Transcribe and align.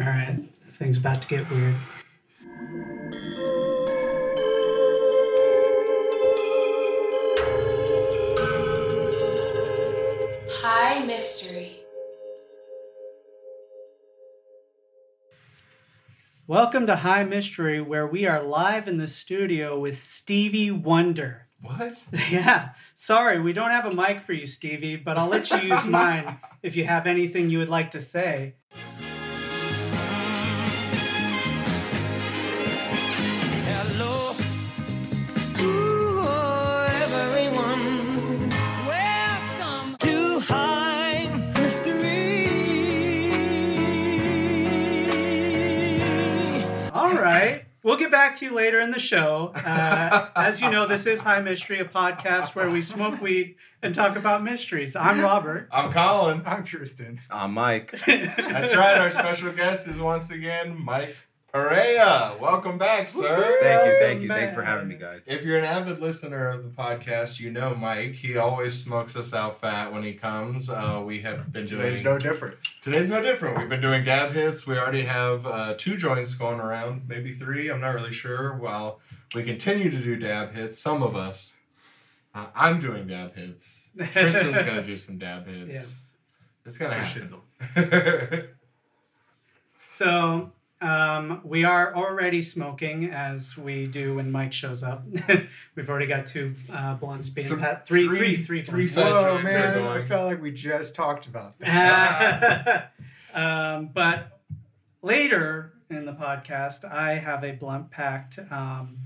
All 0.00 0.06
right, 0.06 0.34
things 0.78 0.96
about 0.96 1.20
to 1.20 1.28
get 1.28 1.50
weird. 1.50 1.74
High 10.48 11.04
Mystery. 11.04 11.80
Welcome 16.46 16.86
to 16.86 16.96
High 16.96 17.24
Mystery, 17.24 17.82
where 17.82 18.06
we 18.06 18.26
are 18.26 18.42
live 18.42 18.88
in 18.88 18.96
the 18.96 19.06
studio 19.06 19.78
with 19.78 20.02
Stevie 20.02 20.70
Wonder. 20.70 21.48
What? 21.60 22.02
Yeah, 22.30 22.70
sorry, 22.94 23.38
we 23.38 23.52
don't 23.52 23.70
have 23.70 23.84
a 23.84 23.94
mic 23.94 24.22
for 24.22 24.32
you, 24.32 24.46
Stevie, 24.46 24.96
but 24.96 25.18
I'll 25.18 25.28
let 25.28 25.50
you 25.50 25.58
use 25.58 25.84
mine 25.86 26.38
if 26.62 26.74
you 26.74 26.86
have 26.86 27.06
anything 27.06 27.50
you 27.50 27.58
would 27.58 27.68
like 27.68 27.90
to 27.90 28.00
say. 28.00 28.54
We'll 47.82 47.96
get 47.96 48.10
back 48.10 48.36
to 48.36 48.44
you 48.44 48.52
later 48.52 48.78
in 48.78 48.90
the 48.90 48.98
show. 48.98 49.52
Uh, 49.54 50.28
as 50.36 50.60
you 50.60 50.70
know, 50.70 50.86
this 50.86 51.06
is 51.06 51.22
High 51.22 51.40
Mystery, 51.40 51.78
a 51.78 51.84
podcast 51.86 52.54
where 52.54 52.68
we 52.68 52.82
smoke 52.82 53.22
weed 53.22 53.54
and 53.82 53.94
talk 53.94 54.16
about 54.16 54.42
mysteries. 54.42 54.94
I'm 54.94 55.20
Robert. 55.22 55.66
I'm 55.72 55.90
Colin. 55.90 56.42
I'm 56.44 56.62
Tristan. 56.62 57.20
I'm 57.30 57.54
Mike. 57.54 57.92
That's 58.06 58.76
right. 58.76 58.98
Our 58.98 59.10
special 59.10 59.50
guest 59.52 59.86
is 59.86 59.98
once 59.98 60.28
again 60.28 60.78
Mike 60.84 61.16
Perea. 61.52 62.36
Welcome 62.40 62.78
back, 62.78 63.08
sir. 63.08 63.58
Thank 63.60 63.86
you, 63.86 63.98
thank 63.98 64.22
you, 64.22 64.28
thank 64.28 64.50
you 64.50 64.54
for 64.54 64.62
having 64.62 64.88
me, 64.88 64.94
guys. 64.94 65.26
If 65.26 65.42
you're 65.44 65.58
an 65.58 65.64
avid 65.64 66.00
listener 66.00 66.48
of 66.48 66.62
the 66.62 66.70
podcast, 66.70 67.40
you 67.40 67.50
know 67.50 67.74
Mike. 67.74 68.14
He 68.14 68.36
always 68.36 68.80
smokes 68.80 69.16
us 69.16 69.34
out 69.34 69.60
fat 69.60 69.92
when 69.92 70.04
he 70.04 70.12
comes. 70.12 70.70
Uh, 70.70 71.02
we 71.04 71.20
have 71.22 71.52
been 71.52 71.66
doing 71.66 71.82
Today's 71.82 72.04
no 72.04 72.18
different. 72.18 72.56
Today's 72.82 73.08
no 73.08 73.20
different. 73.20 73.58
We've 73.58 73.68
been 73.68 73.80
doing 73.80 74.04
dab 74.04 74.32
hits. 74.32 74.66
We 74.66 74.78
already 74.78 75.02
have 75.02 75.44
uh, 75.46 75.74
two 75.76 75.96
joints 75.96 76.34
going 76.34 76.60
around, 76.60 77.02
maybe 77.08 77.32
three. 77.32 77.68
I'm 77.68 77.80
not 77.80 77.94
really 77.94 78.12
sure. 78.12 78.56
While 78.56 79.00
we 79.34 79.42
continue 79.42 79.90
to 79.90 79.98
do 79.98 80.16
dab 80.16 80.54
hits, 80.54 80.78
some 80.78 81.02
of 81.02 81.16
us. 81.16 81.52
Uh, 82.32 82.46
I'm 82.54 82.78
doing 82.78 83.08
dab 83.08 83.34
hits. 83.34 83.64
Tristan's 84.12 84.62
gonna 84.62 84.86
do 84.86 84.96
some 84.96 85.18
dab 85.18 85.46
hits. 85.48 85.74
Yes. 85.74 85.96
It's 86.64 86.76
gonna 86.76 86.94
happen. 86.94 88.48
So 89.98 90.52
um, 90.80 91.40
we 91.44 91.64
are 91.64 91.94
already 91.94 92.40
smoking 92.42 93.10
as 93.12 93.56
we 93.56 93.86
do 93.86 94.14
when 94.16 94.30
Mike 94.32 94.52
shows 94.52 94.82
up. 94.82 95.04
We've 95.74 95.88
already 95.90 96.06
got 96.06 96.26
two 96.26 96.54
uh, 96.72 96.94
blunts 96.94 97.28
being 97.28 97.48
Th- 97.48 97.60
pat. 97.60 97.86
Three, 97.86 98.06
three- 98.06 98.16
three, 98.16 98.36
three, 98.36 98.62
three 98.62 98.86
blunts. 98.86 98.92
sets. 98.94 99.24
Whoa, 99.24 99.42
man! 99.42 99.86
I 99.86 100.04
felt 100.04 100.26
like 100.26 100.40
we 100.42 100.50
just 100.52 100.94
talked 100.94 101.26
about 101.26 101.58
that. 101.58 102.92
um, 103.34 103.90
but 103.92 104.40
later 105.02 105.74
in 105.90 106.06
the 106.06 106.12
podcast, 106.12 106.84
I 106.90 107.14
have 107.14 107.44
a 107.44 107.52
blunt 107.52 107.90
packed 107.90 108.38
um, 108.50 108.98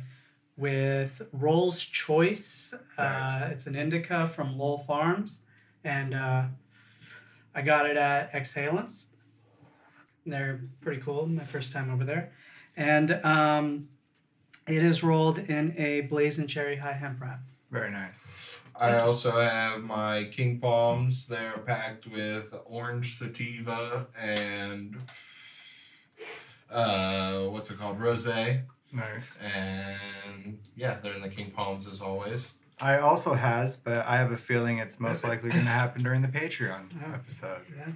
with 0.57 1.23
Roll's 1.33 1.81
Choice. 1.81 2.73
Uh, 2.97 3.03
Nice. 3.03 3.53
it's 3.53 3.67
an 3.67 3.75
indica 3.75 4.29
from 4.29 4.57
Lowell 4.59 4.79
Farms, 4.79 5.41
and 5.83 6.15
uh, 6.15 6.45
I 7.55 7.63
got 7.63 7.87
it 7.91 7.97
at 7.97 8.33
Exhalants. 8.33 9.05
They're 10.27 10.61
pretty 10.81 11.01
cool. 11.03 11.27
My 11.27 11.43
first 11.45 11.73
time 11.73 11.91
over 11.93 12.05
there, 12.05 12.33
and 12.77 13.13
um, 13.25 13.89
it 14.67 14.83
is 14.83 15.03
rolled 15.03 15.39
in 15.39 15.75
a 15.77 16.03
blazing 16.03 16.47
cherry 16.47 16.77
high 16.77 16.93
hemp 16.95 17.21
wrap. 17.21 17.41
Very 17.71 17.91
nice. 17.91 18.19
I 18.77 18.99
also 18.99 19.31
have 19.41 19.83
my 19.83 20.25
King 20.33 20.59
Palms. 20.59 21.27
They're 21.27 21.59
packed 21.59 22.07
with 22.09 22.53
orange 22.65 23.19
sativa 23.19 24.09
and 24.21 24.97
uh, 26.71 27.43
what's 27.45 27.71
it 27.71 27.79
called, 27.79 28.01
rosé. 28.01 28.63
Nice. 28.93 29.39
And 29.55 30.59
yeah, 30.77 30.99
they're 31.03 31.13
in 31.15 31.23
the 31.23 31.29
King 31.29 31.51
Palms 31.51 31.87
as 31.87 32.01
always. 32.01 32.53
I 32.81 32.99
also 32.99 33.35
has, 33.35 33.77
but 33.77 34.05
I 34.07 34.17
have 34.17 34.33
a 34.33 34.37
feeling 34.37 34.79
it's 34.79 34.99
most 34.99 35.23
likely 35.23 35.51
going 35.51 35.65
to 35.65 35.71
happen 35.71 36.03
during 36.03 36.23
the 36.23 36.29
Patreon 36.29 36.93
Oh. 37.07 37.15
episode. 37.15 37.63
Yeah. 37.77 37.93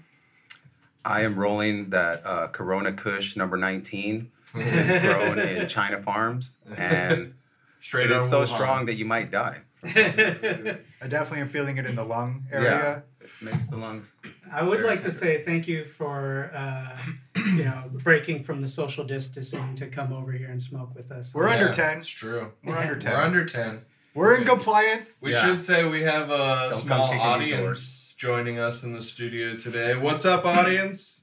I 1.04 1.22
am 1.22 1.38
rolling 1.38 1.91
that 1.91 2.22
uh, 2.25 2.48
Corona 2.48 2.92
Kush 2.92 3.36
number 3.36 3.56
19. 3.56 4.31
It's 4.54 4.98
grown 5.04 5.38
in 5.38 5.69
China 5.69 6.03
farms, 6.03 6.56
and 6.76 7.34
Straight 7.81 8.10
it 8.10 8.16
is 8.16 8.28
so 8.28 8.42
Wuhan. 8.42 8.47
strong 8.47 8.86
that 8.86 8.94
you 8.97 9.04
might 9.04 9.31
die. 9.31 9.59
I 9.84 11.06
definitely 11.09 11.41
am 11.41 11.48
feeling 11.48 11.78
it 11.78 11.86
in 11.86 11.94
the 11.94 12.04
lung 12.04 12.44
area. 12.50 13.04
It 13.20 13.31
makes 13.41 13.66
the 13.66 13.76
lungs. 13.76 14.12
I 14.53 14.62
would 14.62 14.81
like 14.82 15.03
to 15.03 15.10
say 15.12 15.44
thank 15.44 15.69
you 15.69 15.84
for 15.84 16.50
uh, 16.54 16.97
you 17.36 17.65
know 17.65 17.84
breaking 17.92 18.42
from 18.42 18.60
the 18.60 18.69
social 18.69 19.04
distancing 19.04 19.76
to 19.76 19.86
come 19.86 20.12
over 20.12 20.32
here 20.32 20.48
and 20.50 20.60
smoke 20.60 20.94
with 20.97 21.12
us. 21.12 21.32
We're 21.32 21.48
under 21.48 21.70
10. 21.72 21.98
It's 21.98 22.09
true. 22.09 22.53
We're 22.65 22.75
Yeah. 22.75 22.80
under 22.80 22.97
10. 22.97 23.12
We're 23.12 23.20
under 23.20 23.44
10. 23.44 23.80
We're 24.15 24.34
in 24.36 24.44
compliance. 24.47 25.10
We 25.20 25.32
Yeah. 25.32 25.44
should 25.44 25.60
say 25.60 25.84
we 25.86 26.03
have 26.03 26.30
a 26.30 26.69
Don't 26.70 26.80
small 26.80 27.12
audience 27.12 27.60
doors. 27.60 27.97
Joining 28.19 28.59
us 28.59 28.83
in 28.83 28.93
the 28.93 29.01
studio 29.01 29.56
today. 29.56 29.95
What's 29.95 30.25
up, 30.25 30.45
audience? 30.45 31.21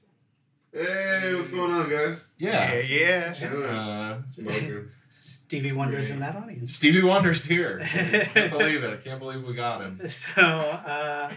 Hey, 0.72 1.34
what's 1.34 1.48
going 1.48 1.70
on, 1.70 1.90
guys? 1.90 2.26
Yeah, 2.38 2.72
Yeah. 2.80 3.34
yeah. 3.38 3.48
Uh, 3.48 4.22
Smoking. 4.24 4.88
Stevie 5.46 5.72
Wonder's 5.72 6.08
in 6.08 6.20
that 6.20 6.34
audience. 6.36 6.74
Stevie 6.74 7.02
Wonder's 7.02 7.44
here. 7.44 7.80
I 7.82 7.86
can't 8.32 8.50
believe 8.50 8.82
it. 8.82 8.92
I 8.92 8.96
can't 8.96 9.20
believe 9.20 9.44
we 9.44 9.52
got 9.54 9.82
him. 9.82 10.00
So 10.08 10.40
uh, 10.42 11.30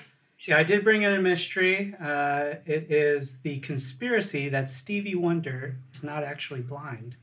yeah, 0.48 0.58
I 0.58 0.64
did 0.64 0.86
bring 0.86 1.02
in 1.04 1.12
a 1.12 1.22
mystery. 1.22 1.94
Uh, 2.02 2.56
it 2.66 2.90
is 2.90 3.40
the 3.44 3.60
conspiracy 3.60 4.48
that 4.48 4.70
Stevie 4.70 5.16
Wonder 5.16 5.76
is 5.94 6.04
not 6.04 6.24
actually 6.24 6.62
blind. 6.62 7.18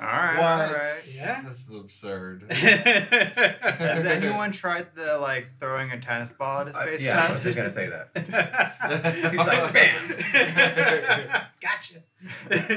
All 0.00 0.06
right, 0.06 0.38
What? 0.38 0.68
all 0.68 0.74
right. 0.74 1.08
Yeah. 1.14 1.42
This 1.42 1.58
is 1.68 1.74
absurd. 1.76 2.46
Has 2.50 4.04
anyone 4.04 4.50
tried 4.50 4.94
the 4.94 5.18
like 5.18 5.48
throwing 5.60 5.90
a 5.92 6.00
tennis 6.00 6.32
ball 6.32 6.60
at 6.62 6.66
his 6.68 6.76
Uh, 6.76 6.84
face 6.86 7.02
yeah, 7.04 7.24
I 7.24 7.28
was 7.30 7.42
just 7.42 7.56
gonna 7.56 7.70
say 7.70 7.88
that. 7.88 8.08
He's 9.30 9.38
like, 9.38 9.72
bam. 9.72 11.42
gotcha. 11.60 12.02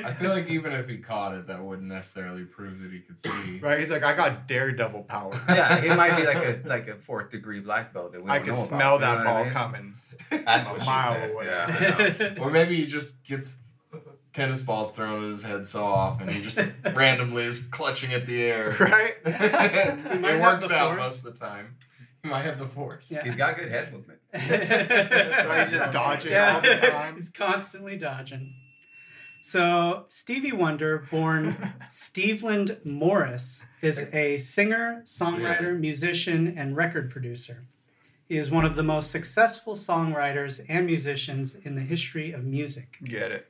I 0.07 0.13
feel 0.13 0.29
like 0.31 0.47
even 0.49 0.73
if 0.73 0.87
he 0.89 0.97
caught 0.97 1.33
it, 1.35 1.47
that 1.47 1.63
wouldn't 1.63 1.87
necessarily 1.87 2.43
prove 2.43 2.81
that 2.81 2.91
he 2.91 2.99
could 2.99 3.17
see. 3.17 3.59
Right? 3.59 3.79
He's 3.79 3.91
like, 3.91 4.03
I 4.03 4.13
got 4.13 4.47
daredevil 4.47 5.03
power. 5.03 5.39
Yeah, 5.49 5.83
it 5.83 5.95
might 5.95 6.17
be 6.17 6.25
like 6.25 6.37
a 6.43 6.61
like 6.67 6.87
a 6.87 6.95
fourth 6.95 7.29
degree 7.31 7.59
black 7.61 7.93
belt 7.93 8.11
that 8.13 8.23
we 8.23 8.29
I 8.29 8.39
can 8.39 8.55
smell 8.57 8.97
about, 8.97 8.99
that 8.99 9.17
you 9.19 9.23
know 9.23 9.23
what 9.23 9.27
I 9.29 9.33
ball 9.33 9.43
mean? 9.45 9.53
coming. 9.53 9.93
That's 10.45 10.67
a 10.67 10.71
what 10.71 10.81
she 10.81 10.87
mile 10.89 11.13
said. 11.13 11.31
away. 11.31 11.45
Yeah, 11.45 12.35
Or 12.43 12.49
maybe 12.51 12.75
he 12.75 12.85
just 12.87 13.23
gets 13.23 13.53
tennis 14.35 14.61
balls 14.61 14.91
thrown 14.91 15.23
at 15.23 15.29
his 15.29 15.43
head 15.43 15.65
so 15.65 15.83
often 15.83 16.27
he 16.27 16.41
just 16.41 16.59
randomly 16.93 17.43
is 17.43 17.59
clutching 17.71 18.13
at 18.13 18.25
the 18.25 18.41
air. 18.43 18.75
Right? 18.79 19.15
He 19.25 19.31
might 19.31 20.35
it 20.35 20.39
have 20.39 20.41
works 20.41 20.67
the 20.67 20.75
out 20.75 20.95
force. 20.95 21.05
most 21.07 21.25
of 21.25 21.33
the 21.33 21.39
time. 21.39 21.77
He 22.21 22.29
might 22.29 22.41
have 22.43 22.59
the 22.59 22.67
force. 22.67 23.07
Yeah. 23.09 23.23
He's 23.23 23.35
got 23.35 23.57
good 23.57 23.69
head 23.71 23.93
movement. 23.93 24.19
right, 24.33 25.61
He's 25.61 25.71
just 25.71 25.91
dodging 25.91 26.35
all 26.35 26.61
the 26.61 26.75
time. 26.75 27.15
He's 27.15 27.29
constantly 27.29 27.97
dodging. 27.97 28.53
So 29.47 30.05
Stevie 30.09 30.51
Wonder, 30.51 31.07
born 31.09 31.73
Steveland 31.89 32.83
Morris, 32.83 33.59
is 33.81 33.99
a 34.11 34.37
singer, 34.37 35.03
songwriter, 35.05 35.79
musician, 35.79 36.55
and 36.57 36.75
record 36.75 37.09
producer. 37.11 37.63
He 38.27 38.37
is 38.37 38.49
one 38.49 38.65
of 38.65 38.75
the 38.75 38.83
most 38.83 39.11
successful 39.11 39.75
songwriters 39.75 40.65
and 40.67 40.87
musicians 40.87 41.53
in 41.53 41.75
the 41.75 41.81
history 41.81 42.31
of 42.31 42.43
music. 42.43 42.97
Get 43.03 43.31
it. 43.31 43.47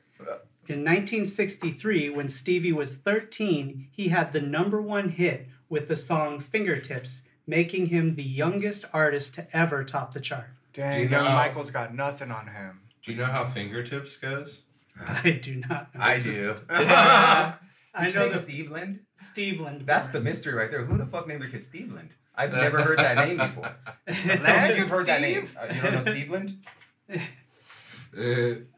In 0.68 0.80
1963, 0.84 2.10
when 2.10 2.28
Stevie 2.28 2.72
was 2.72 2.94
13, 2.94 3.88
he 3.92 4.08
had 4.08 4.32
the 4.32 4.40
number 4.40 4.82
one 4.82 5.10
hit 5.10 5.46
with 5.68 5.88
the 5.88 5.96
song 5.96 6.40
Fingertips, 6.40 7.22
making 7.46 7.86
him 7.86 8.16
the 8.16 8.22
youngest 8.24 8.84
artist 8.92 9.34
to 9.34 9.46
ever 9.56 9.84
top 9.84 10.12
the 10.12 10.20
chart. 10.20 10.50
Dang, 10.72 11.02
you 11.04 11.08
know- 11.08 11.24
Michael's 11.24 11.70
got 11.70 11.94
nothing 11.94 12.30
on 12.30 12.48
him. 12.48 12.80
Do 13.04 13.12
you 13.12 13.18
know 13.18 13.26
how 13.26 13.44
fingertips 13.44 14.16
goes? 14.16 14.62
I 15.00 15.38
do 15.42 15.54
not 15.68 15.94
know. 15.94 16.00
I 16.00 16.14
It's 16.14 16.24
do. 16.24 16.32
just- 16.52 16.64
I 16.68 17.54
I 17.94 18.08
know 18.08 18.14
know 18.14 18.28
the 18.30 18.38
Steve 18.40 18.70
Lind. 18.70 19.00
Steveland. 19.34 19.86
That's 19.86 20.08
the 20.08 20.20
mystery 20.20 20.52
right 20.54 20.70
there. 20.70 20.84
Who 20.84 20.98
the 20.98 21.06
fuck 21.06 21.26
named 21.28 21.40
their 21.42 21.48
kid 21.48 21.62
Steve 21.64 21.92
Lind? 21.92 22.10
I've 22.34 22.52
never 22.52 22.82
heard 22.82 22.98
that 22.98 23.26
name 23.26 23.38
before. 23.38 23.74
Tell 24.08 24.42
Land 24.42 24.76
you've 24.76 24.84
of 24.86 24.90
heard 24.90 25.06
that 25.06 25.20
name. 25.22 25.48
Uh, 25.58 25.72
you 25.72 25.80
don't 25.80 25.94
know 25.94 26.00
Steve 26.00 26.30
Lind? 26.30 26.56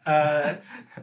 Uh, 0.04 0.56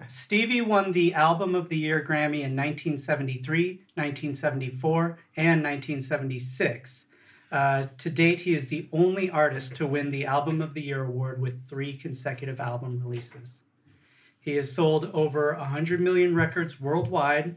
Stevie 0.08 0.62
won 0.62 0.92
the 0.92 1.14
Album 1.14 1.56
of 1.56 1.70
the 1.70 1.78
Year 1.78 2.04
Grammy 2.06 2.42
in 2.44 2.56
1973, 2.56 3.82
1974, 3.96 5.20
and 5.38 5.64
1976. 5.64 7.06
Uh, 7.52 7.88
to 7.98 8.10
date, 8.10 8.42
he 8.42 8.54
is 8.54 8.68
the 8.68 8.90
only 8.92 9.30
artist 9.30 9.76
to 9.76 9.88
win 9.88 10.12
the 10.12 10.26
Album 10.26 10.62
of 10.62 10.74
the 10.74 10.82
Year 10.82 11.04
award 11.04 11.40
with 11.40 11.68
three 11.70 11.94
consecutive 11.96 12.60
album 12.60 13.00
releases. 13.02 13.60
He 14.40 14.56
has 14.58 14.74
sold 14.74 15.10
over 15.14 15.56
100 15.56 16.02
million 16.02 16.36
records 16.36 16.82
worldwide, 16.82 17.56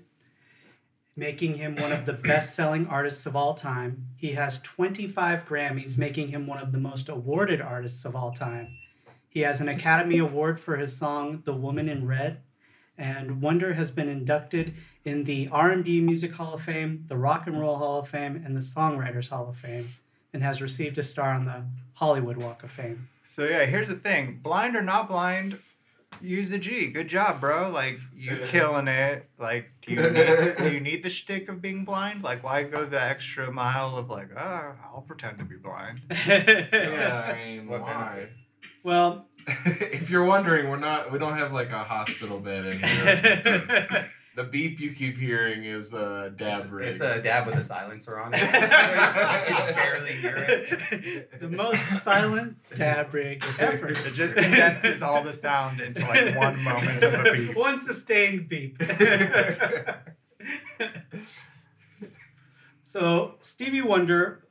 making 1.16 1.56
him 1.56 1.74
one 1.76 1.90
of 1.90 2.06
the 2.06 2.12
best 2.30 2.54
selling 2.54 2.86
artists 2.86 3.26
of 3.26 3.34
all 3.34 3.54
time. 3.54 4.06
He 4.16 4.32
has 4.32 4.60
25 4.60 5.44
Grammys, 5.44 5.98
making 5.98 6.28
him 6.28 6.46
one 6.46 6.58
of 6.58 6.72
the 6.72 6.78
most 6.78 7.08
awarded 7.08 7.60
artists 7.60 8.04
of 8.04 8.14
all 8.14 8.30
time. 8.30 8.68
He 9.38 9.44
has 9.44 9.60
an 9.60 9.68
Academy 9.68 10.18
Award 10.18 10.58
for 10.58 10.78
his 10.78 10.96
song 10.96 11.42
The 11.44 11.54
Woman 11.54 11.88
in 11.88 12.08
Red, 12.08 12.40
and 12.96 13.40
Wonder 13.40 13.74
has 13.74 13.92
been 13.92 14.08
inducted 14.08 14.74
in 15.04 15.22
the 15.22 15.48
R&B 15.52 16.00
Music 16.00 16.32
Hall 16.32 16.54
of 16.54 16.62
Fame, 16.62 17.04
the 17.06 17.16
Rock 17.16 17.46
and 17.46 17.60
Roll 17.60 17.76
Hall 17.76 18.00
of 18.00 18.08
Fame, 18.08 18.42
and 18.44 18.56
the 18.56 18.60
Songwriters 18.60 19.28
Hall 19.28 19.48
of 19.48 19.56
Fame, 19.56 19.90
and 20.32 20.42
has 20.42 20.60
received 20.60 20.98
a 20.98 21.04
star 21.04 21.30
on 21.34 21.44
the 21.44 21.62
Hollywood 21.94 22.36
Walk 22.36 22.64
of 22.64 22.72
Fame. 22.72 23.10
So 23.36 23.44
yeah, 23.44 23.64
here's 23.66 23.86
the 23.86 23.94
thing: 23.94 24.40
blind 24.42 24.74
or 24.74 24.82
not 24.82 25.06
blind, 25.06 25.56
use 26.20 26.50
the 26.50 26.58
G. 26.58 26.88
Good 26.88 27.06
job, 27.06 27.40
bro. 27.40 27.70
Like 27.70 28.00
you 28.16 28.36
killing 28.46 28.88
it. 28.88 29.30
Like 29.38 29.70
do 29.82 29.92
you 29.92 30.02
need, 30.10 30.56
do 30.58 30.72
you 30.72 30.80
need 30.80 31.04
the 31.04 31.10
shtick 31.10 31.48
of 31.48 31.62
being 31.62 31.84
blind? 31.84 32.24
Like 32.24 32.42
why 32.42 32.64
go 32.64 32.84
the 32.84 33.00
extra 33.00 33.52
mile 33.52 33.96
of 33.96 34.10
like, 34.10 34.30
ah, 34.36 34.72
I'll 34.92 35.02
pretend 35.02 35.38
to 35.38 35.44
be 35.44 35.54
blind. 35.54 36.00
Yeah, 36.26 37.32
I 37.32 37.38
mean, 37.38 37.68
What 37.68 37.82
why? 37.82 37.92
benefit? 38.16 38.32
well, 38.82 39.27
if 39.66 40.10
you're 40.10 40.24
wondering, 40.24 40.68
we're 40.68 40.78
not. 40.78 41.10
We 41.10 41.18
don't 41.18 41.38
have 41.38 41.52
like 41.52 41.70
a 41.70 41.78
hospital 41.78 42.38
bed 42.38 42.66
in 42.66 42.78
here. 42.80 44.10
the 44.36 44.44
beep 44.44 44.78
you 44.78 44.92
keep 44.92 45.16
hearing 45.16 45.64
is 45.64 45.88
the 45.88 46.32
dab 46.36 46.60
It's, 46.60 46.68
rig. 46.68 46.88
it's 46.88 47.00
a 47.00 47.20
dab 47.22 47.46
with 47.46 47.56
a 47.56 47.62
silencer 47.62 48.18
on 48.18 48.32
it. 48.34 48.40
you 48.42 48.46
can 48.46 49.74
barely 49.74 50.12
hear 50.12 50.36
it. 50.36 51.40
the 51.40 51.48
most 51.48 52.02
silent 52.02 52.56
dab 52.76 53.12
rig 53.14 53.42
ever. 53.58 53.88
It 53.88 54.14
just 54.14 54.36
condenses 54.36 55.02
all 55.02 55.22
the 55.22 55.32
sound 55.32 55.80
into 55.80 56.02
like 56.02 56.36
one 56.36 56.62
moment 56.62 57.02
of 57.02 57.14
a 57.14 57.32
beep. 57.32 57.56
One 57.56 57.78
sustained 57.78 58.48
beep. 58.48 58.80
so, 62.92 63.34
Stevie 63.40 63.82
Wonder 63.82 64.44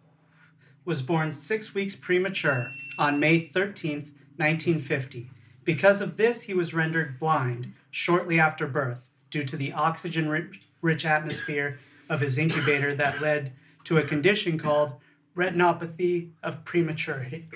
was 0.85 1.01
born 1.01 1.31
six 1.33 1.73
weeks 1.73 1.95
premature 1.95 2.71
on 2.97 3.19
May 3.19 3.47
13th, 3.47 4.11
1950. 4.37 5.29
Because 5.63 6.01
of 6.01 6.17
this, 6.17 6.43
he 6.43 6.53
was 6.53 6.73
rendered 6.73 7.19
blind 7.19 7.73
shortly 7.91 8.39
after 8.39 8.67
birth 8.67 9.09
due 9.29 9.43
to 9.43 9.57
the 9.57 9.73
oxygen 9.73 10.29
rich, 10.29 10.61
rich 10.81 11.05
atmosphere 11.05 11.77
of 12.09 12.21
his 12.21 12.37
incubator 12.37 12.95
that 12.95 13.19
led 13.21 13.51
to 13.83 13.97
a 13.97 14.03
condition 14.03 14.57
called 14.57 14.93
retinopathy 15.35 16.31
of 16.41 16.63
prematurity. 16.65 17.47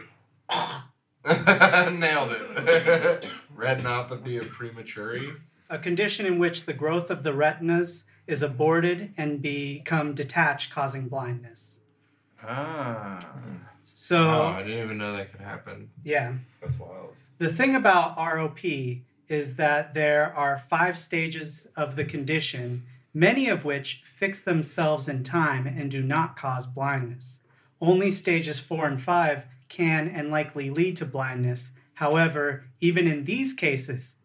Nailed 1.26 2.32
it. 2.34 3.28
Retinopathy 3.56 4.42
of 4.42 4.50
prematurity. 4.50 5.32
a 5.70 5.78
condition 5.78 6.26
in 6.26 6.40
which 6.40 6.66
the 6.66 6.74
growth 6.74 7.10
of 7.10 7.24
the 7.24 7.34
retinas 7.34 8.04
is 8.28 8.44
aborted 8.44 9.14
and 9.18 9.42
become 9.42 10.14
detached, 10.14 10.72
causing 10.72 11.08
blindness. 11.08 11.80
Ah. 12.44 13.20
So, 14.04 14.30
I 14.30 14.64
didn't 14.64 14.84
even 14.84 14.98
know 14.98 15.16
that 15.16 15.32
could 15.32 15.42
happen. 15.42 15.92
yeah. 16.04 16.34
That's 16.60 16.80
wild. 16.80 17.14
The 17.38 17.54
thing 17.54 17.76
about 17.76 18.18
ROP 18.18 19.02
is 19.30 19.56
that 19.56 19.94
there 19.94 20.34
are 20.36 20.58
five 20.58 20.98
stages 20.98 21.68
of 21.76 21.96
the 21.96 22.04
condition, 22.04 22.84
many 23.14 23.48
of 23.48 23.64
which 23.64 24.02
fix 24.04 24.40
themselves 24.42 25.08
in 25.08 25.24
time 25.24 25.68
and 25.68 25.92
do 25.92 26.02
not 26.02 26.36
cause 26.36 26.66
blindness. 26.66 27.38
Only 27.80 28.10
stages 28.10 28.60
four 28.60 28.88
and 28.88 29.00
five 29.00 29.46
can 29.70 30.08
and 30.08 30.32
likely 30.32 30.70
lead 30.72 30.98
to 30.98 31.06
blindness. 31.06 31.70
However, 31.94 32.66
even 32.80 33.08
in 33.08 33.26
these 33.26 33.54
cases, 33.54 34.16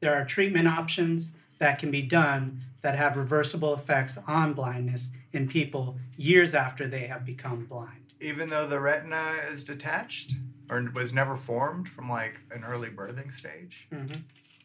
there 0.00 0.14
are 0.14 0.24
treatment 0.24 0.68
options 0.68 1.32
that 1.58 1.78
can 1.78 1.90
be 1.90 2.02
done 2.02 2.60
that 2.82 2.94
have 2.94 3.16
reversible 3.16 3.74
effects 3.74 4.18
on 4.26 4.52
blindness 4.52 5.08
in 5.32 5.48
people 5.48 5.98
years 6.16 6.54
after 6.54 6.86
they 6.86 7.06
have 7.06 7.24
become 7.24 7.64
blind. 7.64 8.07
Even 8.20 8.48
though 8.48 8.66
the 8.66 8.80
retina 8.80 9.34
is 9.50 9.62
detached 9.62 10.32
or 10.70 10.90
was 10.94 11.12
never 11.12 11.36
formed 11.36 11.88
from 11.88 12.10
like 12.10 12.40
an 12.50 12.64
early 12.64 12.88
birthing 12.88 13.32
stage, 13.32 13.88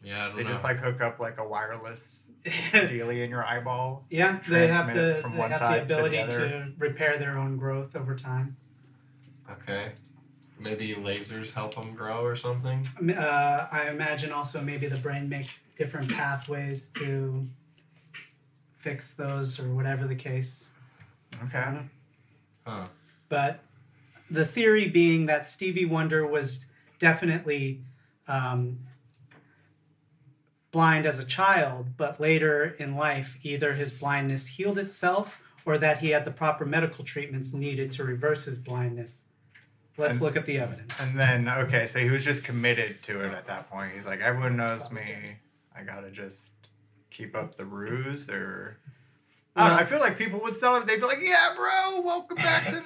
Yeah, 0.02 0.24
I 0.24 0.28
don't 0.28 0.36
they 0.36 0.42
know. 0.42 0.48
just 0.50 0.64
like 0.64 0.78
hook 0.78 1.00
up 1.00 1.20
like 1.20 1.38
a 1.38 1.46
wireless 1.46 2.02
dealie 2.44 3.22
in 3.24 3.30
your 3.30 3.44
eyeball. 3.44 4.04
Yeah, 4.10 4.40
they 4.48 4.66
have 4.66 4.92
the 4.94 5.18
from 5.22 5.32
they 5.32 5.38
one 5.38 5.50
have 5.50 5.60
the 5.60 5.66
side 5.66 5.88
to 5.88 5.94
the 5.94 6.00
ability 6.06 6.32
to 6.32 6.72
repair 6.78 7.16
their 7.18 7.38
own 7.38 7.56
growth 7.56 7.94
over 7.96 8.14
time. 8.14 8.56
okay. 9.50 9.92
Maybe 10.58 10.94
lasers 10.94 11.52
help 11.52 11.74
them 11.74 11.94
grow 11.94 12.22
or 12.24 12.36
something. 12.36 12.86
Uh, 13.10 13.66
I 13.72 13.88
imagine 13.88 14.30
also 14.30 14.60
maybe 14.62 14.86
the 14.86 14.96
brain 14.96 15.28
makes 15.28 15.62
different 15.76 16.10
pathways 16.12 16.86
to 16.98 17.44
fix 18.76 19.12
those 19.14 19.58
or 19.58 19.74
whatever 19.74 20.06
the 20.06 20.14
case. 20.14 20.64
Okay. 21.44 21.78
Huh. 22.64 22.84
But 23.34 23.64
the 24.30 24.44
theory 24.44 24.86
being 24.86 25.26
that 25.26 25.44
Stevie 25.44 25.86
Wonder 25.86 26.24
was 26.24 26.64
definitely 27.00 27.80
um, 28.28 28.78
blind 30.70 31.04
as 31.04 31.18
a 31.18 31.24
child, 31.24 31.96
but 31.96 32.20
later 32.20 32.76
in 32.78 32.94
life, 32.94 33.36
either 33.42 33.72
his 33.74 33.92
blindness 33.92 34.46
healed 34.46 34.78
itself 34.78 35.36
or 35.66 35.78
that 35.78 35.98
he 35.98 36.10
had 36.10 36.24
the 36.24 36.30
proper 36.30 36.64
medical 36.64 37.04
treatments 37.04 37.52
needed 37.52 37.90
to 37.90 38.04
reverse 38.04 38.44
his 38.44 38.56
blindness. 38.56 39.22
Let's 39.98 40.18
And- 40.18 40.22
look 40.22 40.36
at 40.36 40.46
the 40.46 40.58
evidence. 40.58 40.94
And 41.00 41.18
then 41.18 41.48
okay, 41.48 41.86
so 41.86 41.98
he 41.98 42.10
was 42.10 42.24
just 42.24 42.44
committed 42.44 43.02
to 43.02 43.20
it 43.24 43.32
at 43.32 43.46
that 43.46 43.68
point. 43.68 43.94
He's 43.94 44.06
like, 44.06 44.20
everyone 44.20 44.56
knows 44.56 44.92
me. 44.92 45.38
I 45.76 45.82
gotta 45.82 46.12
just 46.12 46.38
keep 47.10 47.34
up 47.34 47.56
the 47.56 47.64
ruse, 47.64 48.28
or 48.28 48.78
I 49.56 49.68
don't 49.68 49.76
know. 49.76 49.82
I 49.82 49.84
feel 49.84 50.00
like 50.00 50.18
people 50.18 50.40
would 50.40 50.56
sell 50.56 50.74
it. 50.76 50.86
They'd 50.86 50.96
be 50.96 51.06
like, 51.06 51.20
"Yeah, 51.22 51.52
bro, 51.54 52.00
welcome 52.00 52.36
back 52.36 52.64
to 52.70 52.72
the 52.72 52.80
world." 52.80 52.83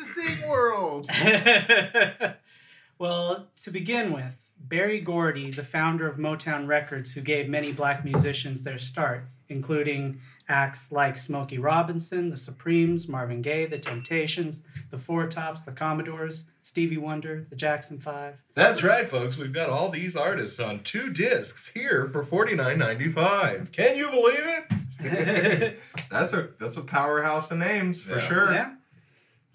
well, 2.98 3.48
to 3.64 3.70
begin 3.70 4.12
with, 4.12 4.44
Berry 4.60 5.00
Gordy, 5.00 5.50
the 5.50 5.62
founder 5.64 6.08
of 6.08 6.16
Motown 6.16 6.66
Records, 6.66 7.12
who 7.12 7.20
gave 7.20 7.48
many 7.48 7.72
black 7.72 8.04
musicians 8.04 8.62
their 8.62 8.78
start, 8.78 9.24
including 9.48 10.20
acts 10.48 10.90
like 10.90 11.16
Smokey 11.16 11.58
Robinson, 11.58 12.30
the 12.30 12.36
Supremes, 12.36 13.06
Marvin 13.08 13.40
Gaye, 13.42 13.66
the 13.66 13.78
Temptations, 13.78 14.62
the 14.90 14.98
Four 14.98 15.26
Tops, 15.28 15.62
the 15.62 15.72
Commodores, 15.72 16.44
Stevie 16.62 16.98
Wonder, 16.98 17.46
the 17.48 17.56
Jackson 17.56 17.98
Five. 17.98 18.34
That's 18.54 18.82
right, 18.82 19.08
folks. 19.08 19.36
We've 19.38 19.52
got 19.52 19.70
all 19.70 19.88
these 19.90 20.16
artists 20.16 20.58
on 20.58 20.80
two 20.80 21.10
discs 21.10 21.68
here 21.72 22.08
for 22.08 22.24
forty 22.24 22.54
nine 22.54 22.78
ninety 22.78 23.10
five. 23.10 23.70
Can 23.72 23.96
you 23.96 24.10
believe 24.10 24.40
it? 24.42 24.64
that's 26.10 26.32
a 26.32 26.48
that's 26.58 26.76
a 26.76 26.82
powerhouse 26.82 27.50
of 27.50 27.58
names 27.58 28.02
for 28.02 28.16
Yeah. 28.16 28.20
sure. 28.20 28.52
Yeah. 28.52 28.74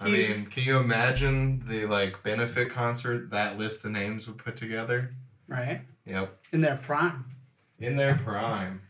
I 0.03 0.09
mean, 0.09 0.45
can 0.47 0.63
you 0.63 0.77
imagine 0.77 1.63
the 1.67 1.85
like 1.85 2.21
benefit 2.23 2.69
concert 2.69 3.29
that 3.31 3.57
list 3.57 3.83
of 3.85 3.91
names 3.91 4.27
would 4.27 4.37
put 4.37 4.55
together? 4.57 5.11
Right. 5.47 5.81
Yep, 6.05 6.37
In 6.51 6.61
their 6.61 6.75
prime. 6.75 7.25
in 7.79 7.95
their 7.95 8.15
prime. 8.15 8.81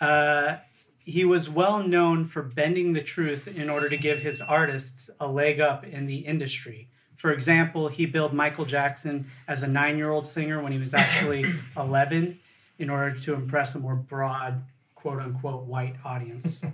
Uh, 0.00 0.56
he 0.98 1.24
was 1.24 1.48
well 1.48 1.82
known 1.82 2.26
for 2.26 2.42
bending 2.42 2.92
the 2.92 3.00
truth 3.02 3.48
in 3.48 3.70
order 3.70 3.88
to 3.88 3.96
give 3.96 4.18
his 4.20 4.40
artists 4.40 5.08
a 5.18 5.26
leg 5.26 5.60
up 5.60 5.84
in 5.84 6.06
the 6.06 6.18
industry. 6.18 6.88
For 7.16 7.32
example, 7.32 7.88
he 7.88 8.04
billed 8.06 8.32
Michael 8.34 8.64
Jackson 8.66 9.30
as 9.48 9.62
a 9.62 9.66
nine 9.66 9.96
year 9.96 10.10
old 10.10 10.26
singer 10.26 10.62
when 10.62 10.72
he 10.72 10.78
was 10.78 10.92
actually 10.94 11.46
11 11.76 12.38
in 12.78 12.90
order 12.90 13.18
to 13.20 13.34
impress 13.34 13.74
a 13.74 13.78
more 13.78 13.96
broad, 13.96 14.62
quote 14.94 15.20
unquote, 15.20 15.64
white 15.64 15.96
audience. 16.04 16.62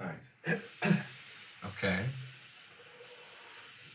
Nice. 0.00 0.58
Okay. 1.64 2.00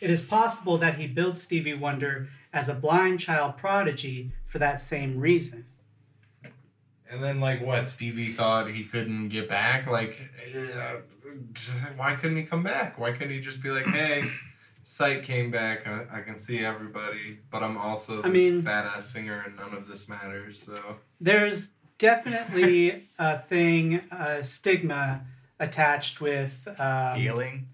It 0.01 0.09
is 0.09 0.21
possible 0.21 0.77
that 0.77 0.95
he 0.95 1.07
billed 1.07 1.37
Stevie 1.37 1.73
Wonder 1.73 2.29
as 2.53 2.69
a 2.69 2.73
blind 2.73 3.19
child 3.19 3.57
prodigy 3.57 4.31
for 4.45 4.59
that 4.59 4.81
same 4.81 5.19
reason. 5.19 5.65
And 7.11 7.23
then, 7.23 7.39
like, 7.39 7.61
what? 7.65 7.87
Stevie 7.87 8.27
thought 8.31 8.69
he 8.69 8.83
couldn't 8.83 9.29
get 9.29 9.49
back. 9.49 9.87
Like, 9.87 10.29
uh, 10.55 10.97
why 11.97 12.15
couldn't 12.15 12.37
he 12.37 12.43
come 12.43 12.61
back? 12.63 12.99
Why 12.99 13.11
couldn't 13.11 13.31
he 13.33 13.39
just 13.39 13.63
be 13.63 13.71
like, 13.71 13.85
"Hey, 13.87 14.29
sight 14.83 15.23
came 15.23 15.49
back. 15.49 15.87
I, 15.87 16.05
I 16.11 16.21
can 16.21 16.37
see 16.37 16.63
everybody, 16.63 17.39
but 17.49 17.63
I'm 17.63 17.77
also 17.77 18.19
I 18.19 18.29
this 18.29 18.31
mean- 18.31 18.61
badass 18.63 19.01
singer, 19.03 19.43
and 19.45 19.55
none 19.55 19.73
of 19.73 19.87
this 19.87 20.07
matters." 20.07 20.61
So, 20.63 20.97
There's 21.19 21.69
definitely 21.97 23.01
a 23.19 23.39
thing, 23.39 24.01
a 24.11 24.43
stigma 24.43 25.21
attached 25.59 26.21
with 26.21 26.67
um, 26.79 27.19
Healing. 27.19 27.69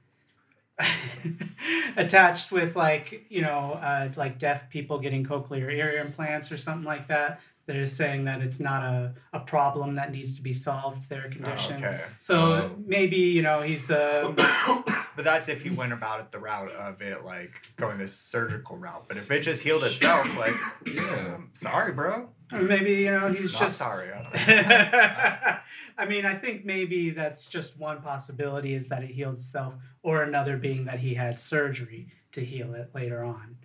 attached 1.98 2.52
with 2.52 2.76
like 2.76 3.26
you 3.30 3.42
know 3.42 3.80
uh, 3.82 4.10
like 4.16 4.38
deaf 4.38 4.70
people 4.70 5.00
getting 5.00 5.24
cochlear 5.24 5.72
ear 5.72 5.92
implants 5.98 6.52
or 6.52 6.58
something 6.58 6.84
like 6.86 7.08
that 7.08 7.40
that 7.66 7.76
is 7.76 7.96
saying 7.96 8.26
that 8.26 8.42
it's 8.42 8.60
not 8.60 8.84
a, 8.84 9.14
a 9.34 9.40
problem 9.40 9.96
that 9.96 10.12
needs 10.12 10.34
to 10.34 10.42
be 10.42 10.54
solved 10.54 11.10
their 11.10 11.30
condition 11.30 11.78
okay. 11.78 12.02
so 12.20 12.36
Oh. 12.36 12.72
maybe 12.86 13.16
you 13.16 13.42
know 13.42 13.62
he's 13.62 13.88
the 13.88 14.84
But 15.16 15.24
that's 15.24 15.48
if 15.48 15.62
he 15.62 15.70
went 15.70 15.94
about 15.94 16.20
it 16.20 16.32
the 16.32 16.40
route 16.40 16.72
of 16.72 17.02
it 17.02 17.24
like 17.24 17.62
going 17.78 17.98
this 17.98 18.14
surgical 18.30 18.78
route. 18.78 19.06
But 19.08 19.18
if 19.18 19.32
it 19.32 19.42
just 19.42 19.62
healed 19.62 19.84
itself, 19.84 20.28
like, 20.38 20.56
yeah. 20.86 21.36
um, 21.36 21.52
sorry, 21.54 21.94
bro. 21.94 22.30
Or 22.52 22.62
maybe 22.62 22.94
you 22.94 23.12
know 23.12 23.30
he's 23.30 23.54
Not 23.54 23.62
just 23.62 23.78
sorry. 23.78 24.10
I 24.14 25.60
I 25.98 26.06
mean, 26.06 26.26
I 26.26 26.36
think 26.36 26.66
maybe 26.66 27.10
that's 27.10 27.46
just 27.46 27.78
one 27.78 28.02
possibility 28.02 28.74
is 28.74 28.88
that 28.90 29.04
it 29.04 29.12
healed 29.12 29.36
itself, 29.36 29.76
or 30.04 30.22
another 30.22 30.58
being 30.58 30.86
that 30.86 31.00
he 31.00 31.16
had 31.16 31.40
surgery 31.40 32.08
to 32.34 32.42
heal 32.42 32.74
it 32.74 32.92
later 32.94 33.24
on. 33.24 33.58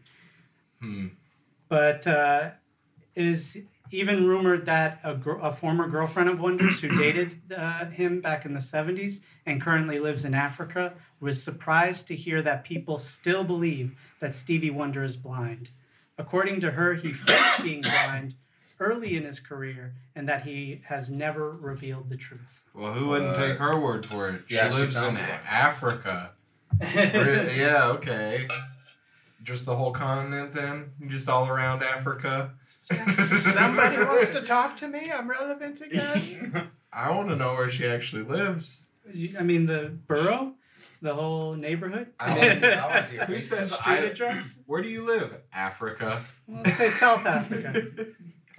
Hmm. 0.81 1.07
But 1.69 2.07
uh, 2.07 2.51
it 3.15 3.27
is 3.27 3.59
even 3.91 4.27
rumored 4.27 4.67
that 4.67 5.01
a, 5.03 5.15
gr- 5.15 5.41
a 5.41 5.53
former 5.53 5.89
girlfriend 5.89 6.29
of 6.29 6.41
Wonder's 6.41 6.81
who 6.81 6.89
dated 6.99 7.53
uh, 7.55 7.87
him 7.87 8.21
back 8.21 8.45
in 8.45 8.55
the 8.55 8.61
70s 8.61 9.21
and 9.45 9.61
currently 9.61 9.99
lives 9.99 10.25
in 10.25 10.35
Africa 10.35 10.95
was 11.19 11.43
surprised 11.43 12.07
to 12.07 12.17
hear 12.17 12.41
that 12.43 12.65
people 12.65 12.99
still 12.99 13.45
believe 13.45 13.97
that 14.21 14.35
Stevie 14.35 14.71
Wonder 14.71 15.03
is 15.03 15.17
blind. 15.17 15.71
According 16.17 16.61
to 16.61 16.73
her, 16.73 16.95
he 16.95 17.11
faked 17.11 17.63
being 17.63 17.83
blind 17.83 18.35
early 18.81 19.17
in 19.17 19.25
his 19.25 19.39
career 19.39 19.95
and 20.17 20.29
that 20.29 20.43
he 20.43 20.81
has 20.87 21.11
never 21.11 21.51
revealed 21.53 22.09
the 22.09 22.17
truth. 22.17 22.63
Well, 22.75 22.93
who 22.93 23.09
wouldn't 23.09 23.37
What? 23.37 23.47
take 23.47 23.59
her 23.59 23.79
word 23.79 24.07
for 24.07 24.29
it? 24.31 24.43
She 24.49 24.55
Yeah, 24.57 24.71
she 24.71 24.79
lives 24.81 24.97
in 24.97 25.17
Africa. 25.17 26.31
Re- 26.81 27.57
yeah, 27.59 27.89
okay. 27.97 28.49
Just 29.43 29.67
the 29.67 29.77
whole 29.77 29.93
continent 29.93 30.53
then? 30.53 30.91
Just 31.09 31.29
all 31.29 31.49
around 31.49 31.83
Africa? 31.83 32.53
Somebody 33.53 33.99
wants 34.05 34.31
to 34.31 34.43
talk 34.43 34.77
to 34.79 34.89
me. 34.89 35.11
I'm 35.13 35.29
relevant 35.31 35.81
again. 35.87 36.71
I 36.93 37.11
want 37.15 37.29
to 37.29 37.37
know 37.37 37.55
where 37.55 37.71
she 37.71 37.87
actually 37.87 38.23
lives. 38.23 38.79
I 39.39 39.43
mean, 39.43 39.67
the 39.67 39.93
borough, 40.07 40.55
the 41.03 41.15
whole 41.15 41.55
neighborhood. 41.55 42.09
I 42.21 42.37
wanna 42.39 42.61
see- 42.61 42.67
I 42.67 42.87
wanna 42.87 43.07
see 43.09 43.17
Who 43.17 43.25
face. 43.35 43.49
says 43.49 43.73
Street 43.73 43.93
I, 43.93 43.97
address? 43.99 44.59
Where 44.67 44.83
do 44.83 44.89
you 44.89 45.05
live? 45.05 45.37
Africa. 45.53 46.23
Well, 46.47 46.63
let's 46.65 46.77
say 46.77 46.91
South 46.91 47.25
Africa. 47.27 48.07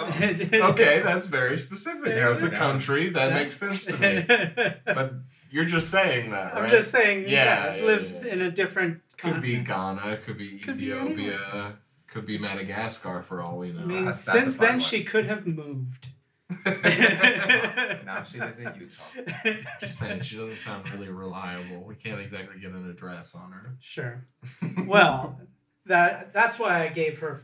okay, 0.71 1.01
that's 1.01 1.27
very 1.27 1.57
specific. 1.57 2.05
There 2.05 2.29
That's 2.29 2.41
you 2.41 2.47
a 2.47 2.51
country. 2.51 3.09
That 3.09 3.29
Yeah. 3.31 3.35
makes 3.39 3.57
sense 3.57 3.85
to 3.85 3.97
me. 3.97 4.25
But 4.85 5.13
you're 5.49 5.65
just 5.65 5.89
saying 5.89 6.31
that, 6.31 6.53
right? 6.53 6.63
I'm 6.63 6.69
just 6.69 6.91
saying, 6.91 7.23
yeah, 7.27 7.29
Yeah, 7.29 7.73
it 7.73 7.79
yeah, 7.79 7.85
lives 7.85 8.11
yeah. 8.13 8.33
in 8.33 8.41
a 8.41 8.51
different. 8.51 9.01
Country. 9.17 9.33
Could 9.33 9.41
be. 9.41 9.59
Ghana. 9.59 10.17
Could 10.25 10.37
be 10.37 10.59
Could 10.59 10.77
be 10.77 10.85
Ethiopia. 10.91 11.77
could 12.07 12.25
be 12.25 12.37
Madagascar 12.37 13.21
for 13.21 13.41
all 13.41 13.57
we 13.59 13.71
know. 13.71 13.81
I 13.81 13.85
mean, 13.85 13.97
That's- 14.05 14.25
that's 14.25 14.37
since 14.39 14.55
then 14.57 14.69
one. 14.73 14.79
she 14.79 15.03
could 15.03 15.25
have 15.27 15.45
moved. 15.47 16.07
now 18.05 18.23
she 18.23 18.39
lives 18.39 18.59
in 18.59 18.71
Utah. 18.77 19.59
Just 19.79 19.99
saying, 19.99 20.21
she 20.21 20.35
doesn't 20.37 20.57
sound 20.57 20.89
really 20.91 21.07
reliable. 21.09 21.83
We 21.85 21.95
can't 21.95 22.19
exactly 22.19 22.59
get 22.59 22.71
an 22.71 22.89
address 22.89 23.33
on 23.33 23.51
her. 23.51 23.75
Sure. 23.79 24.25
Well, 24.85 25.39
that 25.85 26.33
that's 26.33 26.59
why 26.59 26.83
I 26.83 26.89
gave 26.89 27.19
her, 27.19 27.41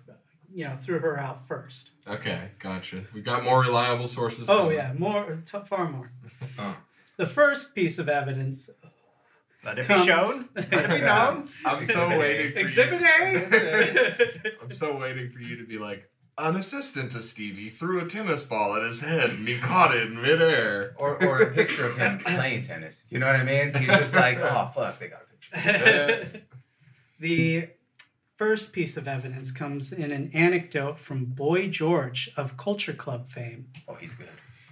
you 0.58 0.64
know, 0.66 0.76
threw 0.76 0.98
her 0.98 1.20
out 1.20 1.48
first. 1.48 1.92
Okay, 2.10 2.50
gotcha. 2.58 3.04
We 3.14 3.22
got 3.22 3.44
more 3.44 3.60
reliable 3.62 4.08
sources. 4.08 4.50
Oh 4.50 4.58
coming. 4.64 4.78
yeah, 4.78 4.94
more, 4.98 5.38
t- 5.46 5.58
far 5.68 5.88
more. 5.90 6.12
Oh. 6.60 6.76
The 7.18 7.28
first 7.28 7.76
piece 7.76 8.00
of 8.00 8.10
evidence 8.10 8.68
Let 9.64 9.78
it 9.78 9.88
be 9.88 9.94
comes- 9.94 10.06
shown. 10.06 10.50
Let 10.56 10.74
it 10.74 10.90
be 10.90 11.02
known. 11.02 11.50
I'm 11.66 11.84
so 11.84 12.08
waiting. 12.18 12.54
For 12.54 12.60
Exhibit 12.60 13.02
you. 13.02 13.08
A. 13.08 14.64
I'm 14.64 14.72
so 14.72 14.98
waiting 14.98 15.30
for 15.30 15.40
you 15.40 15.58
to 15.58 15.66
be 15.66 15.78
like, 15.78 16.10
an 16.40 16.56
assistant 16.56 17.12
to 17.12 17.22
Stevie 17.22 17.70
threw 17.70 18.00
a 18.04 18.08
tennis 18.08 18.44
ball 18.44 18.76
at 18.76 18.84
his 18.84 19.00
head 19.02 19.30
and 19.32 19.48
he 19.48 19.58
caught 19.60 19.96
it 19.96 20.08
in 20.08 20.20
midair. 20.22 20.96
Or, 20.98 21.24
or 21.24 21.42
a 21.42 21.52
picture 21.52 21.86
of 21.86 21.98
him 21.98 22.20
playing 22.20 22.64
tennis. 22.64 23.02
You 23.10 23.20
know 23.20 23.28
what 23.28 23.36
I 23.36 23.44
mean? 23.44 23.74
He's 23.76 23.88
just 23.90 24.14
like, 24.16 24.38
oh, 24.40 24.72
fuck, 24.74 24.98
they 25.00 25.08
got 25.10 25.22
a 25.22 25.56
picture. 25.56 26.42
the 27.20 27.70
first 28.38 28.72
piece 28.72 28.96
of 28.96 29.08
evidence 29.08 29.51
comes 29.51 29.91
in 29.91 30.12
an 30.12 30.29
anecdote 30.34 31.00
from 31.00 31.25
Boy 31.25 31.67
George 31.67 32.29
of 32.38 32.56
Culture 32.56 32.94
Club 32.94 33.27
fame. 33.27 33.67
Oh, 33.88 33.96
he's 33.96 34.13
good. 34.13 34.29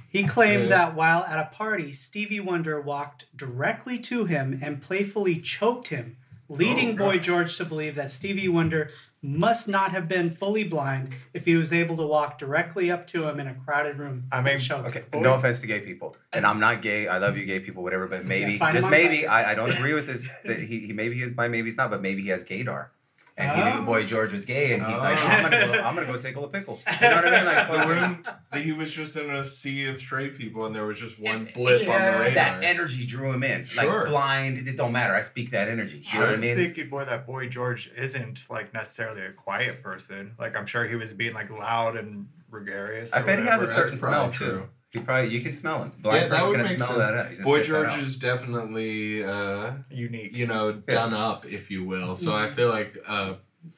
He 0.07 0.23
claimed 0.23 0.69
that 0.71 0.95
while 0.95 1.23
at 1.23 1.39
a 1.39 1.49
party, 1.53 1.91
Stevie 1.91 2.39
Wonder 2.39 2.79
walked 2.79 3.25
directly 3.35 3.99
to 3.99 4.25
him 4.25 4.59
and 4.61 4.81
playfully 4.81 5.41
choked 5.41 5.87
him, 5.89 6.15
leading 6.47 6.91
Oh, 6.91 7.05
Boy 7.05 7.19
George 7.19 7.57
to 7.57 7.65
believe 7.65 7.95
that 7.95 8.11
Stevie 8.11 8.47
Wonder 8.47 8.91
must 9.21 9.67
not 9.67 9.91
have 9.91 10.07
been 10.07 10.29
fully 10.33 10.63
blind 10.63 11.09
if 11.33 11.43
he 11.45 11.55
was 11.55 11.73
able 11.73 11.97
to 11.97 12.05
walk 12.05 12.37
directly 12.37 12.89
up 12.91 13.07
to 13.07 13.27
him 13.27 13.39
in 13.39 13.47
a 13.47 13.55
crowded 13.55 13.97
room. 13.97 14.25
I 14.31 14.41
mean, 14.41 14.59
and 14.71 14.85
Okay, 14.85 15.03
him. 15.11 15.23
no 15.23 15.33
offense 15.33 15.59
to 15.61 15.67
gay 15.67 15.79
people, 15.81 16.15
and 16.31 16.45
I'm 16.45 16.59
not 16.59 16.81
gay. 16.83 17.07
I 17.07 17.17
love 17.17 17.35
you, 17.35 17.45
gay 17.45 17.59
people, 17.59 17.81
whatever. 17.83 18.07
But 18.07 18.23
maybe, 18.23 18.53
Yeah, 18.53 18.71
just 18.71 18.89
maybe, 18.89 19.25
I, 19.25 19.51
I 19.51 19.55
don't 19.55 19.71
agree 19.71 19.93
with 19.95 20.05
this. 20.05 20.27
That 20.45 20.59
he, 20.59 20.81
he 20.81 20.93
maybe 20.93 21.15
he 21.15 21.23
is 21.23 21.31
bi, 21.31 21.47
maybe 21.47 21.67
he's 21.69 21.77
not, 21.77 21.89
but 21.89 22.01
maybe 22.03 22.21
he 22.21 22.29
has 22.29 22.45
gaydar, 22.45 22.89
and 23.37 23.51
he 23.51 23.61
Oh. 23.61 23.79
knew 23.79 23.85
Boy 23.85 24.05
George 24.05 24.31
was 24.31 24.45
gay, 24.45 24.73
and 24.73 24.81
he's 24.85 24.97
like, 24.97 25.17
Oh. 25.19 25.27
I'm 25.27 25.43
gonna 25.43 25.67
go, 25.67 25.73
I'm 25.81 25.95
gonna 25.95 26.07
go 26.07 26.17
tickle 26.17 26.45
a 26.45 26.47
pickle. 26.47 26.79
You 27.01 27.09
know 27.09 27.15
what 27.15 27.27
I 27.27 27.31
mean? 27.31 27.45
Like 27.45 27.71
The 27.81 27.87
room, 27.87 28.23
that 28.51 28.61
he 28.61 28.71
was 28.71 28.91
just 28.93 29.15
in 29.15 29.29
a 29.29 29.45
sea 29.45 29.87
of 29.87 29.99
straight 29.99 30.37
people 30.37 30.65
and 30.65 30.73
there 30.73 30.85
was 30.85 30.97
just 30.99 31.19
one 31.19 31.49
blip 31.53 31.81
on 31.89 32.01
the 32.01 32.19
radar. 32.19 32.31
that 32.35 32.63
energy 32.63 33.05
drew 33.05 33.31
him 33.31 33.43
in. 33.43 33.65
Sure. 33.65 34.01
Like 34.03 34.09
blind, 34.09 34.67
it 34.67 34.77
don't 34.77 34.91
matter. 34.93 35.13
I 35.13 35.21
speak 35.21 35.51
that 35.51 35.67
energy. 35.67 36.05
You 36.11 36.19
know 36.19 36.25
I 36.25 36.27
what 36.27 36.29
I 36.29 36.31
was 36.37 36.41
mean? 36.41 36.55
thinking 36.57 36.89
more 36.89 37.03
that 37.05 37.27
Boy 37.27 37.47
George 37.49 37.91
isn't 37.97 38.45
like 38.49 38.73
necessarily 38.73 39.21
a 39.25 39.31
quiet 39.31 39.81
person. 39.83 40.35
Like 40.39 40.55
I'm 40.55 40.65
sure 40.65 40.85
he 40.85 40.95
was 40.95 41.11
being 41.13 41.33
like 41.33 41.49
loud 41.49 41.97
and 41.97 42.27
gregarious. 42.49 43.11
I 43.11 43.19
or 43.19 43.23
bet 43.25 43.39
he 43.39 43.45
has 43.45 43.61
a 43.61 43.67
certain 43.67 43.97
probably 43.99 44.33
smell 44.33 44.49
true. 44.49 44.59
too. 44.61 44.69
He 44.95 45.01
probably 45.01 45.29
you 45.29 45.41
can 45.41 45.51
smell 45.51 45.83
him. 45.83 45.91
Blind 45.99 46.21
yeah, 46.21 46.27
that 46.29 46.47
would 46.47 46.51
gonna 46.53 46.63
make 46.63 46.77
smell 46.77 46.87
sense. 46.87 47.09
that 47.09 47.39
out. 47.41 47.43
Boy 47.43 47.61
George 47.63 47.89
out. 47.89 47.99
is 47.99 48.17
definitely, 48.17 49.23
uh, 49.25 49.73
unique. 49.91 50.35
you 50.35 50.47
know, 50.47 50.71
done 50.71 51.13
up, 51.13 51.45
if 51.45 51.69
you 51.69 51.83
will. 51.83 52.15
So 52.15 52.33
I 52.33 52.49
feel 52.49 52.69
like 52.69 52.95
uh, 53.05 53.33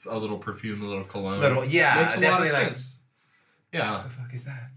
a 0.05 0.17
little 0.17 0.37
perfume, 0.37 0.83
a 0.83 0.85
little 0.85 1.05
cologne. 1.05 1.39
little 1.39 1.65
yeah, 1.65 1.95
makes 2.01 2.15
a 2.15 2.19
lot 2.19 2.41
of 2.41 2.45
definitely 2.45 2.51
like 2.51 2.65
sense. 2.75 2.95
Yeah, 3.73 3.93
what 3.93 4.03
the 4.03 4.09
fuck 4.09 4.33
is 4.33 4.45
that? 4.45 4.69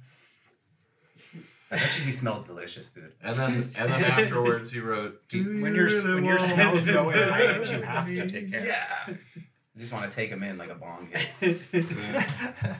I 1.73 1.77
bet 1.77 1.99
you 1.99 2.05
he 2.05 2.11
smells 2.11 2.47
delicious, 2.47 2.89
dude. 2.89 3.13
and 3.23 3.39
then 3.39 3.53
and 3.77 3.93
then 3.93 4.05
afterwards 4.05 4.73
he 4.73 4.81
wrote, 4.81 5.29
"Do 5.29 5.63
when 5.63 5.75
you 5.75 5.81
your 5.83 5.87
really 5.89 6.15
when 6.15 6.25
your 6.25 6.39
want 6.39 6.53
smell's 6.53 6.85
so 6.87 7.11
me?" 7.11 7.23
enlightened, 7.23 7.69
you 7.69 7.83
have 7.83 8.07
to 8.07 8.27
take 8.27 8.51
care. 8.51 8.65
Yeah. 8.65 9.15
I 9.77 9.79
just 9.79 9.93
want 9.93 10.11
to 10.11 10.17
take 10.17 10.31
him 10.31 10.43
in 10.43 10.57
like 10.59 10.71
a 10.71 10.75
bong 10.75 11.11
hit. 11.13 11.61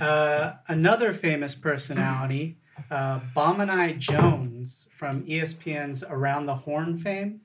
Uh, 0.00 0.54
another 0.66 1.12
famous 1.12 1.54
personality, 1.54 2.58
uh, 2.90 3.20
Bomani 3.34 3.98
Jones 3.98 4.86
from 4.96 5.22
ESPN's 5.24 6.02
Around 6.04 6.46
the 6.46 6.54
Horn 6.54 6.98
fame, 6.98 7.40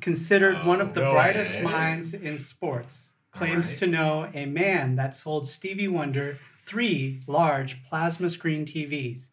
considered 0.00 0.64
one 0.64 0.80
of 0.80 0.94
the 0.94 1.04
Oh, 1.04 1.12
brightest 1.12 1.60
minds 1.60 2.14
in 2.14 2.38
sports, 2.38 3.10
claims 3.32 3.66
Alright. 3.66 3.78
to 3.78 3.86
know 3.86 4.30
a 4.34 4.46
man 4.46 4.96
that 4.96 5.14
sold 5.14 5.46
Stevie 5.48 5.88
Wonder 5.88 6.38
three 6.64 7.20
large 7.26 7.82
plasma 7.84 8.28
screen 8.30 8.64
TVs, 8.64 9.28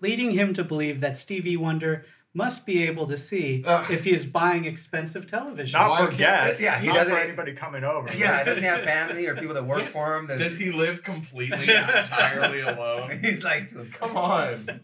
leading 0.00 0.32
him 0.32 0.54
to 0.54 0.62
believe 0.64 1.00
that 1.00 1.16
Stevie 1.16 1.56
Wonder 1.56 2.04
must 2.36 2.66
be 2.66 2.82
able 2.86 3.06
to 3.06 3.16
see 3.16 3.64
Ugh. 3.66 3.90
if 3.90 4.04
he 4.04 4.12
is 4.12 4.26
buying 4.26 4.64
expensive 4.66 5.26
television. 5.26 5.78
Not 5.80 5.90
Why 5.90 6.06
for 6.06 6.12
guests. 6.16 6.60
yeah, 6.60 6.78
he 6.78 6.86
not 6.88 6.96
doesn't- 6.96 7.14
for 7.14 7.18
anybody 7.20 7.52
coming 7.54 7.82
over. 7.82 8.08
Yeah, 8.16 8.40
he 8.40 8.44
doesn't 8.44 8.62
he 8.62 8.68
have 8.68 8.84
family 8.96 9.26
or 9.26 9.34
people 9.34 9.54
that 9.54 9.64
work 9.66 9.82
for 9.84 10.16
him? 10.16 10.26
that- 10.26 10.38
Does 10.38 10.58
he 10.58 10.70
live 10.70 11.02
completely 11.02 11.56
and 11.74 11.90
entirely 11.98 12.60
alone? 12.60 13.18
He's 13.22 13.42
like, 13.42 13.70
Come 13.92 14.16
on. 14.16 14.82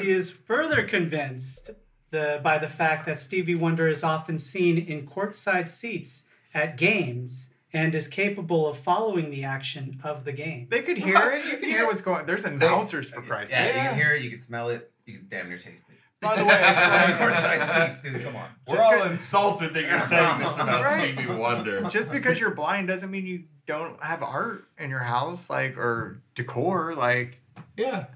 He 0.00 0.10
is 0.10 0.30
further 0.30 0.82
convinced 0.84 1.70
the, 2.10 2.40
by 2.42 2.58
the 2.58 2.68
fact 2.68 3.04
that 3.06 3.18
Stevie 3.18 3.54
Wonder 3.54 3.88
is 3.88 4.02
often 4.02 4.38
seen 4.38 4.78
in 4.78 5.06
courtside 5.06 5.68
seats 5.68 6.22
at 6.54 6.76
games 6.76 7.46
and 7.74 7.94
is 7.94 8.06
capable 8.08 8.66
of 8.66 8.76
following 8.78 9.30
the 9.30 9.44
action 9.44 10.00
of 10.04 10.24
the 10.24 10.32
game. 10.32 10.68
They 10.70 10.82
could 10.82 10.98
hear 10.98 11.32
it. 11.32 11.44
You 11.44 11.56
can 11.58 11.68
hear 11.70 11.86
what's 11.86 12.02
going. 12.02 12.26
There's 12.26 12.44
announcers 12.44 13.10
for 13.10 13.22
Christ's 13.22 13.54
sake. 13.56 13.60
yeah, 13.60 13.72
sake. 13.74 13.82
you 13.82 13.88
can 13.88 13.96
hear 13.98 14.14
it, 14.14 14.22
you 14.22 14.30
can 14.30 14.38
smell 14.38 14.68
it, 14.70 14.90
you 15.06 15.18
can 15.18 15.26
damn 15.30 15.48
near 15.48 15.56
taste 15.58 15.84
it. 15.88 15.96
By 16.22 16.36
the 16.36 16.44
way, 16.44 16.54
it's 16.54 16.62
like, 16.64 17.14
Courtside 17.16 17.88
seats, 17.88 18.02
dude. 18.02 18.22
Come 18.24 18.36
on. 18.36 18.48
We're 18.68 18.76
Just 18.76 18.86
all 18.94 19.02
insulted 19.10 19.74
that 19.74 19.82
you're 19.82 20.00
saying 20.00 20.38
this 20.38 20.54
about 20.56 20.84
Right. 20.84 21.14
Stevie 21.14 21.32
Wonder. 21.34 21.82
just 21.90 22.12
because 22.12 22.38
you're 22.40 22.54
blind 22.54 22.88
doesn't 22.88 23.10
mean 23.10 23.26
you 23.26 23.44
don't 23.66 24.02
have 24.02 24.22
art 24.22 24.64
in 24.78 24.88
your 24.90 25.00
house, 25.00 25.50
like 25.50 25.76
or 25.76 26.20
decor. 26.34 26.94
Like 26.94 27.40
Yeah, 27.76 28.06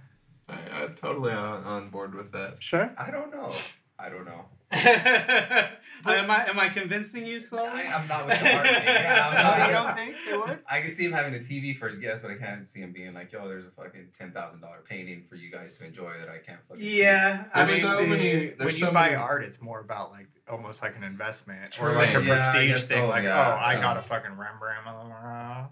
I, 0.48 0.54
I'm 0.74 0.94
totally 0.94 1.32
on, 1.32 1.64
on 1.64 1.88
board 1.90 2.14
with 2.14 2.32
that. 2.32 2.62
Sure. 2.62 2.90
I 2.96 3.10
don't 3.10 3.32
know. 3.34 3.52
I 3.98 4.08
don't 4.08 4.24
know. 4.24 4.44
Am 4.72 6.30
I 6.30 6.46
am 6.48 6.58
I 6.58 6.68
convincing 6.68 7.26
you 7.26 7.38
slowly? 7.40 7.68
I, 7.68 7.94
I'm 7.94 8.08
not 8.08 8.26
with 8.26 8.40
the 8.40 8.54
art 8.56 8.66
thing. 8.66 8.82
Yeah, 8.86 9.28
I'm 9.28 9.34
not, 9.34 9.66
you 9.68 9.74
don't 9.74 9.96
think 9.96 10.16
they 10.28 10.36
would? 10.36 10.58
I 10.68 10.80
can 10.80 10.92
see 10.92 11.04
him 11.04 11.12
having 11.12 11.34
a 11.34 11.38
TV 11.38 11.76
for 11.76 11.88
his 11.88 11.98
guests, 11.98 12.22
but 12.22 12.30
I 12.32 12.34
can't 12.36 12.66
see 12.68 12.80
him 12.80 12.92
being 12.92 13.14
like, 13.14 13.32
"Yo, 13.32 13.46
there's 13.46 13.64
a 13.64 13.70
fucking 13.70 14.08
ten 14.18 14.32
thousand 14.32 14.60
dollar 14.60 14.82
painting 14.88 15.24
for 15.28 15.36
you 15.36 15.50
guys 15.50 15.74
to 15.78 15.84
enjoy 15.84 16.12
that 16.18 16.28
I 16.28 16.38
can't 16.38 16.60
fucking." 16.68 16.82
see." 16.82 16.98
yeah, 17.00 17.44
I 17.54 17.64
There's 17.64 17.82
mean, 17.82 17.90
so 17.90 17.98
see, 17.98 18.06
many. 18.06 18.46
when 18.48 18.54
There's 18.58 18.80
you 18.80 18.86
so 18.86 18.92
buy 18.92 19.04
many, 19.10 19.16
art, 19.16 19.44
it's 19.44 19.60
more 19.62 19.80
about 19.80 20.10
like 20.10 20.28
almost 20.48 20.80
like 20.80 20.96
an 20.96 21.02
investment 21.02 21.76
or 21.80 21.92
like 21.94 22.10
a 22.14 22.22
Yeah, 22.22 22.36
prestige 22.50 22.70
guess 22.70 22.88
thing. 22.88 22.98
so, 22.98 23.06
like, 23.08 23.24
yeah, 23.24 23.58
oh, 23.60 23.64
I 23.64 23.74
so- 23.74 23.80
got 23.80 23.96
a 23.96 24.02
fucking 24.02 24.36
Rembrandt. 24.36 24.76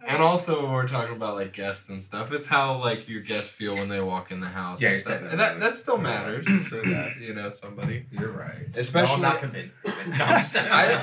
And 0.07 0.23
also, 0.23 0.63
when 0.63 0.73
we're 0.73 0.87
talking 0.89 1.15
about 1.17 1.37
like 1.37 1.53
guests 1.53 1.89
and 1.89 2.03
stuff, 2.03 2.33
it's 2.33 2.47
how 2.47 2.79
like 2.79 3.09
your 3.09 3.21
guests 3.23 3.51
feel 3.51 3.75
when 3.75 3.89
they 3.89 4.01
walk 4.01 4.31
in 4.31 4.41
the 4.41 4.49
house. 4.49 4.81
Yeah, 4.83 4.91
and 4.91 5.01
stuff. 5.01 5.23
And 5.23 5.39
that 5.41 5.61
that 5.61 5.77
still 5.77 5.99
matters 5.99 6.45
to 6.47 6.83
that 6.91 7.17
you 7.21 7.35
know 7.35 7.51
somebody. 7.51 8.07
You're 8.11 8.33
right. 8.33 8.67
Especially- 8.75 9.09
no, 9.21 9.29
I'm 9.29 9.33
not 9.35 9.39
convinced. 9.41 9.77
I, 9.87 10.43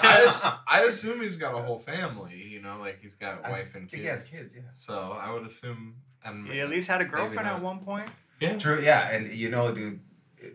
I, 0.03 0.57
I 0.67 0.81
assume 0.83 1.21
he's 1.21 1.37
got 1.37 1.55
a 1.57 1.61
whole 1.61 1.79
family. 1.79 2.35
You 2.35 2.61
know, 2.61 2.77
like 2.79 2.99
he's 3.01 3.13
got 3.13 3.41
a 3.41 3.47
I 3.47 3.51
wife 3.51 3.75
and 3.75 3.89
kids. 3.89 4.01
he 4.01 4.07
has 4.07 4.29
kids, 4.29 4.55
yeah. 4.55 4.61
So 4.73 5.17
I 5.19 5.31
would 5.31 5.45
assume 5.45 5.95
And 6.23 6.47
He 6.47 6.59
at 6.59 6.69
least 6.69 6.87
had 6.87 7.01
a 7.01 7.05
girlfriend 7.05 7.47
at 7.47 7.61
one 7.61 7.79
point. 7.79 8.09
Yeah. 8.39 8.57
True, 8.57 8.81
yeah, 8.81 9.09
and 9.11 9.31
you 9.31 9.49
know, 9.49 9.73
dude, 9.73 9.99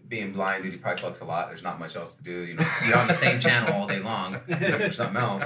being 0.08 0.32
blind, 0.32 0.64
dude, 0.64 0.72
he 0.72 0.78
probably 0.78 1.02
fucks 1.02 1.20
a 1.20 1.24
lot. 1.24 1.48
There's 1.48 1.62
not 1.62 1.78
much 1.78 1.96
else 1.96 2.14
to 2.16 2.22
do. 2.22 2.44
You 2.46 2.54
know, 2.54 2.66
you're 2.86 2.96
on 2.98 3.08
the 3.08 3.14
same 3.14 3.40
channel 3.40 3.72
all 3.74 3.86
day 3.86 4.00
long, 4.00 4.40
looking 4.48 4.58
for 4.78 4.92
something 4.92 5.16
else. 5.16 5.44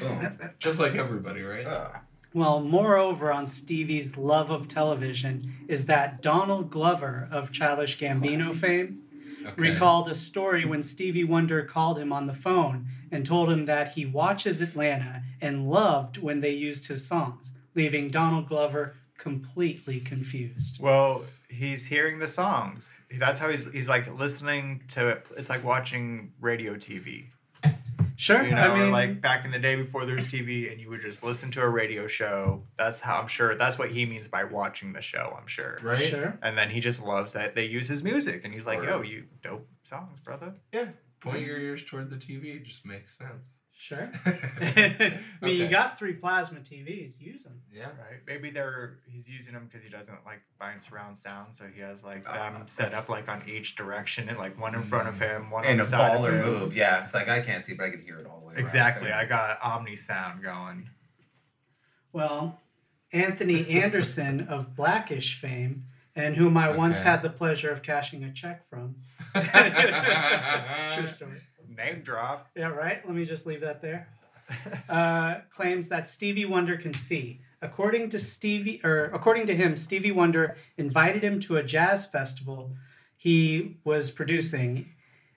Boom. 0.00 0.38
Just 0.58 0.80
like 0.80 0.94
everybody, 0.94 1.42
right? 1.42 1.66
Uh, 1.66 1.88
Well, 2.34 2.60
moreover, 2.60 3.32
on 3.32 3.46
Stevie's 3.46 4.16
love 4.16 4.50
of 4.50 4.68
television 4.68 5.54
is 5.68 5.86
that 5.86 6.20
Donald 6.22 6.70
Glover 6.70 7.28
of 7.30 7.52
Childish 7.52 7.98
Gambino 7.98 8.52
fame 8.54 9.02
Okay. 9.46 9.54
recalled 9.70 10.08
a 10.08 10.14
story 10.16 10.64
when 10.64 10.82
Stevie 10.82 11.22
Wonder 11.22 11.62
called 11.62 12.00
him 12.00 12.12
on 12.12 12.26
the 12.26 12.32
phone 12.34 12.86
and 13.12 13.24
told 13.24 13.48
him 13.48 13.66
that 13.66 13.92
he 13.92 14.04
watches 14.04 14.60
Atlanta 14.60 15.22
and 15.40 15.68
loved 15.70 16.18
when 16.18 16.40
they 16.40 16.50
used 16.50 16.88
his 16.88 17.06
songs, 17.06 17.52
leaving 17.76 18.10
Donald 18.10 18.48
Glover 18.48 18.96
completely 19.16 20.00
confused. 20.00 20.80
Well, 20.80 21.24
he's 21.48 21.84
hearing 21.86 22.18
the 22.18 22.26
songs. 22.26 22.86
That's 23.10 23.38
how 23.38 23.48
he's 23.48 23.64
he's 23.72 23.88
like 23.88 24.12
listening 24.18 24.82
to 24.88 25.08
it. 25.08 25.26
It's 25.36 25.48
like 25.48 25.64
watching 25.64 26.32
radio 26.40 26.74
TV. 26.74 27.26
Sure, 28.18 28.42
You 28.42 28.54
know, 28.54 28.62
I 28.62 28.78
mean, 28.78 28.90
like 28.92 29.20
back 29.20 29.44
in 29.44 29.50
the 29.50 29.58
day 29.58 29.76
before 29.76 30.06
there 30.06 30.16
was 30.16 30.26
TV, 30.26 30.72
and 30.72 30.80
you 30.80 30.88
would 30.88 31.02
just 31.02 31.22
listen 31.22 31.50
to 31.50 31.60
a 31.60 31.68
radio 31.68 32.06
show. 32.06 32.62
That's 32.78 32.98
how 33.00 33.18
I'm 33.18 33.26
sure. 33.26 33.54
That's 33.56 33.78
what 33.78 33.90
he 33.90 34.06
means 34.06 34.26
by 34.26 34.44
watching 34.44 34.94
the 34.94 35.02
show. 35.02 35.36
I'm 35.38 35.46
sure. 35.46 35.78
Right? 35.82 36.02
sure. 36.02 36.38
And 36.42 36.56
then 36.56 36.70
he 36.70 36.80
just 36.80 37.02
loves 37.02 37.34
that 37.34 37.54
they 37.54 37.66
use 37.66 37.88
his 37.88 38.02
music, 38.02 38.42
and 38.44 38.54
he's 38.54 38.64
like, 38.64 38.78
Or- 38.78 38.84
"Yo, 38.86 39.02
you 39.02 39.24
dope 39.42 39.68
songs, 39.84 40.18
brother." 40.20 40.54
Yeah. 40.72 40.88
Point 41.20 41.40
your 41.40 41.58
ears 41.58 41.84
toward 41.84 42.08
the 42.08 42.16
TV. 42.16 42.56
It 42.56 42.64
just 42.64 42.86
makes 42.86 43.18
sense. 43.18 43.50
Sure. 43.78 44.10
I 44.26 45.20
mean, 45.42 45.60
you 45.60 45.68
got 45.68 45.98
three 45.98 46.14
plasma 46.14 46.60
TVs. 46.60 47.20
Use 47.20 47.44
them. 47.44 47.60
Yeah. 47.72 47.84
Right? 47.84 48.20
Maybe 48.26 48.50
they're 48.50 48.98
he's 49.06 49.28
using 49.28 49.52
them 49.52 49.68
because 49.70 49.84
he 49.84 49.90
doesn't 49.90 50.24
like 50.24 50.40
buying 50.58 50.78
surround 50.80 51.18
sound, 51.18 51.54
so 51.54 51.64
he 51.72 51.82
has 51.82 52.02
like 52.02 52.24
them 52.24 52.56
uh, 52.62 52.66
set 52.66 52.94
up 52.94 53.10
like 53.10 53.28
on 53.28 53.42
each 53.46 53.76
direction, 53.76 54.30
and 54.30 54.38
like 54.38 54.58
one 54.58 54.74
in 54.74 54.82
front 54.82 55.08
of 55.08 55.16
mm-hmm. 55.16 55.44
him, 55.44 55.50
one 55.50 55.64
on 55.64 55.70
and 55.72 55.80
the 55.80 55.84
a 55.84 55.86
side 55.86 56.16
fall 56.16 56.26
of 56.26 56.34
him. 56.34 56.40
move, 56.40 56.76
yeah. 56.76 57.04
It's 57.04 57.12
like 57.12 57.28
I 57.28 57.40
can't 57.40 57.62
see, 57.62 57.74
but 57.74 57.86
I 57.86 57.90
can 57.90 58.00
hear 58.00 58.18
it 58.18 58.26
all 58.26 58.40
the 58.40 58.46
way. 58.46 58.54
around. 58.54 58.64
Exactly. 58.64 59.12
I 59.12 59.26
got 59.26 59.62
Omni 59.62 59.96
sound 59.96 60.42
going. 60.42 60.88
Well, 62.12 62.58
Anthony 63.12 63.68
Anderson 63.68 64.48
of 64.48 64.74
Blackish 64.74 65.38
fame, 65.38 65.84
and 66.14 66.34
whom 66.34 66.56
I 66.56 66.74
once 66.74 67.02
had 67.02 67.22
the 67.22 67.30
pleasure 67.30 67.70
of 67.70 67.82
cashing 67.82 68.24
a 68.24 68.32
check 68.32 68.66
from. 68.66 68.96
True 69.34 71.08
story. 71.08 71.42
Name 71.76 72.00
drop. 72.02 72.48
Yeah, 72.56 72.68
right? 72.68 73.04
Let 73.04 73.14
me 73.14 73.24
just 73.24 73.46
leave 73.46 73.60
that 73.60 73.82
there. 73.82 74.08
Uh, 74.88 75.40
claims 75.50 75.88
that 75.88 76.06
Stevie 76.06 76.44
Wonder 76.44 76.76
can 76.76 76.92
see. 76.92 77.40
According 77.60 78.10
to 78.10 78.18
Stevie, 78.20 78.80
or 78.84 79.06
according 79.06 79.48
to 79.48 79.56
him, 79.56 79.76
Stevie 79.76 80.12
Wonder 80.12 80.56
invited 80.76 81.24
him 81.24 81.40
to 81.40 81.56
a 81.56 81.64
jazz 81.64 82.06
festival 82.06 82.70
he 83.16 83.78
was 83.82 84.12
producing. 84.12 84.90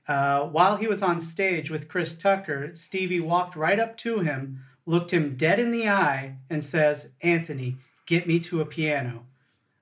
Uh, 0.08 0.42
while 0.42 0.78
he 0.78 0.86
was 0.86 1.02
on 1.02 1.20
stage 1.20 1.72
with 1.72 1.88
Chris 1.88 2.14
Tucker, 2.14 2.72
Stevie 2.76 3.20
walked 3.20 3.56
right 3.56 3.80
up 3.80 3.98
to 3.98 4.20
him, 4.20 4.60
looked 4.86 5.12
him 5.12 5.36
dead 5.36 5.60
in 5.60 5.72
the 5.72 5.90
eye, 5.90 6.36
and 6.48 6.64
says, 6.64 7.14
"Anthony, 7.22 7.78
get 8.06 8.28
me 8.28 8.40
to 8.42 8.62
a 8.62 8.66
piano." 8.66 9.26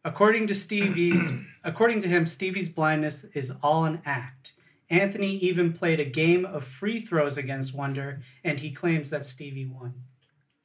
According 0.06 0.48
to 0.48 0.56
Stevie's, 0.56 1.34
according 1.66 2.00
to 2.02 2.08
him, 2.08 2.26
Stevie's 2.26 2.70
blindness 2.70 3.26
is 3.34 3.52
all 3.62 3.84
an 3.84 4.02
act. 4.06 4.54
Anthony 4.90 5.36
even 5.38 5.74
played 5.74 6.00
a 6.00 6.06
game 6.06 6.46
of 6.46 6.64
free 6.64 7.00
throws 7.02 7.38
against 7.38 7.74
Wonder, 7.76 8.22
and 8.44 8.60
he 8.60 8.72
claims 8.72 9.10
that 9.10 9.26
Stevie 9.26 9.66
won. 9.66 9.94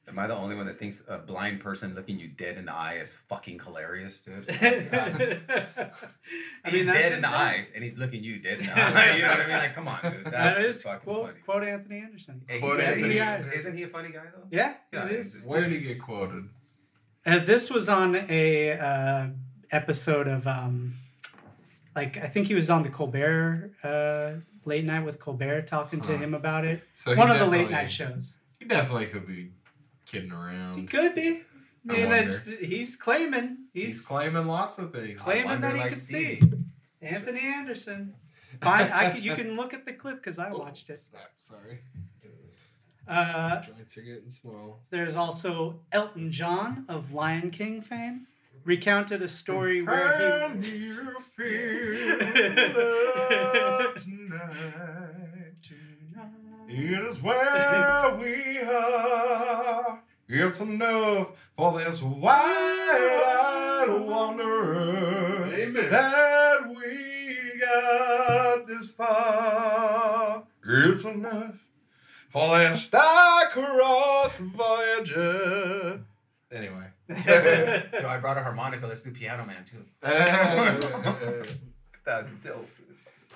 Am 0.07 0.19
I 0.19 0.27
the 0.27 0.35
only 0.35 0.55
one 0.55 0.65
that 0.65 0.77
thinks 0.77 1.01
a 1.07 1.17
blind 1.17 1.61
person 1.61 1.95
looking 1.95 2.19
you 2.19 2.27
dead 2.27 2.57
in 2.57 2.65
the 2.65 2.73
eye 2.73 2.95
is 3.01 3.13
fucking 3.29 3.59
hilarious, 3.59 4.19
dude? 4.19 4.45
I 4.49 5.89
He's 6.65 6.73
mean, 6.73 6.85
that's 6.87 6.99
dead 6.99 7.11
in 7.13 7.21
the 7.21 7.27
the- 7.27 7.33
eyes, 7.35 7.71
and 7.73 7.83
he's 7.83 7.97
looking 7.97 8.23
you 8.23 8.39
dead 8.39 8.59
in 8.59 8.65
the 8.65 8.71
eye. 8.75 9.15
You 9.15 9.21
know 9.23 9.27
what 9.29 9.39
I 9.39 9.47
mean? 9.47 9.57
Like, 9.57 9.75
come 9.75 9.87
on, 9.87 9.99
dude. 10.03 10.25
That's 10.25 10.31
That 10.31 10.55
just 10.57 10.67
is 10.69 10.81
fucking 10.81 10.99
quote, 11.01 11.27
funny. 11.27 11.39
quote 11.45 11.63
Anthony 11.63 11.97
Anderson. 11.99 12.41
Hey, 12.47 12.59
Quote 12.59 12.79
he's- 12.79 12.93
Anthony 12.93 13.13
he's- 13.13 13.27
Anderson. 13.27 13.59
Isn't 13.59 13.77
he 13.77 13.83
a 13.83 13.87
funny 13.87 14.09
guy 14.09 14.23
though? 14.35 14.47
Yeah, 14.51 14.73
Yeah, 14.91 15.05
it 15.05 15.11
is. 15.13 15.41
Where 15.45 15.61
did 15.69 15.81
he 15.81 15.87
get 15.87 16.01
quoted? 16.01 16.49
And 17.25 17.47
this 17.47 17.69
was 17.69 17.87
on 17.87 18.15
a 18.29 18.71
uh, 18.77 19.27
episode 19.71 20.27
of 20.27 20.45
um, 20.47 20.93
like 21.95 22.17
I 22.17 22.27
think 22.27 22.47
he 22.47 22.55
was 22.55 22.69
on 22.69 22.83
the 22.83 22.89
Colbert 22.89 23.71
uh, 23.83 24.33
late 24.65 24.85
night 24.85 25.01
with 25.05 25.19
Colbert 25.19 25.63
talking 25.67 26.01
to 26.01 26.09
Huh. 26.13 26.17
him 26.23 26.33
about 26.33 26.65
it. 26.65 26.83
So 26.95 27.15
One 27.15 27.29
of 27.31 27.39
the 27.39 27.45
late 27.45 27.69
night 27.69 27.91
shows. 27.91 28.33
He 28.59 28.65
definitely 28.65 29.07
could 29.07 29.27
be 29.27 29.51
kidding 30.05 30.31
around. 30.31 30.79
He 30.79 30.85
could 30.85 31.15
be. 31.15 31.41
I 31.89 31.93
mean, 31.93 32.11
it's, 32.13 32.45
he's 32.45 32.95
claiming. 32.95 33.57
He's, 33.73 33.95
He's 33.95 34.01
claiming 34.01 34.47
lots 34.47 34.77
of 34.77 34.93
things. 34.93 35.19
claiming 35.19 35.59
that 35.61 35.73
he 35.75 35.79
like, 35.81 35.89
could 35.89 35.97
Stevie. 35.97 36.39
see. 36.39 36.51
Anthony 37.01 37.41
Anderson. 37.41 38.13
Fine, 38.61 38.89
I 38.91 39.09
can, 39.09 39.21
you 39.21 39.35
can 39.35 39.57
look 39.57 39.73
at 39.73 39.85
the 39.85 39.91
clip 39.91 40.15
because 40.17 40.39
I 40.39 40.51
Oh, 40.51 40.59
watched 40.59 40.89
it. 40.89 41.03
Sorry. 41.45 41.79
Uh, 43.05 43.61
Joints 43.61 43.97
are 43.97 44.01
getting 44.01 44.29
small. 44.29 44.79
There's 44.89 45.17
also 45.17 45.81
Elton 45.91 46.31
John 46.31 46.85
of 46.87 47.11
Lion 47.11 47.51
King 47.51 47.81
fame 47.81 48.27
recounted 48.65 49.21
a 49.21 49.27
story 49.27 49.81
where 49.81 50.49
Can 50.49 50.61
he 50.61 50.77
you 50.77 51.19
feel 51.19 52.17
love 52.73 53.95
tonight? 53.95 55.39
It 56.69 57.05
is 57.05 57.21
where 57.21 58.15
we 58.15 58.59
are. 58.61 60.01
It's 60.27 60.59
enough 60.59 61.31
for 61.55 61.77
this 61.77 62.01
wide-eyed 62.01 63.89
wanderer 64.07 65.45
Amen. 65.53 65.89
that 65.91 66.67
we 66.67 67.59
got 67.61 68.65
this 68.65 68.87
far. 68.89 70.43
It's 70.65 71.03
enough 71.03 71.55
for 72.29 72.57
this 72.57 72.85
star-crossed 72.85 74.39
Voyager. 74.39 76.01
Anyway. 76.51 76.92
Yo, 77.09 77.15
I 78.07 78.17
brought 78.19 78.37
a 78.37 78.43
harmonica. 78.43 78.87
Let's 78.87 79.01
do 79.01 79.11
Piano 79.11 79.45
Man 79.45 79.63
too. 79.65 79.85
That's 82.05 82.27
dope. 82.43 82.69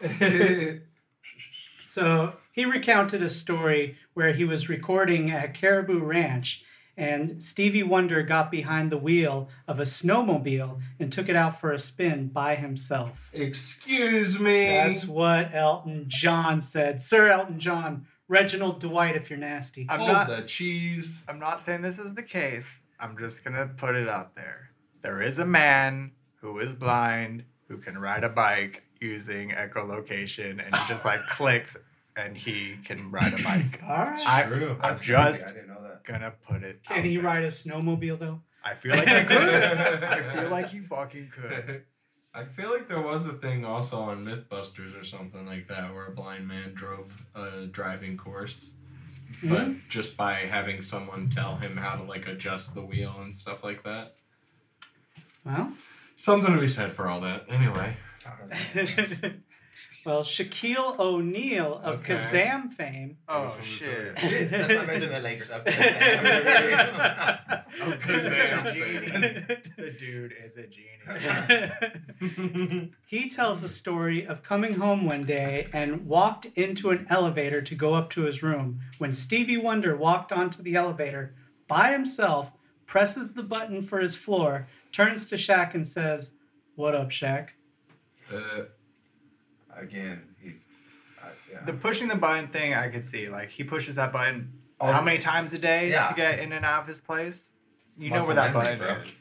So 1.93 2.33
he 2.51 2.63
recounted 2.63 3.23
a 3.23 3.29
story 3.29 3.97
where 4.13 4.31
he 4.33 4.43
was 4.45 4.69
recording 4.69 5.31
at 5.31 5.55
Caribou 5.55 6.03
Ranch 6.03 6.63
and 6.95 7.41
Stevie 7.41 7.81
Wonder 7.81 8.21
got 8.21 8.51
behind 8.51 8.91
the 8.91 8.99
wheel 8.99 9.49
of 9.67 9.79
a 9.79 9.83
snowmobile 9.83 10.79
and 10.99 11.11
took 11.11 11.27
it 11.27 11.35
out 11.35 11.59
for 11.59 11.71
a 11.71 11.79
spin 11.79 12.27
by 12.27 12.53
himself. 12.53 13.29
Excuse 13.33 14.39
me. 14.39 14.65
That's 14.67 15.05
what 15.07 15.55
Elton 15.55 16.05
John 16.07 16.61
said. 16.61 17.01
Sir 17.01 17.31
Elton 17.31 17.59
John, 17.59 18.05
Reginald 18.27 18.79
Dwight, 18.79 19.15
if 19.15 19.31
you're 19.31 19.39
nasty. 19.39 19.87
I'm 19.89 19.99
Hold 19.99 20.11
not. 20.11 20.27
the 20.27 20.41
cheese. 20.43 21.11
I'm 21.27 21.39
not 21.39 21.59
saying 21.59 21.81
this 21.81 21.97
is 21.97 22.13
the 22.13 22.21
case. 22.23 22.67
I'm 22.99 23.17
just 23.17 23.43
gonna 23.43 23.67
put 23.67 23.95
it 23.95 24.09
out 24.09 24.35
there. 24.35 24.71
There 25.01 25.21
is 25.21 25.37
a 25.37 25.45
man 25.45 26.11
who 26.41 26.59
is 26.59 26.75
blind 26.75 27.43
who 27.67 27.77
can 27.77 27.97
ride 27.97 28.23
a 28.23 28.29
bike 28.29 28.83
using 28.99 29.49
echolocation, 29.51 30.63
and 30.63 30.75
he 30.75 30.87
just 30.87 31.05
like 31.05 31.25
clicks, 31.27 31.77
and 32.15 32.35
he 32.35 32.77
can 32.83 33.11
ride 33.11 33.33
a 33.39 33.43
bike. 33.43 33.81
All 33.87 33.89
right. 34.05 34.19
I, 34.27 34.43
true. 34.43 34.71
I'm 34.71 34.81
That's 34.81 35.01
just 35.01 35.39
crazy. 35.39 35.43
I 35.43 35.53
didn't 35.53 35.67
know 35.67 35.83
that. 35.83 36.03
gonna 36.03 36.33
put 36.47 36.63
it. 36.63 36.83
Can 36.83 36.99
out 36.99 37.05
he 37.05 37.15
there. 37.17 37.25
ride 37.25 37.43
a 37.43 37.47
snowmobile 37.47 38.19
though? 38.19 38.41
I 38.63 38.73
feel 38.75 38.91
like 38.95 39.07
he 39.07 39.23
could. 39.23 39.63
I 40.03 40.33
feel 40.33 40.49
like 40.49 40.69
he 40.69 40.79
fucking 40.79 41.29
could. 41.29 41.83
I 42.33 42.43
feel 42.43 42.69
like 42.69 42.87
there 42.87 43.01
was 43.01 43.25
a 43.25 43.33
thing 43.33 43.65
also 43.65 43.99
on 43.99 44.23
Mythbusters 44.23 44.99
or 44.99 45.03
something 45.03 45.45
like 45.47 45.67
that 45.67 45.93
where 45.93 46.05
a 46.07 46.11
blind 46.11 46.47
man 46.47 46.73
drove 46.73 47.25
a 47.33 47.65
driving 47.65 48.15
course. 48.17 48.73
But 49.43 49.67
mm-hmm. 49.67 49.79
just 49.89 50.17
by 50.17 50.33
having 50.33 50.81
someone 50.81 51.29
tell 51.29 51.55
him 51.55 51.77
how 51.77 51.95
to 51.95 52.03
like 52.03 52.27
adjust 52.27 52.73
the 52.73 52.81
wheel 52.83 53.15
and 53.19 53.33
stuff 53.33 53.63
like 53.63 53.83
that. 53.83 54.11
Well, 55.45 55.71
Something 56.17 56.55
to 56.55 56.59
be 56.59 56.67
said 56.67 56.91
for 56.91 57.07
all 57.07 57.21
that. 57.21 57.45
Anyway. 57.47 57.95
well, 60.07 60.21
Shaquille 60.23 60.97
O'Neal 60.99 61.79
of 61.83 61.99
Okay. 61.99 62.15
Kazam 62.15 62.71
fame. 62.71 63.17
Oh 63.27 63.49
From 63.49 63.61
the 63.61 63.67
shit. 63.67 64.15
toilet. 64.17 64.51
Let's 64.51 64.73
not 64.73 64.87
mention 64.87 65.11
the 65.11 65.19
Lakers. 65.19 65.51
Up 65.51 65.65
Kazam. 67.99 69.75
the 69.75 69.91
dude 69.91 70.33
is 70.43 70.57
a 70.57 70.67
genius. 70.67 72.89
he 73.07 73.29
tells 73.29 73.63
a 73.63 73.69
story 73.69 74.25
of 74.25 74.43
coming 74.43 74.75
home 74.75 75.05
one 75.05 75.23
day 75.23 75.67
and 75.73 76.05
walked 76.07 76.45
into 76.55 76.89
an 76.91 77.05
elevator 77.09 77.61
to 77.61 77.75
go 77.75 77.93
up 77.93 78.09
to 78.11 78.23
his 78.23 78.41
room. 78.41 78.79
When 78.97 79.13
Stevie 79.13 79.57
Wonder 79.57 79.95
walked 79.95 80.31
onto 80.31 80.63
the 80.63 80.75
elevator 80.75 81.35
by 81.67 81.91
himself, 81.91 82.51
presses 82.85 83.33
the 83.33 83.43
button 83.43 83.81
for 83.83 83.99
his 83.99 84.15
floor, 84.15 84.67
turns 84.91 85.27
to 85.27 85.35
Shaq 85.35 85.73
and 85.73 85.85
says, 85.85 86.31
What 86.75 86.95
up, 86.95 87.09
Shaq? 87.09 87.49
Uh, 88.33 88.63
Again, 89.79 90.21
he's. 90.39 90.59
Uh, 91.21 91.27
yeah. 91.51 91.63
The 91.65 91.73
pushing 91.73 92.07
the 92.07 92.15
button 92.15 92.47
thing, 92.47 92.73
I 92.73 92.89
could 92.89 93.05
see. 93.05 93.29
Like 93.29 93.49
he 93.49 93.63
pushes 93.63 93.95
that 93.97 94.11
button 94.13 94.53
Oh. 94.79 94.91
how 94.91 95.01
many 95.01 95.17
times 95.17 95.53
a 95.53 95.57
day 95.57 95.89
Yeah. 95.89 96.07
to 96.07 96.13
get 96.13 96.39
in 96.39 96.51
and 96.51 96.63
out 96.63 96.81
of 96.81 96.87
his 96.87 96.99
place? 96.99 97.49
You 97.97 98.11
know 98.11 98.25
where 98.25 98.35
that 98.35 98.53
button 98.53 98.77
bro. 98.77 99.01
is. 99.05 99.19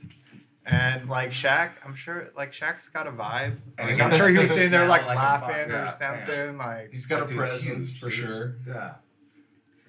And 0.67 1.09
like 1.09 1.31
Shaq, 1.31 1.71
I'm 1.85 1.95
sure 1.95 2.29
like 2.37 2.53
Shaq's 2.53 2.89
got 2.89 3.07
a 3.07 3.11
vibe. 3.13 3.57
And 3.79 3.89
Like, 3.89 3.97
he 3.97 4.03
I'm 4.03 4.13
sure 4.13 4.29
he 4.29 4.37
a 4.37 4.43
was 4.43 4.51
sitting 4.51 4.71
there 4.71 4.87
like 4.89 5.07
like 5.07 5.17
laughing 5.17 5.49
bar- 5.71 5.81
or 5.83 5.85
yeah, 5.85 5.91
something. 5.91 6.59
Like 6.59 6.93
He's 6.93 7.07
got 7.07 7.23
a 7.23 7.35
presence 7.35 7.91
huge, 7.91 8.01
for 8.01 8.11
sure. 8.11 8.57
Yeah. 8.67 8.95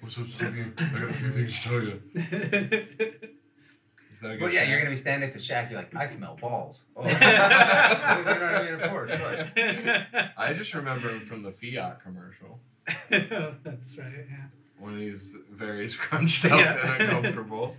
What's 0.00 0.16
up, 0.18 0.28
Stevie? 0.28 0.66
I 0.78 0.98
got 0.98 1.02
a 1.08 1.12
few 1.12 1.30
things 1.30 1.58
to 1.58 1.62
tell 1.62 1.82
you. 1.82 2.00
Is 4.18 4.22
that 4.22 4.30
a 4.32 4.34
good 4.34 4.42
Well, 4.42 4.52
yeah, 4.52 4.60
shot? 4.62 4.68
you're 4.70 4.78
gonna 4.78 4.90
be 4.90 4.96
standing 4.96 5.28
next 5.30 5.40
to 5.46 5.52
Shaq. 5.52 5.70
You're 5.70 5.78
like, 5.78 5.94
I 5.94 6.06
smell 6.08 6.36
balls. 6.40 6.80
Oh. 6.96 7.02
you 7.06 7.12
know 7.12 7.20
what 7.20 8.42
I 8.42 8.62
mean? 8.64 8.74
Of 8.80 8.90
course. 8.90 9.10
Right. 9.12 10.30
I 10.36 10.52
just 10.54 10.74
remember 10.74 11.08
him 11.08 11.20
from 11.20 11.44
the 11.44 11.52
Fiat 11.52 12.02
commercial 12.02 12.58
That's 13.08 13.96
right. 13.96 14.26
Yeah. 14.28 14.46
when 14.80 14.98
he's 14.98 15.32
very 15.52 15.88
scrunched 15.88 16.44
up 16.46 16.58
Yeah. 16.58 16.94
and 16.94 17.02
uncomfortable. 17.02 17.76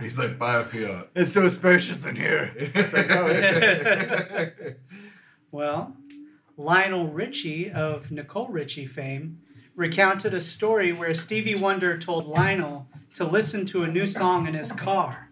he's 0.00 0.18
like, 0.18 0.36
buy 0.36 0.56
a 0.60 0.64
Fiat. 0.64 1.10
it's 1.14 1.32
so 1.32 1.48
spacious 1.48 2.04
in 2.04 2.16
here. 2.16 2.52
It's 2.56 2.92
like, 2.92 3.08
oh, 3.10 3.28
no, 3.28 3.32
it's 3.32 4.80
Well, 5.52 5.94
Lionel 6.56 7.06
Richie 7.06 7.70
of 7.70 8.10
Nicole 8.10 8.48
Richie 8.48 8.86
fame 8.86 9.38
recounted 9.76 10.34
a 10.34 10.40
story 10.40 10.92
where 10.92 11.14
Stevie 11.14 11.54
Wonder 11.54 11.96
told 11.98 12.26
Lionel 12.26 12.88
to 13.14 13.24
listen 13.24 13.66
to 13.66 13.82
a 13.82 13.88
new 13.88 14.06
song 14.06 14.46
in 14.46 14.54
his 14.54 14.70
car. 14.72 15.28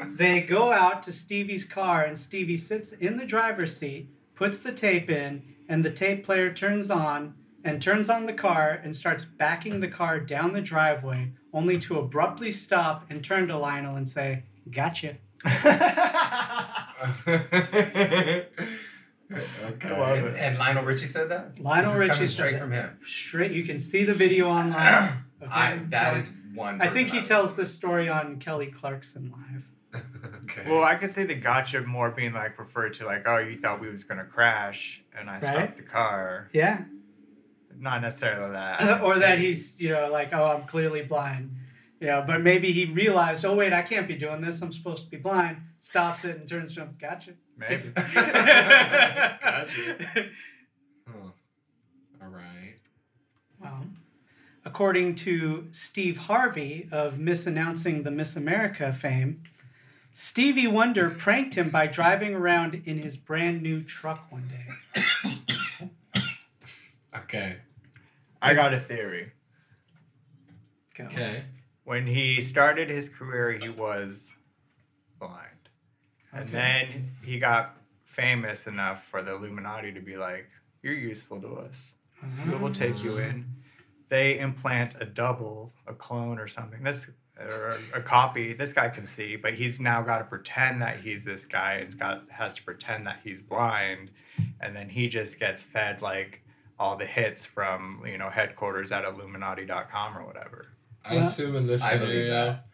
They 0.00 0.40
go 0.40 0.72
out 0.72 1.02
to 1.04 1.12
Stevie's 1.12 1.64
car, 1.64 2.04
and 2.04 2.16
Stevie 2.16 2.56
sits 2.56 2.92
in 2.92 3.16
the 3.16 3.26
driver's 3.26 3.76
seat, 3.76 4.08
puts 4.34 4.58
the 4.58 4.72
tape 4.72 5.10
in, 5.10 5.42
and 5.68 5.84
the 5.84 5.90
tape 5.90 6.24
player 6.24 6.52
turns 6.52 6.90
on 6.90 7.34
and 7.64 7.82
turns 7.82 8.08
on 8.08 8.26
the 8.26 8.32
car 8.32 8.80
and 8.82 8.94
starts 8.94 9.24
backing 9.24 9.80
the 9.80 9.88
car 9.88 10.20
down 10.20 10.52
the 10.52 10.60
driveway, 10.60 11.32
only 11.52 11.78
to 11.80 11.98
abruptly 11.98 12.52
stop 12.52 13.04
and 13.10 13.24
turn 13.24 13.48
to 13.48 13.58
Lionel 13.58 13.96
and 13.96 14.08
say, 14.08 14.44
Gotcha. 14.70 15.16
okay. 15.44 15.54
I 19.30 19.88
love 19.90 20.18
And, 20.18 20.26
it. 20.28 20.36
and 20.36 20.58
Lionel 20.58 20.84
Richie 20.84 21.06
said 21.06 21.28
that. 21.30 21.60
Lionel 21.60 21.92
This 21.92 21.94
is 21.94 22.00
Richie 22.00 22.12
coming 22.14 22.28
said 22.28 22.34
straight 22.34 22.52
that. 22.52 22.60
from 22.60 22.72
him. 22.72 22.98
Straight, 23.04 23.52
you 23.52 23.64
can 23.64 23.78
see 23.78 24.04
the 24.04 24.14
video 24.14 24.48
online. 24.48 25.12
of 25.42 25.42
I, 25.50 25.72
him 25.72 25.90
that 25.90 26.02
telling- 26.04 26.18
is 26.20 26.30
one. 26.58 26.82
I 26.82 26.88
think 26.88 27.08
he 27.10 27.22
tells 27.22 27.56
this 27.56 27.74
story 27.74 28.08
on 28.08 28.38
Kelly 28.38 28.66
Clarkson 28.66 29.32
live. 29.32 30.02
okay. 30.44 30.70
Well, 30.70 30.84
I 30.84 30.96
could 30.96 31.10
see 31.10 31.24
the 31.24 31.34
gotcha 31.34 31.80
more 31.82 32.10
being 32.10 32.32
like 32.34 32.58
referred 32.58 32.92
to 32.94 33.06
like, 33.06 33.22
oh, 33.26 33.38
you 33.38 33.54
thought 33.54 33.80
we 33.80 33.88
was 33.88 34.04
gonna 34.04 34.24
crash, 34.26 35.02
and 35.18 35.30
I 35.30 35.34
Right. 35.34 35.42
stopped 35.44 35.76
the 35.76 35.82
car. 35.82 36.50
Yeah. 36.52 36.82
Not 37.78 38.02
necessarily 38.02 38.50
that. 38.52 39.00
or 39.02 39.18
that 39.20 39.38
he's, 39.38 39.78
you 39.80 39.90
know, 39.90 40.10
like, 40.10 40.32
oh, 40.32 40.44
I'm 40.44 40.66
clearly 40.66 41.02
blind. 41.02 41.54
You 42.00 42.08
know, 42.08 42.24
but 42.26 42.42
maybe 42.42 42.72
he 42.72 42.84
realized, 42.86 43.44
oh, 43.44 43.54
wait, 43.54 43.72
I 43.72 43.82
can't 43.82 44.06
be 44.06 44.14
doing 44.16 44.40
this. 44.40 44.60
I'm 44.62 44.72
supposed 44.72 45.04
to 45.04 45.10
be 45.10 45.16
blind. 45.16 45.58
Stops 45.80 46.24
it 46.24 46.38
and 46.38 46.48
turns 46.48 46.74
to 46.74 46.82
him, 46.82 46.96
gotcha. 47.00 47.32
maybe. 47.56 47.90
Gotcha. 49.40 49.96
Huh. 51.08 51.30
All 52.22 52.28
right. 52.28 52.74
Well, 53.58 53.84
according 54.68 55.14
to 55.14 55.66
Steve 55.70 56.18
Harvey 56.18 56.88
of 56.92 57.14
misannouncing 57.14 58.04
the 58.04 58.10
Miss 58.10 58.36
America 58.36 58.92
fame, 58.92 59.42
Stevie 60.12 60.66
Wonder 60.66 61.08
pranked 61.08 61.54
him 61.54 61.70
by 61.70 61.86
driving 61.86 62.34
around 62.34 62.82
in 62.84 62.98
his 62.98 63.16
brand 63.16 63.62
new 63.62 63.82
truck 63.82 64.30
one 64.30 64.44
day. 64.48 65.38
Okay. 67.16 67.56
I 68.42 68.52
got 68.52 68.74
a 68.74 68.80
theory. 68.80 69.32
Go. 70.94 71.04
Okay. 71.04 71.44
When 71.84 72.06
he 72.06 72.42
started 72.42 72.90
his 72.90 73.08
career, 73.08 73.58
he 73.62 73.70
was 73.70 74.28
blind. 75.18 75.70
And 76.32 76.46
then 76.50 77.10
he 77.24 77.38
got 77.38 77.76
famous 78.04 78.66
enough 78.66 79.04
for 79.04 79.22
the 79.22 79.34
Illuminati 79.34 79.92
to 79.92 80.00
be 80.00 80.18
like, 80.18 80.46
You're 80.82 80.92
useful 80.92 81.40
to 81.40 81.54
us. 81.56 81.80
We 82.46 82.54
will 82.56 82.72
take 82.72 83.02
you 83.02 83.14
ah. 83.14 83.28
in. 83.28 83.57
They 84.08 84.38
implant 84.38 84.96
a 85.00 85.04
double, 85.04 85.72
a 85.86 85.94
clone 85.94 86.38
or 86.38 86.48
something. 86.48 86.82
This 86.82 87.06
or 87.40 87.78
a 87.94 88.00
copy. 88.00 88.52
This 88.52 88.72
guy 88.72 88.88
can 88.88 89.06
see, 89.06 89.36
but 89.36 89.54
he's 89.54 89.78
now 89.78 90.02
got 90.02 90.18
to 90.18 90.24
pretend 90.24 90.82
that 90.82 91.00
he's 91.00 91.24
this 91.24 91.44
guy 91.44 91.74
and 91.74 91.98
got 91.98 92.28
has 92.30 92.54
to 92.56 92.62
pretend 92.62 93.06
that 93.06 93.20
he's 93.22 93.42
blind, 93.42 94.10
and 94.60 94.74
then 94.74 94.88
he 94.88 95.08
just 95.08 95.38
gets 95.38 95.62
fed 95.62 96.02
like 96.02 96.42
all 96.78 96.96
the 96.96 97.06
hits 97.06 97.44
from 97.44 98.02
you 98.06 98.18
know 98.18 98.30
headquarters 98.30 98.90
at 98.92 99.04
Illuminati.com 99.04 100.16
or 100.18 100.24
whatever. 100.26 100.72
I 101.04 101.16
Well, 101.16 101.26
assume 101.26 101.56
in 101.56 101.66
this 101.66 101.82
I 101.82 101.92
scenario, 101.98 102.30
that. 102.30 102.66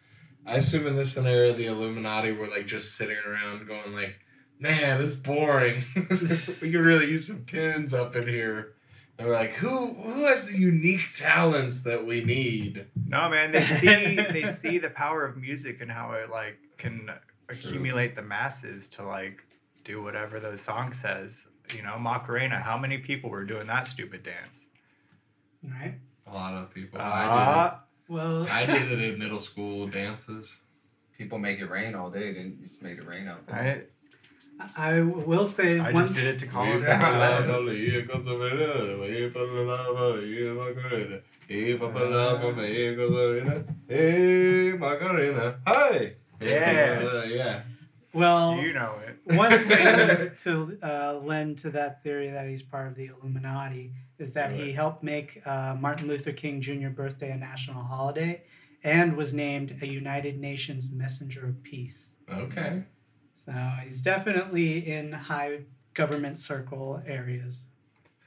I 0.45 0.55
assume 0.55 0.87
in 0.87 0.95
this 0.95 1.11
scenario, 1.11 1.53
the 1.53 1.67
Illuminati 1.67 2.31
were 2.31 2.47
like 2.47 2.65
just 2.65 2.95
sitting 2.97 3.17
around 3.27 3.67
going 3.67 3.93
like, 3.93 4.19
"Man, 4.59 5.01
it's 5.01 5.15
boring. 5.15 5.83
we 5.95 6.71
could 6.71 6.81
really 6.81 7.07
use 7.07 7.27
some 7.27 7.45
tunes 7.45 7.93
up 7.93 8.15
in 8.15 8.27
here." 8.27 8.74
And 9.17 9.27
we're 9.27 9.33
like, 9.33 9.53
"Who 9.53 9.93
who 9.93 10.25
has 10.25 10.51
the 10.51 10.57
unique 10.57 11.15
talents 11.15 11.83
that 11.83 12.05
we 12.05 12.23
need?" 12.23 12.85
No 13.07 13.29
man, 13.29 13.51
they 13.51 13.61
see 13.63 14.15
they 14.15 14.45
see 14.45 14.77
the 14.77 14.89
power 14.89 15.25
of 15.25 15.37
music 15.37 15.79
and 15.81 15.89
how 15.91 16.11
it 16.13 16.29
like 16.29 16.57
can 16.77 17.09
accumulate 17.49 18.15
the 18.15 18.21
masses 18.21 18.87
to 18.89 19.03
like 19.03 19.43
do 19.83 20.01
whatever 20.03 20.39
the 20.39 20.57
song 20.57 20.91
says. 20.93 21.43
You 21.75 21.81
know, 21.81 21.97
Macarena. 21.97 22.57
How 22.57 22.77
many 22.77 22.97
people 22.97 23.29
were 23.29 23.45
doing 23.45 23.67
that 23.67 23.87
stupid 23.87 24.23
dance? 24.23 24.65
Right. 25.63 25.95
A 26.27 26.33
lot 26.33 26.53
of 26.53 26.73
people. 26.73 26.99
I 26.99 27.03
Ah, 27.25 27.83
Well, 28.07 28.43
did 28.43 28.49
it. 28.49 28.53
I 28.53 28.65
did 28.65 28.91
it 28.91 29.13
in 29.13 29.19
middle 29.19 29.39
school 29.39 29.87
dances. 29.87 30.53
People 31.17 31.37
make 31.39 31.59
it 31.59 31.69
rain 31.69 31.95
all 31.95 32.09
day. 32.11 32.33
Then 32.33 32.57
you 32.59 32.67
just 32.67 32.81
make 32.81 32.97
it 32.97 33.07
rain 33.07 33.27
out 33.27 33.47
there. 33.47 33.55
right. 33.55 33.89
I 34.77 35.01
will 35.01 35.45
say 35.45 35.79
I 35.79 35.91
one. 35.91 36.03
just 36.03 36.15
did 36.15 36.25
it 36.25 36.39
to 36.39 36.47
call 36.47 36.63
We 36.65 36.71
him. 36.71 36.83
Yeah. 36.83 37.01
parlava 37.01 37.59
lì, 37.65 38.05
cosa 38.07 38.31
vedere, 38.35 38.97
we 38.99 39.29
parlava 39.29 40.15
lì, 40.21 40.53
Macarena. 40.55 41.21
Parlava 41.47 42.55
lì, 42.61 42.95
cosa 42.95 43.27
vedere. 43.33 43.65
Hey, 43.87 44.73
Macarena. 44.77 45.59
Hi. 45.67 46.15
Yeah. 46.41 47.23
yeah. 47.25 47.61
well, 48.13 48.57
You 48.57 48.73
know 48.73 48.95
it. 49.05 49.35
one 49.35 49.51
thing 49.67 50.31
to 50.43 50.77
uh, 50.83 51.19
lend 51.23 51.57
to 51.59 51.69
that 51.71 52.01
theory 52.03 52.29
that 52.31 52.47
he's 52.47 52.61
part 52.63 52.87
of 52.87 52.95
the 52.95 53.07
Illuminati 53.07 53.91
is 54.19 54.33
that 54.33 54.51
he 54.51 54.71
helped 54.71 55.03
make 55.03 55.41
uh, 55.45 55.75
Martin 55.79 56.07
Luther 56.07 56.31
King 56.31 56.61
Jr. 56.61 56.89
birthday 56.89 57.31
a 57.31 57.37
national 57.37 57.83
holiday 57.83 58.43
and 58.83 59.15
was 59.17 59.33
named 59.33 59.77
a 59.81 59.87
United 59.87 60.39
Nations 60.39 60.91
Messenger 60.91 61.45
of 61.47 61.63
Peace. 61.63 62.07
Okay. 62.31 62.83
So 63.45 63.51
he's 63.83 64.01
definitely 64.01 64.89
in 64.91 65.11
high 65.11 65.59
government 65.93 66.37
circle 66.37 67.01
areas. 67.05 67.59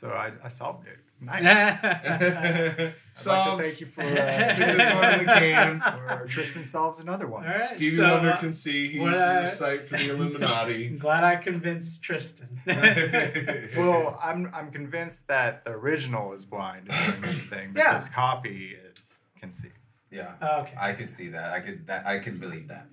So 0.00 0.08
I, 0.10 0.32
I 0.44 0.48
solved 0.48 0.86
it. 0.86 0.98
Nice. 1.20 1.42
I'd 1.44 2.94
So, 3.14 3.30
like 3.30 3.56
to 3.56 3.62
thank 3.64 3.80
you 3.80 3.86
for 3.88 4.02
uh, 4.02 4.04
this 4.04 4.94
one 4.94 5.12
in 5.20 5.26
the 5.26 5.32
can. 5.32 5.80
Where 5.80 6.26
Tristan 6.28 6.64
solves 6.64 7.00
another 7.00 7.26
one. 7.26 7.42
right. 7.44 7.60
Stevie 7.70 7.96
so, 7.96 8.08
Wonder 8.12 8.30
uh, 8.30 8.36
can 8.36 8.52
see 8.52 8.88
he 8.92 9.00
what 9.00 9.10
uses 9.14 9.20
I- 9.26 9.44
sight 9.44 9.84
for 9.86 9.96
the 9.96 10.10
Illuminati. 10.10 10.86
I'm 10.86 10.98
glad 11.06 11.24
I 11.24 11.34
convinced 11.36 12.00
Tristan. 12.02 12.60
Well, 13.76 14.18
I'm 14.22 14.50
I'm 14.54 14.70
convinced 14.70 15.26
that 15.26 15.64
the 15.64 15.72
original 15.72 16.32
is 16.32 16.44
blind 16.44 16.88
and 16.90 17.20
doing 17.20 17.32
this 17.32 17.42
thing, 17.42 17.72
but 17.72 17.80
Yeah. 17.82 17.94
this 17.98 18.08
copy 18.08 18.76
is 18.88 18.98
can 19.40 19.52
see. 19.52 19.70
Yeah. 20.12 20.34
okay. 20.60 20.74
I 20.78 20.92
could 20.92 21.10
see 21.10 21.28
that. 21.30 21.52
I 21.52 21.58
could 21.60 21.86
that 21.88 22.06
I 22.06 22.18
could 22.20 22.38
believe 22.40 22.68
that. 22.68 22.86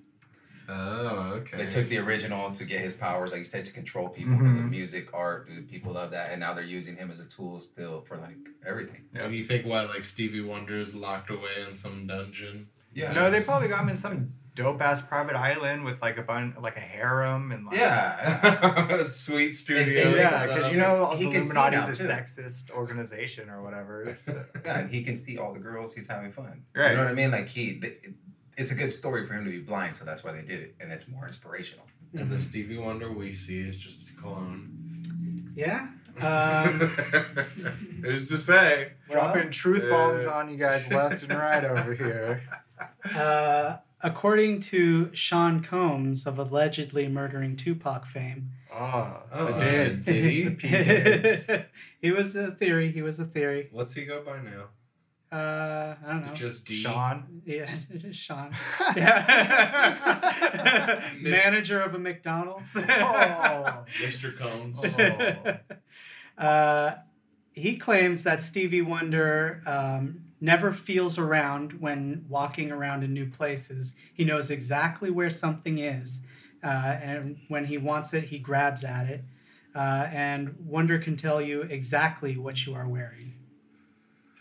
Oh, 0.68 1.34
okay. 1.40 1.56
They 1.58 1.66
took 1.70 1.88
the 1.88 1.98
original 1.98 2.50
to 2.52 2.64
get 2.64 2.80
his 2.80 2.94
powers, 2.94 3.32
like 3.32 3.40
you 3.40 3.44
said, 3.44 3.64
to 3.66 3.72
control 3.72 4.08
people 4.08 4.36
because 4.36 4.56
of 4.56 4.62
Mhm. 4.62 4.70
music, 4.70 5.08
art. 5.14 5.48
Dude, 5.48 5.68
people 5.68 5.92
love 5.92 6.10
that, 6.12 6.30
and 6.30 6.40
now 6.40 6.54
they're 6.54 6.64
using 6.64 6.96
him 6.96 7.10
as 7.10 7.20
a 7.20 7.24
tool 7.26 7.60
still 7.60 8.02
for 8.02 8.16
like 8.16 8.36
everything. 8.66 9.02
And 9.14 9.34
you 9.34 9.44
think 9.44 9.64
why 9.66 9.82
like 9.84 10.04
Stevie 10.04 10.40
Wonder 10.42 10.78
is 10.78 10.94
locked 10.94 11.30
away 11.30 11.64
in 11.68 11.74
some 11.76 12.06
dungeon? 12.06 12.68
Yeah. 12.92 13.12
No, 13.12 13.30
they 13.30 13.42
probably 13.42 13.68
got 13.68 13.82
him 13.82 13.90
in 13.90 13.96
some 13.96 14.32
dope 14.54 14.80
ass 14.80 15.02
private 15.02 15.36
island 15.36 15.84
with 15.84 16.00
like 16.00 16.16
a 16.16 16.22
bun, 16.22 16.54
like 16.58 16.78
a 16.78 16.80
harem 16.80 17.52
and 17.52 17.66
like 17.66 17.76
Yeah. 17.76 19.04
Sweet 19.10 19.52
studio. 19.52 20.14
yeah, 20.14 20.46
because 20.46 20.72
you 20.72 20.78
know 20.78 21.10
He 21.14 21.26
the 21.26 21.30
can 21.30 21.44
see 21.44 21.50
Illuminati 21.50 21.92
is 21.92 22.00
a 22.00 22.04
sexist 22.08 22.70
organization 22.70 23.50
or 23.50 23.62
whatever. 23.62 24.02
It's, 24.04 24.26
uh, 24.28 24.44
yeah, 24.64 24.78
and 24.78 24.90
he 24.90 25.02
can 25.02 25.16
see 25.18 25.36
all 25.36 25.52
the 25.52 25.58
girls. 25.60 25.94
He's 25.94 26.06
having 26.08 26.32
fun. 26.32 26.62
Right. 26.74 26.92
You 26.92 26.96
know 26.96 27.02
what 27.04 27.10
I 27.10 27.14
mean? 27.14 27.30
Like 27.32 27.48
he, 27.48 27.78
th- 27.80 28.00
it's 28.56 28.70
a 28.70 28.74
good 28.74 28.90
story 28.92 29.26
for 29.26 29.34
him 29.34 29.44
to 29.44 29.50
be 29.50 29.58
blind, 29.60 29.96
so 29.96 30.04
that's 30.04 30.24
why 30.24 30.32
they 30.32 30.42
did 30.42 30.60
it, 30.60 30.74
and 30.80 30.90
it's 30.92 31.08
more 31.08 31.26
inspirational. 31.26 31.86
And 32.14 32.30
the 32.30 32.38
Stevie 32.38 32.78
Wonder 32.78 33.12
we 33.12 33.34
see 33.34 33.60
is 33.60 33.76
just 33.76 34.08
a 34.10 34.12
clone. 34.14 35.52
Yeah. 35.54 35.88
Um, 36.22 36.78
Who's 38.02 38.26
to 38.28 38.38
say? 38.38 38.92
dropping 39.10 39.50
truth 39.50 39.84
Uh, 39.84 39.90
bombs 39.90 40.24
on 40.24 40.48
you 40.50 40.56
guys 40.56 40.90
left 40.90 41.22
and 41.22 41.32
right 41.34 41.62
over 41.72 41.92
here. 41.92 42.42
uh, 43.14 43.76
according 44.00 44.60
to 44.60 45.14
Sean 45.14 45.60
Combs 45.62 46.26
of 46.26 46.38
allegedly 46.38 47.06
murdering 47.08 47.54
Tupac 47.54 48.06
fame, 48.06 48.52
Oh, 48.72 49.24
Oh, 49.30 49.46
the 49.52 49.60
dids. 49.60 50.06
did 50.06 50.24
he? 50.24 50.42
The 50.44 50.50
P 50.52 50.68
dids. 50.70 51.50
he 52.00 52.10
was 52.12 52.34
a 52.34 52.50
theory. 52.52 52.92
He 52.92 53.02
was 53.02 53.20
a 53.20 53.26
theory. 53.26 53.68
What's 53.70 53.92
he 53.92 54.06
go 54.06 54.22
by 54.24 54.40
now? 54.40 54.68
Uh, 55.36 55.96
I 56.02 56.12
don't 56.12 56.26
know. 56.26 56.32
Just 56.32 56.64
D. 56.64 56.76
Sean. 56.76 57.42
yeah, 57.44 57.70
Sean. 58.12 58.54
Yeah. 58.96 60.22
Manager 61.20 61.82
of 61.82 61.94
a 61.94 61.98
McDonald's. 61.98 62.70
Oh. 62.74 63.84
Mr. 64.02 64.34
Combs. 64.38 64.82
Oh. 64.98 66.42
uh, 66.42 66.94
he 67.52 67.76
claims 67.76 68.22
that 68.22 68.40
Stevie 68.40 68.80
Wonder 68.80 69.62
um, 69.66 70.22
never 70.40 70.72
feels 70.72 71.18
around 71.18 71.80
when 71.80 72.24
walking 72.30 72.72
around 72.72 73.04
in 73.04 73.12
new 73.12 73.28
places. 73.28 73.94
He 74.14 74.24
knows 74.24 74.50
exactly 74.50 75.10
where 75.10 75.28
something 75.28 75.78
is, 75.78 76.22
uh, 76.64 76.96
and 77.02 77.36
when 77.48 77.66
he 77.66 77.76
wants 77.76 78.14
it, 78.14 78.24
he 78.24 78.38
grabs 78.38 78.84
at 78.84 79.06
it. 79.06 79.24
Uh, 79.74 80.08
and 80.10 80.56
Wonder 80.64 80.98
can 80.98 81.18
tell 81.18 81.42
you 81.42 81.60
exactly 81.62 82.38
what 82.38 82.64
you 82.64 82.72
are 82.74 82.88
wearing. 82.88 83.35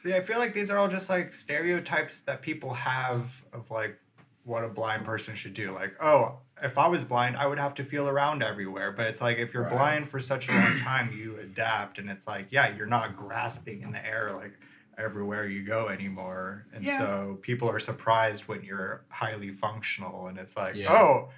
See, 0.05 0.13
I 0.13 0.21
feel 0.21 0.37
like 0.37 0.53
these 0.53 0.69
are 0.69 0.77
all 0.77 0.87
just 0.87 1.09
like 1.09 1.33
stereotypes 1.33 2.21
that 2.27 2.43
people 2.43 2.73
have 2.75 3.41
of 3.51 3.71
like 3.71 3.97
what 4.43 4.63
a 4.63 4.67
blind 4.69 5.03
person 5.03 5.33
should 5.35 5.55
do. 5.55 5.71
Like, 5.71 5.95
oh, 5.99 6.37
if 6.61 6.77
I 6.77 6.87
was 6.87 7.03
blind, 7.03 7.35
I 7.37 7.47
would 7.47 7.57
have 7.57 7.73
to 7.75 7.83
feel 7.83 8.07
around 8.07 8.43
everywhere. 8.43 8.91
But 8.91 9.07
it's 9.07 9.19
like 9.19 9.39
if 9.39 9.51
you're 9.51 9.63
Right. 9.63 9.71
blind 9.73 10.07
for 10.07 10.19
such 10.19 10.47
a 10.47 10.51
long 10.51 10.77
time, 10.91 11.11
you 11.17 11.37
adapt, 11.41 11.97
and 11.97 12.07
it's 12.09 12.27
like, 12.27 12.47
yeah, 12.51 12.75
you're 12.77 12.85
not 12.85 13.15
grasping 13.15 13.81
in 13.81 13.91
the 13.93 14.05
air 14.05 14.29
like 14.31 14.53
everywhere 14.95 15.47
you 15.47 15.63
go 15.63 15.87
anymore. 15.87 16.65
And 16.71 16.83
Yeah. 16.85 16.99
so 16.99 17.39
people 17.41 17.67
are 17.67 17.79
surprised 17.79 18.47
when 18.47 18.63
you're 18.63 19.05
highly 19.09 19.49
functional, 19.49 20.27
and 20.27 20.37
it's 20.37 20.55
like, 20.55 20.75
Yeah. 20.75 20.93
oh. 20.93 21.29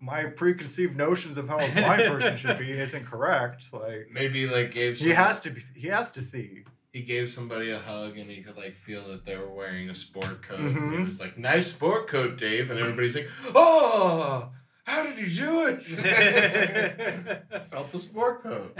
My 0.00 0.24
preconceived 0.24 0.96
notions 0.96 1.36
of 1.36 1.48
how 1.48 1.58
a 1.58 1.68
blind 1.70 2.02
person 2.10 2.38
should 2.38 2.58
be 2.58 2.70
isn't 2.72 3.04
correct. 3.04 3.66
Like 3.72 4.08
Maybe 4.10 4.46
like 4.46 4.70
gave 4.72 4.96
some, 4.96 5.06
he 5.06 5.12
has 5.12 5.38
to 5.40 5.50
be, 5.50 5.60
he 5.74 5.88
has 5.88 6.10
to 6.12 6.22
see. 6.22 6.64
He 6.92 7.02
gave 7.02 7.30
somebody 7.30 7.70
a 7.70 7.78
hug 7.78 8.18
and 8.18 8.30
he 8.30 8.42
could 8.42 8.56
like 8.56 8.76
feel 8.76 9.08
that 9.08 9.24
they 9.24 9.36
were 9.36 9.50
wearing 9.52 9.88
a 9.90 9.94
sport 9.94 10.42
coat. 10.42 10.60
And 10.60 10.76
Mhm. 10.76 10.98
he 10.98 11.04
was 11.04 11.20
like, 11.20 11.38
"Nice 11.38 11.68
sport 11.68 12.06
coat, 12.08 12.36
Dave," 12.38 12.70
and 12.70 12.78
everybody's 12.78 13.14
like, 13.16 13.28
"Oh, 13.54 14.50
how 14.84 15.02
did 15.04 15.18
you 15.18 15.26
do 15.46 15.66
it?" 15.68 15.82
Felt 17.70 17.90
the 17.92 17.98
sport 17.98 18.42
coat. 18.42 18.76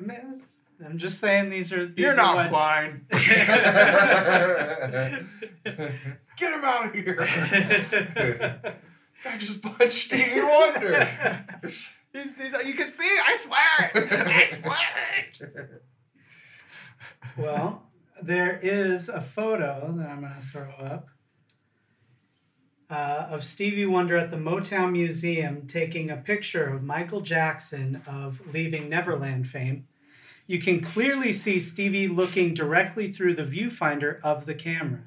Man, 0.00 0.40
I'm 0.84 0.98
just 0.98 1.18
saying 1.20 1.50
these 1.50 1.72
are. 1.72 1.86
These 1.86 1.98
You're 1.98 2.12
are 2.12 2.16
not 2.16 2.36
what- 2.36 2.50
blind. 2.50 3.06
Get 6.36 6.52
him 6.54 6.64
out 6.64 6.86
of 6.86 6.92
here! 6.94 7.20
I 9.24 9.36
just 9.38 9.62
punched 9.62 10.06
Stevie 10.06 10.40
Wonder. 10.40 11.06
He's, 12.12 12.36
he's, 12.36 12.52
you 12.66 12.74
can 12.74 12.88
see, 12.88 13.08
I 13.24 13.36
swear 13.36 13.90
it. 13.94 14.12
I 14.12 14.44
swear 14.46 14.88
it. 15.28 15.82
Well, 17.36 17.82
there 18.22 18.58
is 18.62 19.08
a 19.08 19.20
photo 19.20 19.94
that 19.96 20.08
I'm 20.08 20.20
going 20.20 20.34
to 20.34 20.40
throw 20.40 20.70
up 20.78 21.08
uh, 22.92 23.26
of 23.30 23.42
Stevie 23.42 23.86
Wonder 23.86 24.18
at 24.18 24.30
the 24.30 24.36
Motown 24.36 24.92
Museum 24.92 25.66
taking 25.66 26.10
a 26.10 26.16
picture 26.16 26.64
of 26.64 26.82
Michael 26.82 27.22
Jackson 27.22 28.02
of 28.06 28.42
Leaving 28.52 28.88
Neverland 28.90 29.48
fame. 29.48 29.86
You 30.46 30.58
can 30.58 30.82
clearly 30.82 31.32
see 31.32 31.58
Stevie 31.58 32.08
looking 32.08 32.52
directly 32.52 33.10
through 33.10 33.34
the 33.34 33.44
viewfinder 33.44 34.20
of 34.22 34.44
the 34.44 34.54
camera. 34.54 35.04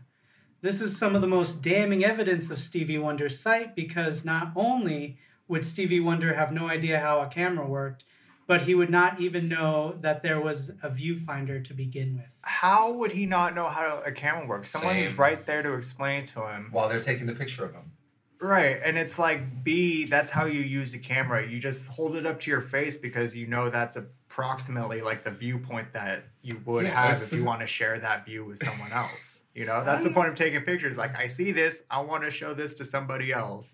This 0.61 0.81
is 0.81 0.97
some 0.97 1.13
of 1.13 1.21
the 1.21 1.27
most 1.27 1.61
damning 1.61 2.03
evidence 2.03 2.49
of 2.49 2.57
Stevie 2.57 2.97
Wonder's 2.97 3.39
sight 3.39 3.75
because 3.75 4.25
not 4.25 4.51
only 4.55 5.17
would 5.47 5.63
Stevie 5.63 5.99
Wonder 5.99 6.33
have 6.33 6.51
no 6.51 6.67
idea 6.67 6.99
how 6.99 7.19
a 7.19 7.27
camera 7.27 7.67
worked, 7.67 8.03
but 8.47 8.63
he 8.63 8.75
would 8.75 8.89
not 8.89 9.19
even 9.19 9.47
know 9.47 9.93
that 9.99 10.21
there 10.23 10.39
was 10.39 10.69
a 10.83 10.89
viewfinder 10.89 11.63
to 11.65 11.73
begin 11.73 12.15
with. 12.15 12.37
How 12.41 12.93
would 12.93 13.13
he 13.13 13.25
not 13.25 13.55
know 13.55 13.67
how 13.69 14.01
a 14.05 14.11
camera 14.11 14.45
works? 14.47 14.69
Someone's 14.71 15.07
Same. 15.07 15.15
right 15.15 15.45
there 15.45 15.63
to 15.63 15.73
explain 15.73 16.25
to 16.27 16.47
him. 16.47 16.69
While 16.71 16.89
they're 16.89 16.99
taking 16.99 17.25
the 17.25 17.33
picture 17.33 17.65
of 17.65 17.73
him. 17.73 17.91
Right, 18.39 18.79
and 18.83 18.97
it's 18.97 19.17
like 19.17 19.63
B, 19.63 20.05
that's 20.05 20.29
how 20.29 20.45
you 20.45 20.61
use 20.61 20.91
the 20.91 20.99
camera. 20.99 21.47
You 21.47 21.57
just 21.57 21.87
hold 21.87 22.15
it 22.17 22.25
up 22.25 22.39
to 22.41 22.51
your 22.51 22.61
face 22.61 22.97
because 22.97 23.35
you 23.35 23.47
know 23.47 23.69
that's 23.69 23.95
approximately 23.95 25.01
like 25.01 25.23
the 25.23 25.31
viewpoint 25.31 25.93
that 25.93 26.25
you 26.41 26.61
would 26.65 26.83
Yeah, 26.83 27.07
have 27.07 27.23
if 27.23 27.31
you 27.33 27.43
want 27.51 27.61
to 27.61 27.67
share 27.67 27.97
that 27.99 28.25
view 28.25 28.45
with 28.45 28.63
someone 28.63 28.91
else. 28.91 29.39
You 29.55 29.63
know, 29.65 29.85
that's 29.85 30.03
the 30.03 30.09
point 30.11 30.27
of 30.27 30.35
taking 30.35 30.59
pictures. 30.61 30.97
Like, 30.97 31.17
I 31.17 31.27
see 31.27 31.53
this, 31.53 31.81
I 31.89 32.01
want 32.01 32.23
to 32.25 32.29
show 32.29 32.53
this 32.53 32.73
to 32.73 32.83
somebody 32.85 33.31
else. 33.31 33.69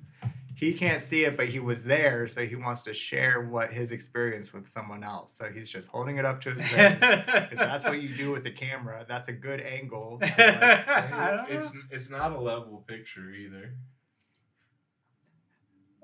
He 0.61 0.73
can't 0.73 1.01
see 1.01 1.25
it, 1.25 1.35
but 1.35 1.47
he 1.47 1.57
was 1.57 1.85
there, 1.85 2.27
so 2.27 2.45
he 2.45 2.55
wants 2.55 2.83
to 2.83 2.93
share 2.93 3.41
what 3.41 3.73
his 3.73 3.89
experience 3.89 4.53
with 4.53 4.67
someone 4.67 5.03
else. 5.03 5.33
So 5.39 5.49
he's 5.49 5.67
just 5.67 5.87
holding 5.87 6.17
it 6.17 6.23
up 6.23 6.39
to 6.41 6.51
his 6.51 6.63
face. 6.63 6.99
Because 6.99 7.57
that's 7.57 7.83
what 7.83 7.99
you 7.99 8.15
do 8.15 8.31
with 8.31 8.45
a 8.45 8.51
camera. 8.51 9.03
That's 9.09 9.27
a 9.27 9.33
good 9.33 9.59
angle. 9.59 10.19
like, 10.21 10.37
I 10.39 11.45
it's 11.49 11.75
it's 11.89 12.11
not 12.11 12.33
a 12.33 12.39
level 12.39 12.85
picture 12.87 13.31
either. 13.31 13.73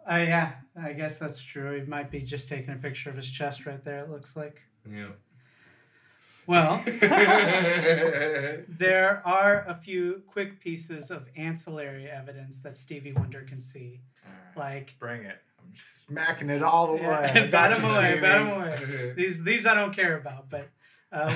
Uh, 0.10 0.16
yeah, 0.16 0.54
I 0.76 0.94
guess 0.94 1.18
that's 1.18 1.38
true. 1.38 1.80
He 1.80 1.86
might 1.86 2.10
be 2.10 2.22
just 2.22 2.50
taking 2.50 2.74
a 2.74 2.78
picture 2.78 3.12
of 3.12 3.16
his 3.16 3.30
chest 3.30 3.68
right 3.68 3.86
there, 3.86 4.06
it 4.06 4.10
looks 4.10 4.36
like. 4.36 4.64
Yeah. 4.92 5.10
Well, 6.48 6.82
there 8.70 9.22
are 9.26 9.66
a 9.68 9.76
few 9.76 10.24
quick 10.28 10.62
pieces 10.62 11.12
of 11.12 11.28
ancillary 11.36 12.10
evidence 12.10 12.60
that 12.60 12.78
Stevie 12.78 13.12
Wonder 13.12 13.42
can 13.42 13.60
see. 13.60 14.00
Like, 14.56 14.96
Bring 14.98 15.26
it. 15.26 15.36
I'm 15.62 15.74
smacking 16.08 16.50
it 16.50 16.64
all 16.64 16.88
the 16.88 17.04
way. 17.04 17.32
I 17.36 17.48
bat 17.48 17.78
him 17.78 17.84
away, 17.84 18.20
bat 18.22 18.42
him 18.42 18.48
away. 18.48 19.14
These, 19.18 19.44
these 19.44 19.68
I 19.68 19.76
don't 19.76 19.94
care 19.94 20.18
about, 20.18 20.50
but 20.50 20.70
uh, 21.12 21.36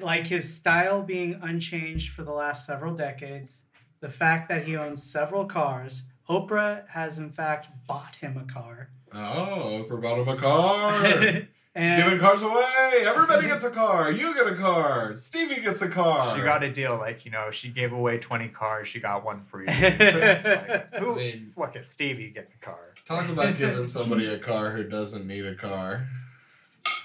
like 0.00 0.26
his 0.26 0.52
style 0.52 1.02
being 1.02 1.38
unchanged 1.40 2.12
for 2.12 2.24
the 2.24 2.32
last 2.32 2.66
several 2.66 2.94
decades, 2.94 3.62
the 4.00 4.08
fact 4.08 4.48
that 4.48 4.64
he 4.64 4.76
owns 4.76 5.02
several 5.02 5.44
cars. 5.44 6.02
Oprah 6.28 6.88
has, 6.88 7.18
in 7.18 7.30
fact, 7.30 7.68
bought 7.86 8.16
him 8.16 8.36
a 8.36 8.52
car. 8.52 8.90
Oh, 9.12 9.84
Oprah 9.88 10.02
bought 10.02 10.18
him 10.18 10.28
a 10.28 10.36
car. 10.36 11.48
She's 11.74 11.84
and 11.84 12.02
giving 12.04 12.18
cars 12.18 12.42
away. 12.42 13.02
Everybody 13.06 13.46
gets 13.46 13.64
a 13.64 13.70
car. 13.82 14.12
You 14.12 14.34
get 14.34 14.46
a 14.46 14.54
car. 14.56 15.16
Stevie 15.16 15.60
gets 15.62 15.80
a 15.80 15.88
car. 15.88 16.36
She 16.36 16.42
got 16.42 16.62
a 16.62 16.70
deal, 16.70 16.98
like, 16.98 17.24
you 17.24 17.30
know, 17.30 17.50
she 17.50 17.68
gave 17.70 17.92
away 17.92 18.18
20 18.18 18.48
cars, 18.48 18.88
she 18.88 19.00
got 19.00 19.24
one 19.24 19.40
free. 19.40 19.64
Like, 19.66 20.94
who, 20.96 21.12
I 21.14 21.16
mean- 21.16 21.50
fuck 21.56 21.74
it, 21.76 21.86
Stevie 21.86 22.28
gets 22.28 22.52
a 22.52 22.58
car. 22.58 22.92
Talk 23.06 23.26
about 23.30 23.56
giving 23.58 23.86
somebody 23.86 24.26
a 24.26 24.38
car 24.38 24.70
who 24.72 24.84
doesn't 24.84 25.26
need 25.26 25.46
a 25.46 25.54
car. 25.54 26.06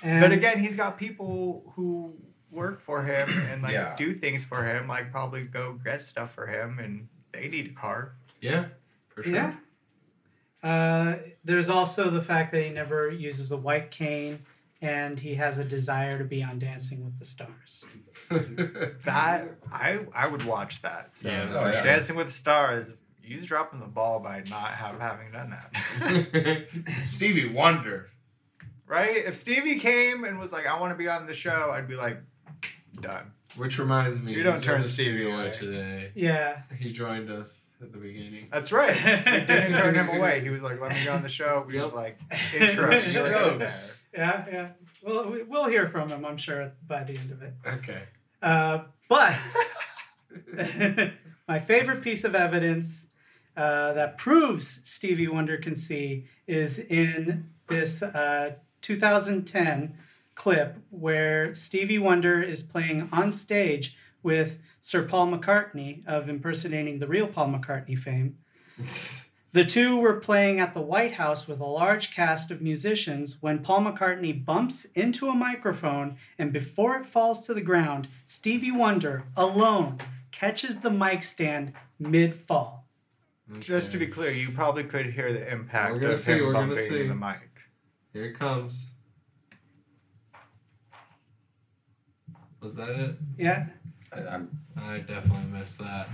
and 0.03 0.19
But 0.21 0.33
again, 0.33 0.59
he's 0.59 0.75
got 0.75 0.97
people 0.97 1.71
who 1.75 2.13
work 2.51 2.81
for 2.81 3.03
him 3.03 3.29
and, 3.49 3.61
like, 3.61 3.71
Yeah. 3.71 3.95
do 3.95 4.13
things 4.13 4.43
for 4.43 4.65
him, 4.65 4.87
like, 4.89 5.11
probably 5.11 5.43
go 5.45 5.79
get 5.81 6.03
stuff 6.03 6.33
for 6.33 6.45
him, 6.47 6.79
and 6.79 7.07
they 7.31 7.47
need 7.47 7.67
a 7.71 7.73
car. 7.79 8.11
Yeah, 8.41 8.65
for 9.07 9.23
sure. 9.23 9.33
Yeah. 9.33 9.53
Uh, 10.61 11.17
there's 11.45 11.69
also 11.69 12.09
the 12.09 12.21
fact 12.21 12.51
that 12.51 12.61
he 12.63 12.69
never 12.69 13.09
uses 13.09 13.51
a 13.51 13.57
white 13.57 13.91
cane 13.91 14.39
and 14.81 15.19
he 15.19 15.35
has 15.35 15.57
a 15.59 15.63
desire 15.65 16.17
to 16.17 16.23
be 16.23 16.43
on 16.43 16.59
Dancing 16.59 17.03
with 17.03 17.17
the 17.19 17.25
Stars. 17.25 17.83
That, 19.03 19.47
I 19.71 19.99
I 20.13 20.27
would 20.27 20.43
watch 20.43 20.81
that. 20.81 21.11
So, 21.11 21.27
Yeah. 21.29 21.47
Oh, 21.53 21.67
yeah. 21.67 21.81
Dancing 21.83 22.15
with 22.15 22.27
the 22.27 22.33
Stars, 22.33 22.97
he's 23.21 23.45
dropping 23.47 23.79
the 23.79 23.85
ball 23.85 24.19
by 24.19 24.43
not 24.49 24.71
have, 24.71 24.99
having 24.99 25.31
done 25.31 25.51
that. 25.51 26.67
Stevie 27.03 27.47
Wonder. 27.49 28.09
right? 28.85 29.17
If 29.17 29.35
Stevie 29.35 29.79
came 29.79 30.23
and 30.23 30.39
was 30.39 30.51
like, 30.51 30.65
I 30.67 30.79
want 30.79 30.91
to 30.93 30.97
be 30.97 31.07
on 31.07 31.25
the 31.25 31.33
show, 31.33 31.71
I'd 31.73 31.87
be 31.87 31.95
like, 31.95 32.19
done. 32.99 33.31
Which 33.55 33.79
reminds 33.79 34.19
me, 34.19 34.33
You 34.33 34.43
don't 34.43 34.61
turn 34.61 34.81
the 34.81 34.87
Stevie 34.87 35.19
studio 35.21 35.35
away. 35.39 35.51
today. 35.51 36.11
Yeah. 36.15 36.61
He 36.77 36.91
joined 36.91 37.29
us 37.31 37.53
at 37.81 37.91
the 37.91 37.97
beginning. 37.97 38.47
That's 38.51 38.71
right. 38.71 38.95
We 38.95 39.45
didn't 39.45 39.73
turn 39.73 39.95
him 39.95 40.09
away. 40.17 40.41
He 40.41 40.49
was 40.49 40.61
like, 40.61 40.79
let 40.81 40.91
me 40.91 41.03
go 41.05 41.13
on 41.13 41.21
the 41.23 41.29
show. 41.29 41.63
We 41.67 41.75
was 41.79 41.85
Yep. 41.91 41.93
like, 41.93 42.19
intro. 42.53 43.67
Jokes. 44.15 44.17
you're 44.17 44.25
in 44.25 44.45
there. 44.45 44.45
Yeah, 44.51 44.53
yeah. 44.53 44.69
Well, 45.03 45.29
we- 45.31 45.43
we'll 45.43 45.67
hear 45.69 45.87
from 45.87 46.09
him, 46.09 46.25
I'm 46.25 46.37
sure, 46.37 46.71
by 46.87 47.03
the 47.03 47.17
end 47.17 47.31
of 47.31 47.41
it. 47.41 47.53
Okay. 47.65 48.03
Uh, 48.41 48.83
but 49.09 49.35
my 51.47 51.59
favorite 51.59 52.01
piece 52.01 52.23
of 52.23 52.35
evidence 52.35 53.05
uh, 53.55 53.93
that 53.93 54.17
proves 54.17 54.79
Stevie 54.83 55.27
Wonder 55.27 55.57
can 55.57 55.75
see 55.75 56.25
is 56.45 56.77
in 56.79 57.49
this 57.67 58.01
uh, 58.03 58.55
2010 58.81 59.97
clip 60.35 60.77
where 60.91 61.55
Stevie 61.55 61.97
Wonder 61.99 62.41
is 62.41 62.61
playing 62.61 63.09
on 63.11 63.31
stage 63.31 63.97
with 64.21 64.59
Sir 64.81 65.03
Paul 65.03 65.27
McCartney 65.31 66.05
of 66.05 66.29
impersonating 66.29 66.99
the 66.99 67.07
real 67.07 67.27
Paul 67.27 67.47
McCartney 67.49 67.97
fame. 67.97 68.37
The 69.57 69.65
two 69.65 69.99
were 69.99 70.19
playing 70.19 70.59
at 70.59 70.75
the 70.75 70.81
White 70.81 71.13
House 71.13 71.47
with 71.47 71.59
a 71.59 71.65
large 71.65 72.13
cast 72.13 72.51
of 72.51 72.61
musicians 72.61 73.37
when 73.41 73.63
Paul 73.63 73.85
McCartney 73.85 74.45
bumps 74.45 74.85
into 74.93 75.29
a 75.29 75.33
microphone, 75.33 76.17
and 76.37 76.53
before 76.53 76.95
it 76.95 77.07
falls 77.07 77.43
to 77.47 77.55
the 77.55 77.61
ground, 77.61 78.07
Stevie 78.27 78.69
Wonder, 78.69 79.23
alone, 79.35 79.97
catches 80.31 80.75
the 80.75 80.91
mic 80.91 81.23
stand 81.23 81.73
mid 81.97 82.35
fall. 82.35 82.87
Just 83.59 83.91
to 83.93 83.97
be 83.97 84.05
clear, 84.05 84.29
you 84.29 84.51
probably 84.51 84.83
could 84.83 85.07
hear 85.07 85.33
the 85.33 85.51
impact 85.51 85.91
We're 85.91 86.01
gonna 86.01 86.13
of 86.13 86.19
see, 86.19 86.33
him 86.33 86.45
we're 86.45 86.53
gonna 86.53 86.67
bumping 86.67 86.85
see. 86.85 87.07
the 87.07 87.15
mic. 87.15 87.49
Here 88.13 88.25
it 88.25 88.37
comes. 88.37 88.89
Was 92.61 92.75
that 92.75 92.91
it? 92.91 93.15
Yeah. 93.39 93.69
I'm, 94.13 94.59
I 94.79 94.99
definitely 94.99 95.51
missed 95.51 95.79
that. 95.79 96.09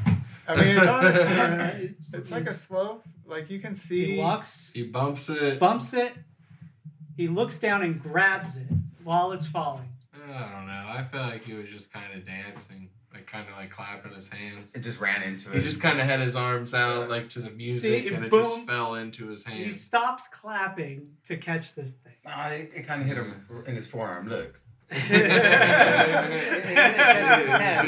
I 0.48 0.56
mean, 0.56 0.78
it's, 0.78 0.88
on, 0.88 1.06
Uh, 1.06 1.80
it's 2.14 2.32
like 2.32 2.48
a 2.48 2.54
slow, 2.54 3.02
like 3.26 3.50
you 3.50 3.60
can 3.60 3.76
see. 3.76 4.14
he 4.14 4.18
walks, 4.18 4.72
He 4.74 4.84
bumps 4.84 5.28
it. 5.30 5.60
bumps 5.60 5.94
it. 5.94 6.14
He 7.16 7.28
looks 7.28 7.56
down 7.58 7.84
and 7.84 8.02
grabs 8.02 8.58
it 8.58 8.68
while 9.04 9.32
it's 9.34 9.48
falling. 9.48 9.90
I 10.14 10.52
don't 10.52 10.68
know. 10.68 10.86
I 10.88 11.04
feel 11.04 11.22
like 11.22 11.44
he 11.44 11.54
was 11.54 11.70
just 11.70 11.92
kind 11.92 12.14
of 12.16 12.26
dancing, 12.26 12.90
like 13.14 13.28
kind 13.28 13.48
of 13.48 13.56
like 13.56 13.70
clapping 13.70 14.14
his 14.14 14.28
hands. 14.28 14.72
it 14.74 14.80
just 14.80 15.00
ran 15.00 15.22
into 15.22 15.52
it. 15.52 15.58
He 15.58 15.62
just 15.62 15.80
kind 15.82 16.00
of 16.00 16.08
had 16.08 16.20
his 16.22 16.36
arms 16.36 16.74
out 16.74 17.10
like 17.10 17.30
to 17.30 17.40
the 17.40 17.52
music, 17.52 18.04
See, 18.08 18.14
and 18.14 18.26
it 18.26 18.32
boom. 18.32 18.44
just 18.44 18.66
fell 18.66 18.96
into 18.96 19.28
his 19.28 19.44
hand. 19.44 19.60
He 19.64 19.72
stops 19.72 20.24
clapping 20.32 21.10
to 21.28 21.38
catch 21.38 21.76
this 21.76 21.92
thing. 21.92 22.14
Nah, 22.26 22.48
it, 22.48 22.72
it 22.74 22.88
kind 22.88 23.02
of 23.02 23.08
hit 23.08 23.18
him 23.18 23.64
in 23.68 23.76
his 23.76 23.86
forearm. 23.86 24.30
Look. 24.30 24.60
hand, 24.90 25.14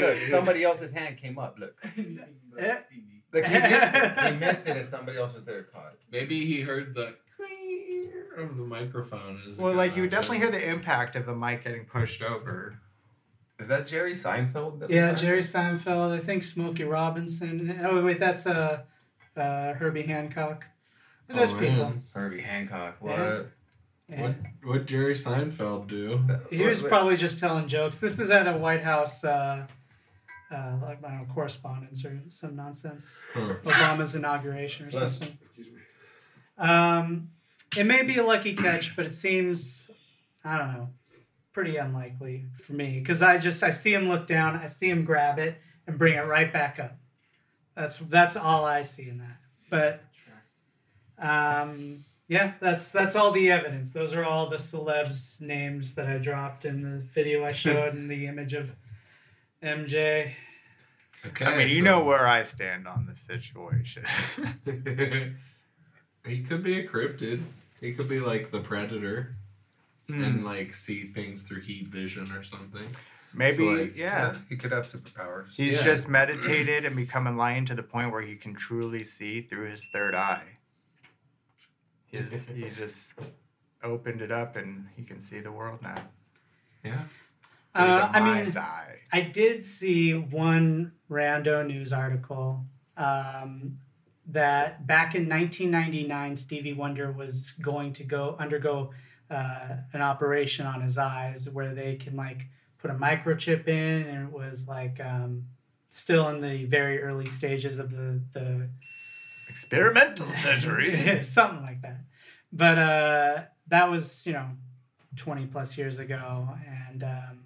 Look, 0.06 0.16
somebody 0.18 0.62
else's 0.62 0.92
hand 0.92 1.16
came 1.16 1.38
up. 1.38 1.58
Look. 1.58 1.74
Look, 3.32 3.44
he 3.44 3.58
missed 3.58 3.94
it. 3.94 4.32
He 4.32 4.38
missed 4.46 4.66
it, 4.66 4.76
and 4.76 4.88
somebody 4.88 5.18
else 5.18 5.34
was 5.34 5.44
there 5.44 5.64
caught 5.64 5.92
it. 5.92 6.00
Maybe 6.10 6.46
he 6.46 6.60
heard 6.60 6.94
the 6.94 7.14
creak 7.36 8.10
of 8.38 8.56
the 8.56 8.64
microphone. 8.64 9.40
As 9.50 9.58
Well, 9.58 9.74
like 9.74 9.96
you 9.96 10.02
would 10.02 10.10
definitely 10.10 10.38
hear 10.38 10.50
the 10.50 10.68
impact 10.68 11.16
of 11.16 11.26
the 11.26 11.34
mic 11.34 11.64
getting 11.64 11.84
pushed 11.84 12.22
over. 12.22 12.78
Is 13.58 13.68
that 13.68 13.86
Jerry 13.86 14.12
Seinfeld? 14.14 14.80
that 14.80 14.90
Yeah, 14.90 15.12
Jerry 15.14 15.40
Seinfeld. 15.40 16.12
I 16.12 16.18
think 16.18 16.44
Smokey 16.44 16.84
Robinson. 16.84 17.80
Oh 17.82 18.04
wait, 18.04 18.20
that's 18.20 18.46
uh, 18.46 18.82
uh 19.36 19.72
Herbie 19.74 20.02
Hancock. 20.02 20.66
There's 21.28 21.52
Oh, 21.52 21.58
people. 21.58 21.92
Herbie 22.14 22.40
Hancock. 22.42 22.96
What? 23.00 23.18
Yeah. 23.18 23.42
Yeah. 24.08 24.22
What 24.22 24.34
what 24.62 24.86
Jerry 24.86 25.14
Seinfeld 25.14 25.88
do? 25.88 26.20
He 26.50 26.64
was 26.64 26.82
probably 26.82 27.16
just 27.16 27.40
telling 27.40 27.66
jokes. 27.66 27.96
This 27.96 28.16
was 28.18 28.30
at 28.30 28.46
a 28.46 28.56
White 28.56 28.84
House, 28.84 29.24
uh, 29.24 29.66
uh, 30.50 30.76
like 30.82 31.04
I 31.04 31.08
don't 31.08 31.28
know, 31.28 31.34
correspondence 31.34 32.04
or 32.04 32.20
some 32.28 32.56
nonsense. 32.56 33.06
Huh. 33.34 33.54
Obama's 33.64 34.14
inauguration 34.14 34.86
or 34.86 34.90
Bless. 34.90 35.18
something. 35.18 35.38
Um, 36.58 37.30
it 37.76 37.84
may 37.84 38.02
be 38.02 38.16
a 38.18 38.24
lucky 38.24 38.54
catch, 38.54 38.96
but 38.96 39.06
it 39.06 39.12
seems, 39.12 39.78
I 40.44 40.58
don't 40.58 40.72
know, 40.72 40.88
pretty 41.52 41.76
unlikely 41.76 42.44
for 42.62 42.72
me 42.72 42.98
because 42.98 43.22
I 43.22 43.38
just 43.38 43.62
I 43.62 43.70
see 43.70 43.92
him 43.92 44.08
look 44.08 44.26
down, 44.26 44.56
I 44.56 44.66
see 44.66 44.88
him 44.88 45.04
grab 45.04 45.38
it 45.38 45.56
and 45.86 45.98
bring 45.98 46.14
it 46.14 46.26
right 46.26 46.52
back 46.52 46.78
up. 46.78 46.96
That's 47.74 47.96
that's 48.08 48.36
all 48.36 48.64
I 48.64 48.82
see 48.82 49.08
in 49.08 49.18
that. 49.18 49.36
But 49.68 50.02
um, 51.18 52.04
yeah, 52.28 52.52
that's 52.60 52.88
that's 52.88 53.16
all 53.16 53.32
the 53.32 53.50
evidence. 53.50 53.90
Those 53.90 54.14
are 54.14 54.24
all 54.24 54.48
the 54.48 54.56
celebs 54.56 55.40
names 55.40 55.94
that 55.94 56.06
I 56.06 56.18
dropped 56.18 56.64
in 56.64 56.82
the 56.82 56.98
video 56.98 57.44
I 57.44 57.52
showed 57.52 57.94
and 57.94 58.10
the 58.10 58.26
image 58.26 58.54
of 58.54 58.74
MJ. 59.62 60.32
Okay, 61.24 61.44
I 61.44 61.56
mean, 61.58 61.68
you 61.68 61.82
know 61.82 62.04
where 62.04 62.26
I 62.26 62.42
stand 62.42 62.86
on 62.86 63.06
this 63.06 63.20
situation. 63.20 64.04
he 66.26 66.42
could 66.42 66.62
be 66.62 66.78
a 66.80 66.86
cryptid. 66.88 67.42
He 67.80 67.92
could 67.92 68.08
be 68.08 68.20
like 68.20 68.50
the 68.50 68.60
predator 68.60 69.36
Hmm. 70.08 70.22
and 70.22 70.44
like 70.44 70.72
see 70.72 71.08
things 71.08 71.42
through 71.42 71.62
heat 71.62 71.88
vision 71.88 72.30
or 72.30 72.44
something. 72.44 72.86
Maybe, 73.34 73.56
So, 73.56 73.64
like, 73.64 73.96
yeah. 73.96 74.36
He 74.48 74.56
could 74.56 74.70
have 74.70 74.84
superpowers. 74.84 75.48
He's 75.56 75.78
Yeah. 75.78 75.82
just 75.84 76.06
meditated 76.08 76.84
and 76.84 76.94
become 76.94 77.26
enlightened 77.26 77.66
to 77.68 77.74
the 77.74 77.82
point 77.82 78.12
where 78.12 78.22
he 78.22 78.36
can 78.36 78.54
truly 78.54 79.02
see 79.02 79.40
through 79.42 79.68
his 79.68 79.84
third 79.92 80.14
eye. 80.14 80.58
His, 82.06 82.46
he 82.46 82.70
just 82.70 82.98
opened 83.82 84.22
it 84.22 84.30
up 84.30 84.54
and 84.54 84.86
he 84.96 85.02
can 85.02 85.18
see 85.18 85.40
the 85.40 85.50
world 85.50 85.82
now. 85.82 86.08
Yeah. 86.84 87.02
Uh, 87.76 88.10
I 88.12 88.20
mean, 88.20 88.56
eye. 88.56 88.96
I 89.12 89.20
did 89.20 89.64
see 89.64 90.12
one 90.12 90.90
rando 91.10 91.66
news 91.66 91.92
article 91.92 92.64
um, 92.96 93.78
that 94.26 94.86
back 94.86 95.14
in 95.14 95.28
1999, 95.28 96.36
Stevie 96.36 96.72
Wonder 96.72 97.12
was 97.12 97.52
going 97.60 97.92
to 97.94 98.04
go 98.04 98.36
undergo 98.38 98.92
uh, 99.30 99.76
an 99.92 100.02
operation 100.02 100.66
on 100.66 100.80
his 100.80 100.98
eyes 100.98 101.48
where 101.50 101.74
they 101.74 101.96
can 101.96 102.16
like 102.16 102.46
put 102.78 102.90
a 102.90 102.94
microchip 102.94 103.68
in, 103.68 104.02
and 104.02 104.28
it 104.28 104.32
was 104.32 104.66
like 104.66 105.00
um, 105.00 105.46
still 105.90 106.28
in 106.28 106.40
the 106.40 106.64
very 106.64 107.02
early 107.02 107.26
stages 107.26 107.78
of 107.78 107.90
the 107.90 108.20
the 108.32 108.68
Experimental 109.48 110.26
surgery. 110.26 111.22
something 111.22 111.62
like 111.62 111.80
that. 111.82 112.00
But 112.52 112.78
uh, 112.78 113.42
that 113.68 113.90
was 113.90 114.20
you 114.26 114.32
know 114.32 114.48
20 115.16 115.46
plus 115.46 115.78
years 115.78 115.98
ago, 115.98 116.48
and 116.90 117.02
um, 117.02 117.38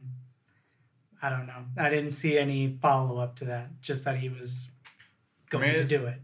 I 1.22 1.28
don't 1.28 1.46
know. 1.46 1.64
I 1.76 1.90
didn't 1.90 2.12
see 2.12 2.38
any 2.38 2.78
follow 2.80 3.18
up 3.18 3.36
to 3.36 3.44
that. 3.46 3.80
Just 3.82 4.04
that 4.04 4.16
he 4.18 4.28
was 4.28 4.68
going 5.50 5.68
mean, 5.68 5.74
to 5.78 5.84
do 5.86 6.06
it. 6.06 6.18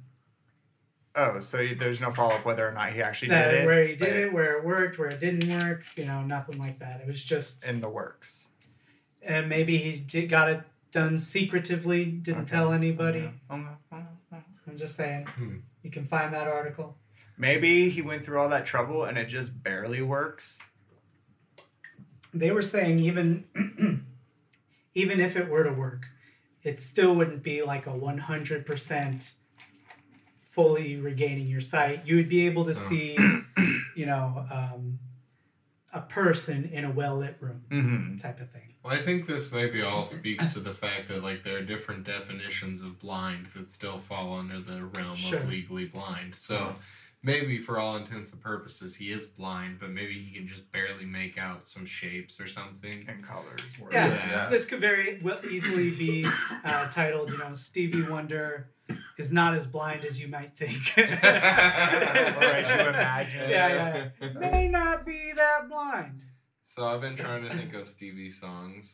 oh, 1.14 1.40
so 1.40 1.58
he- 1.58 1.74
there's 1.74 2.00
no 2.00 2.10
follow 2.12 2.34
up 2.34 2.44
whether 2.44 2.66
or 2.66 2.72
not 2.72 2.92
he 2.92 3.02
actually 3.02 3.28
That, 3.28 3.50
did 3.50 3.62
it. 3.62 3.66
where 3.66 3.82
he 3.86 3.96
did 3.96 3.98
but 4.00 4.08
it, 4.08 4.32
where 4.32 4.56
it 4.58 4.64
worked, 4.64 4.98
where 4.98 5.08
it 5.08 5.20
didn't 5.20 5.48
work. 5.50 5.82
You 5.96 6.06
know, 6.06 6.22
nothing 6.22 6.58
like 6.58 6.78
that. 6.78 7.00
It 7.00 7.06
was 7.06 7.22
just, 7.22 7.62
In 7.64 7.80
the 7.80 7.88
works. 7.88 8.44
and 9.22 9.48
maybe 9.48 9.76
he 9.78 9.98
did, 10.00 10.28
got 10.28 10.48
it 10.50 10.60
done 10.92 11.18
secretively. 11.18 12.06
Didn't 12.06 12.42
Okay. 12.42 12.50
tell 12.52 12.72
anybody. 12.72 13.30
Okay. 13.50 13.64
I'm 13.92 14.76
just 14.76 14.96
saying. 14.96 15.26
Hmm. 15.26 15.56
You 15.82 15.90
can 15.90 16.06
find 16.06 16.32
that 16.34 16.48
article. 16.48 16.96
Maybe 17.38 17.90
he 17.90 18.00
went 18.02 18.24
through 18.24 18.40
all 18.40 18.48
that 18.48 18.64
trouble 18.66 19.04
and 19.04 19.16
it 19.18 19.26
just 19.26 19.62
barely 19.62 20.00
works. 20.02 20.56
they 22.34 22.50
were 22.50 22.62
saying 22.62 22.98
even 22.98 23.44
even 24.96 25.20
if 25.20 25.36
it 25.36 25.48
were 25.48 25.62
to 25.62 25.72
work 25.72 26.06
it 26.64 26.80
still 26.80 27.14
wouldn't 27.14 27.42
be 27.44 27.62
like 27.62 27.86
a 27.86 27.90
100% 27.90 29.30
fully 30.40 30.96
regaining 30.96 31.46
your 31.46 31.60
sight 31.60 32.02
you 32.06 32.16
would 32.16 32.28
be 32.28 32.46
able 32.46 32.64
to 32.64 32.70
Oh. 32.70 32.88
see 32.88 33.16
you 33.94 34.06
know 34.06 34.46
um, 34.50 34.98
a 35.92 36.00
person 36.00 36.64
in 36.72 36.84
a 36.84 36.90
well-lit 36.90 37.36
room 37.40 37.62
Mm-hmm. 37.70 38.18
type 38.18 38.40
of 38.40 38.50
thing 38.50 38.74
Well, 38.82 38.94
I 38.94 38.98
think 38.98 39.26
this 39.26 39.52
maybe 39.52 39.82
all 39.82 40.04
speaks 40.04 40.52
to 40.54 40.60
the 40.60 40.72
fact 40.74 41.08
that 41.08 41.22
like 41.22 41.42
there 41.42 41.58
are 41.58 41.62
different 41.62 42.04
definitions 42.04 42.80
of 42.80 42.98
blind 42.98 43.46
that 43.54 43.66
still 43.66 43.98
fall 43.98 44.34
under 44.34 44.60
the 44.60 44.84
realm 44.84 45.16
Sure. 45.16 45.38
of 45.40 45.48
legally 45.48 45.84
blind. 45.86 46.34
So 46.34 46.74
maybe 47.26 47.58
for 47.58 47.78
all 47.78 47.96
intents 47.96 48.30
and 48.30 48.40
purposes 48.40 48.94
he 48.94 49.10
is 49.10 49.26
blind, 49.26 49.78
but 49.80 49.90
maybe 49.90 50.14
he 50.14 50.32
can 50.34 50.46
just 50.48 50.70
barely 50.72 51.04
make 51.04 51.36
out 51.36 51.66
some 51.66 51.84
shapes 51.84 52.38
or 52.40 52.46
something. 52.46 53.04
And 53.08 53.22
colors. 53.22 53.60
yeah, 53.92 54.06
Yeah. 54.30 54.48
this 54.48 54.64
could 54.64 54.80
very 54.80 55.20
well 55.22 55.40
easily 55.44 55.90
be 55.90 56.24
uh, 56.64 56.86
titled 56.88 57.30
you 57.30 57.38
know 57.38 57.54
stevie 57.54 58.02
wonder 58.02 58.70
is 59.18 59.32
not 59.32 59.54
as 59.54 59.66
blind 59.66 60.04
as 60.04 60.20
you 60.20 60.28
might 60.28 60.56
think 60.56 60.80
Or 60.96 61.02
as 61.02 62.68
you 62.68 62.88
imagine. 62.88 63.50
yeah 63.50 64.08
yeah 64.20 64.28
may 64.38 64.68
not 64.68 65.04
be 65.04 65.32
that 65.34 65.68
blind 65.68 66.22
So 66.74 66.86
I've 66.86 67.00
been 67.00 67.16
trying 67.16 67.42
to 67.44 67.50
think 67.50 67.74
of 67.74 67.88
Stevie 67.88 68.30
songs. 68.30 68.92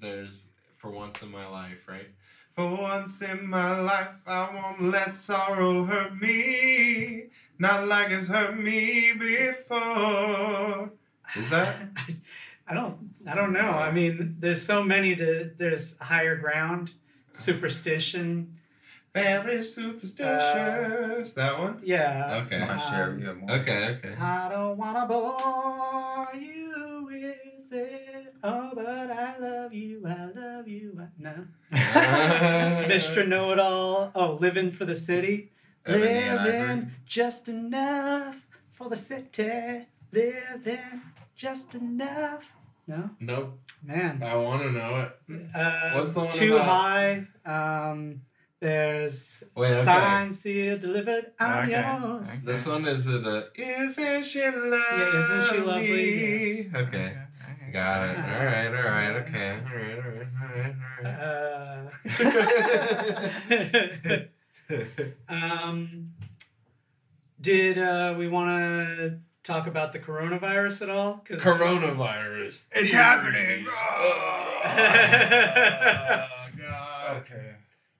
There's 0.00 0.44
For 0.78 0.90
Once 0.90 1.20
in 1.22 1.30
My 1.30 1.46
Life, 1.46 1.86
right? 1.88 2.08
For 2.56 2.74
once 2.74 3.20
in 3.20 3.50
my 3.50 3.78
life, 3.80 4.16
I 4.26 4.48
won't 4.54 4.90
let 4.90 5.14
sorrow 5.14 5.84
hurt 5.84 6.18
me. 6.18 7.24
Not 7.58 7.86
like 7.86 8.10
it's 8.10 8.28
hurt 8.28 8.58
me 8.58 9.12
before. 9.12 10.90
Is 11.36 11.50
that? 11.50 11.76
I 12.66 12.72
don't 12.72 12.96
I 13.26 13.34
don't 13.34 13.52
know. 13.52 13.60
I 13.60 13.90
mean, 13.90 14.36
there's 14.38 14.64
so 14.64 14.82
many 14.82 15.14
to 15.16 15.50
there's 15.58 15.94
higher 16.00 16.36
ground, 16.36 16.94
superstition. 17.38 18.56
Very 19.12 19.62
superstitious. 19.62 21.32
that 21.32 21.58
one? 21.58 21.80
Yeah. 21.84 22.42
Okay. 22.46 22.58
Come 22.58 22.70
on, 22.70 23.10
Um, 23.10 23.18
you 23.20 23.26
have 23.26 23.36
more. 23.36 23.50
Okay, 23.60 23.96
okay. 23.98 24.14
I 24.18 24.48
don't 24.48 24.78
wanna 24.78 25.06
bore 25.06 26.28
you 26.34 27.04
with 27.06 27.72
it. 27.72 28.34
Oh, 28.42 28.72
Mr. 32.00 33.26
Know 33.26 33.52
It 33.52 33.58
All. 33.58 34.10
Oh, 34.14 34.32
living 34.40 34.70
for 34.70 34.84
the 34.84 34.94
city. 34.94 35.52
Ebony 35.84 36.06
and 36.08 36.38
Ivory. 36.40 36.52
Living 36.52 36.90
just 37.06 37.48
enough 37.48 38.46
for 38.72 38.88
the 38.88 38.96
city. 38.96 39.86
Living 40.12 40.78
just 41.34 41.74
enough. 41.74 42.50
No, 42.88 43.10
Nope. 43.18 43.58
man. 43.82 44.22
I 44.22 44.36
want 44.36 44.62
to 44.62 44.70
know 44.70 45.00
it. 45.28 45.46
Uh, 45.54 45.92
What's 45.94 46.12
the 46.12 46.20
one 46.20 46.30
Too 46.30 46.54
about- 46.54 46.66
high. 46.66 47.26
Um, 47.44 48.20
there's 48.60 49.32
Wait, 49.56 49.72
okay. 49.72 49.80
sign 49.82 50.32
sealed 50.32 50.80
delivered. 50.80 51.32
I'm 51.38 51.68
Okay, 51.68 51.72
yours. 52.00 52.28
okay. 52.30 52.38
This 52.44 52.66
one 52.66 52.86
is 52.86 53.06
it 53.06 53.26
a 53.26 53.48
Isn't 53.56 54.24
she 54.24 54.40
lovely? 54.44 54.78
Yeah, 54.78 55.20
Isn't 55.20 55.44
She 55.50 55.60
Lovely? 55.60 56.56
Yes. 56.62 56.74
Okay. 56.74 57.18
Got 57.76 58.08
it. 58.08 58.16
All 58.16 58.44
right, 58.46 58.68
all 58.68 58.72
right, 58.90 59.16
okay. 59.16 59.50
All 59.66 59.76
right, 59.76 59.98
all 59.98 60.08
right, 60.10 60.28
all 60.40 60.48
right, 60.56 60.74
all 60.80 61.04
right. 61.04 61.14
Uh, 65.28 65.34
um, 65.64 66.12
did 67.38 67.76
uh, 67.76 68.14
we 68.16 68.28
want 68.28 68.48
to 68.48 69.18
talk 69.44 69.66
about 69.66 69.92
the 69.92 69.98
coronavirus 69.98 70.80
at 70.82 70.88
all? 70.90 71.22
'Cause- 71.28 71.42
Coronavirus. 71.42 72.64
It's 72.72 72.90
happening. 72.92 73.66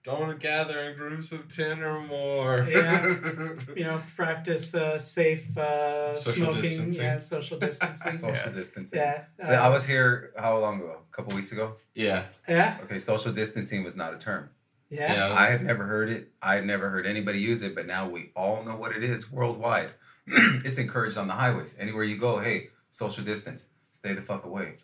God. 0.07 0.19
Don't 0.19 0.39
gather 0.39 0.79
in 0.89 0.97
groups 0.97 1.31
of 1.31 1.53
ten 1.53 1.81
or 1.83 2.01
more. 2.01 2.67
Yeah. 2.69 3.15
You 3.75 3.83
know, 3.83 4.01
practice 4.15 4.73
uh, 4.73 4.97
safe 4.97 5.55
uh, 5.57 6.15
Social 6.17 6.45
smoking. 6.53 6.61
distancing. 6.61 7.03
Yeah, 7.03 7.17
social 7.17 7.59
distancing. 7.59 8.17
Social 8.25 8.29
Yes. 8.29 8.55
distancing. 8.55 8.99
yeah. 8.99 9.23
So 9.43 9.53
I 9.53 9.67
uh, 9.67 9.71
was 9.71 9.85
here 9.85 10.31
how 10.37 10.57
long 10.59 10.79
ago? 10.81 10.97
A 11.11 11.15
couple 11.15 11.35
weeks 11.35 11.51
ago. 11.51 11.75
yeah. 11.93 12.23
yeah. 12.47 12.77
Okay, 12.83 12.99
social 12.99 13.31
distancing 13.31 13.83
was 13.83 13.95
not 13.95 14.13
a 14.13 14.17
term. 14.17 14.49
Yeah. 14.89 15.13
Yeah. 15.13 15.33
I 15.33 15.49
had 15.51 15.63
never 15.63 15.83
heard 15.83 16.09
it. 16.09 16.31
I 16.41 16.55
had 16.55 16.65
never 16.65 16.89
heard 16.89 17.05
anybody 17.05 17.39
use 17.39 17.61
it, 17.61 17.75
but 17.75 17.85
now 17.85 18.07
we 18.09 18.31
all 18.35 18.63
know 18.63 18.75
what 18.77 18.95
it 18.95 19.03
is 19.03 19.29
worldwide. 19.31 19.91
it's 20.27 20.77
encouraged 20.77 21.17
on 21.17 21.27
the 21.27 21.33
highways. 21.33 21.75
Anywhere 21.79 22.03
you 22.03 22.17
go, 22.17 22.39
hey, 22.39 22.69
social 22.89 23.23
distance, 23.23 23.65
stay 23.91 24.13
the 24.13 24.21
fuck 24.21 24.45
away. 24.45 24.75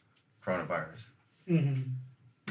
Coronavirus, 0.46 1.10
hmm 1.48 1.82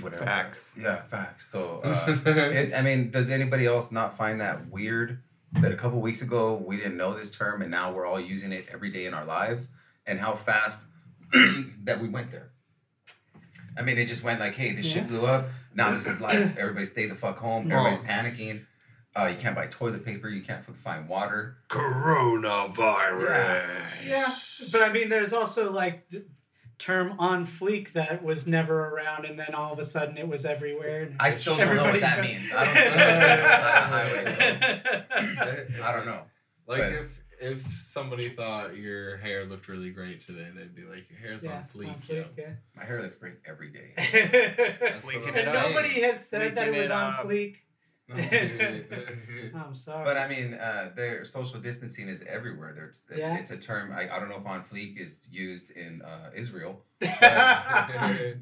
whatever. 0.01 0.25
Facts. 0.25 0.65
Yeah, 0.79 1.03
facts. 1.03 1.49
So, 1.53 1.81
uh, 1.85 2.05
it, 2.27 2.75
I 2.75 2.83
mean, 2.83 3.11
does 3.11 3.31
anybody 3.31 3.67
else 3.67 3.93
not 3.93 4.17
find 4.17 4.41
that 4.41 4.69
weird 4.71 5.23
that 5.61 5.73
a 5.73 5.77
couple 5.77 6.01
weeks 6.01 6.23
ago 6.23 6.55
we 6.55 6.77
didn't 6.77 6.97
know 6.97 7.15
this 7.15 7.31
term 7.31 7.63
and 7.63 7.71
now 7.71 7.93
we're 7.93 8.07
all 8.07 8.21
using 8.21 8.53
it 8.53 8.67
every 8.73 8.91
day 8.91 9.07
in 9.07 9.15
our 9.15 9.25
lives 9.25 9.69
and 10.07 10.19
how 10.19 10.35
fast 10.35 10.79
that 11.85 12.01
we 12.01 12.09
went 12.09 12.31
there? 12.31 12.51
I 13.77 13.83
mean, 13.83 13.99
it 13.99 14.07
just 14.07 14.23
went 14.23 14.41
like, 14.41 14.55
hey, 14.55 14.73
this 14.73 14.87
Yeah. 14.87 14.95
shit 14.95 15.09
blew 15.09 15.27
up. 15.27 15.49
Now 15.75 15.93
this 15.95 16.07
is 16.07 16.21
life. 16.21 16.57
Everybody 16.59 16.85
stay 16.87 17.07
the 17.07 17.15
fuck 17.15 17.39
home. 17.39 17.71
Everybody's 17.71 18.01
panicking. 18.01 18.65
Uh, 19.15 19.27
you 19.27 19.37
can't 19.37 19.55
buy 19.55 19.67
toilet 19.67 20.05
paper. 20.05 20.29
You 20.29 20.43
can't 20.43 20.65
find 20.83 21.09
water. 21.09 21.57
Coronavirus. 21.69 24.07
Yeah, 24.07 24.35
but 24.71 24.83
I 24.83 24.93
mean, 24.93 25.09
there's 25.09 25.33
also 25.33 25.71
like 25.71 26.09
the 26.11 26.25
term 26.83 27.15
on 27.19 27.47
fleek 27.47 27.93
that 27.93 28.23
was 28.23 28.47
never 28.47 28.89
around, 28.91 29.25
and 29.25 29.39
then 29.39 29.55
all 29.55 29.73
of 29.73 29.79
a 29.79 29.85
sudden 29.85 30.19
it 30.19 30.27
was 30.29 30.45
everywhere. 30.45 31.03
and 31.05 31.17
I 31.21 31.31
still 31.31 31.57
don't 31.57 31.77
know 31.77 31.85
what 31.85 32.01
that 32.01 32.19
everybody- 32.19 32.39
means. 32.39 32.53
I 32.53 32.65
don't 32.65 32.75
see 32.75 32.81
it 32.81 32.93
on 32.93 33.91
the 33.91 33.97
highway, 33.97 35.67
so 35.77 35.85
I 35.85 35.93
don't 35.93 36.07
know. 36.07 36.23
Like 36.67 36.81
But- 36.83 36.93
if 36.93 37.19
if 37.41 37.89
somebody 37.93 38.29
thought 38.29 38.77
your 38.77 39.17
hair 39.17 39.45
looked 39.45 39.67
really 39.67 39.91
great 39.91 40.21
today, 40.21 40.47
they'd 40.55 40.77
be 40.77 40.85
like, 40.85 41.11
"Your 41.11 41.19
hair's 41.19 41.43
yeah, 41.43 41.57
on 41.57 41.65
fleek." 41.65 41.89
on 41.89 41.95
fleek, 42.01 42.27
yeah. 42.39 42.45
My 42.77 42.85
hair 42.85 43.03
looks 43.03 43.17
great 43.17 43.35
every 43.45 43.71
day. 43.71 43.93
And 45.35 45.53
nobody 45.53 46.01
has 46.03 46.25
said 46.29 46.55
that 46.55 46.69
it 46.69 46.77
was 46.77 46.87
it 46.87 46.93
on 46.93 47.15
up. 47.15 47.27
fleek. 47.27 47.57
I'm 48.15 49.75
sorry. 49.75 50.05
But 50.05 50.17
I 50.17 50.29
mean, 50.29 50.55
uh, 50.55 50.91
there 50.95 51.25
social 51.25 51.61
distancing 51.61 52.09
is 52.09 52.23
everywhere. 52.29 52.73
There's 52.75 53.01
it's, 53.09 53.19
Yeah. 53.19 53.39
it's 53.39 53.51
a 53.51 53.57
term. 53.57 53.93
I, 53.93 54.03
I 54.15 54.19
don't 54.19 54.29
know 54.29 54.37
if 54.39 54.47
on 54.47 54.65
fleek 54.65 54.99
is 55.01 55.15
used 55.31 55.71
in 55.71 56.03
uh, 56.03 56.31
Israel. 56.35 56.83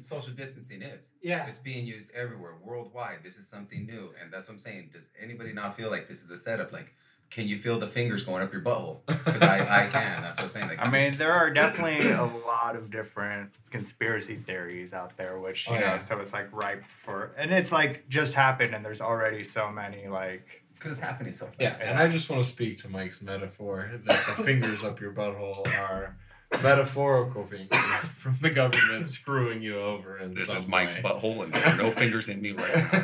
social 0.01 0.33
distancing 0.33 0.81
is. 0.81 1.07
yeah. 1.21 1.45
It's 1.47 1.59
being 1.59 1.85
used 1.85 2.09
everywhere, 2.11 2.55
worldwide. 2.63 3.19
This 3.23 3.35
is 3.35 3.47
something 3.47 3.85
new, 3.85 4.09
and 4.21 4.31
that's 4.31 4.49
what 4.49 4.55
I'm 4.55 4.59
saying. 4.59 4.89
Does 4.93 5.07
anybody 5.19 5.53
not 5.53 5.77
feel 5.77 5.89
like 5.89 6.07
this 6.07 6.21
is 6.21 6.29
a 6.29 6.37
setup? 6.37 6.71
Like, 6.71 6.93
can 7.31 7.47
you 7.47 7.57
feel 7.59 7.79
the 7.79 7.87
fingers 7.87 8.23
going 8.23 8.43
up 8.43 8.51
your 8.53 8.61
butthole? 8.61 8.99
Because 9.07 9.41
I, 9.41 9.85
I 9.85 9.87
can. 9.87 10.21
That's 10.21 10.37
what 10.39 10.43
I'm 10.43 10.49
saying. 10.49 10.67
Like, 10.67 10.79
I 10.85 10.89
mean, 10.89 11.13
there 11.13 11.31
are 11.31 11.49
definitely 11.49 12.11
a 12.11 12.23
lot 12.45 12.75
of 12.75 12.91
different 12.91 13.51
conspiracy 13.71 14.35
theories 14.35 14.93
out 14.93 15.15
there, 15.17 15.39
which 15.39 15.67
oh, 15.69 15.73
you 15.73 15.77
Oh, 15.79 15.81
know, 15.81 15.87
yeah. 15.87 15.97
so 15.99 16.19
it's 16.19 16.33
like 16.33 16.51
ripe 16.51 16.83
for, 17.05 17.31
and 17.37 17.51
it's 17.51 17.71
like 17.71 18.07
just 18.09 18.33
happened, 18.33 18.75
and 18.75 18.83
there's 18.85 19.01
already 19.01 19.43
so 19.43 19.71
many 19.71 20.07
like. 20.07 20.63
because 20.73 20.91
it's 20.91 20.99
happening 20.99 21.33
so 21.33 21.45
fast. 21.45 21.57
Yeah, 21.59 21.77
and 21.89 21.97
I 21.99 22.07
just 22.09 22.29
want 22.29 22.43
to 22.43 22.49
speak 22.49 22.77
to 22.79 22.89
Mike's 22.89 23.21
metaphor 23.21 23.89
that 24.05 24.25
the 24.35 24.43
fingers 24.43 24.83
up 24.83 24.99
your 24.99 25.13
butthole 25.13 25.67
are 25.77 26.17
metaphorical 26.61 27.45
fingers 27.45 27.77
from 28.17 28.37
the 28.41 28.49
government 28.49 29.07
screwing 29.09 29.61
you 29.61 29.79
over 29.79 30.17
in 30.17 30.33
This 30.33 30.47
some 30.47 30.57
is 30.57 30.67
Mike's 30.67 30.95
way. 30.95 31.01
butthole, 31.01 31.43
and 31.43 31.53
there 31.53 31.65
are 31.65 31.77
no 31.77 31.91
fingers 31.91 32.29
in 32.29 32.41
me 32.41 32.51
right 32.51 32.75
now. 32.75 32.99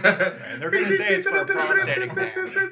And 0.47 0.61
they're 0.61 0.69
gonna 0.71 0.91
say 0.95 1.15
it's 1.15 1.25
for 1.27 1.37
a 1.37 1.45
prostate 1.45 2.03
exam. 2.03 2.71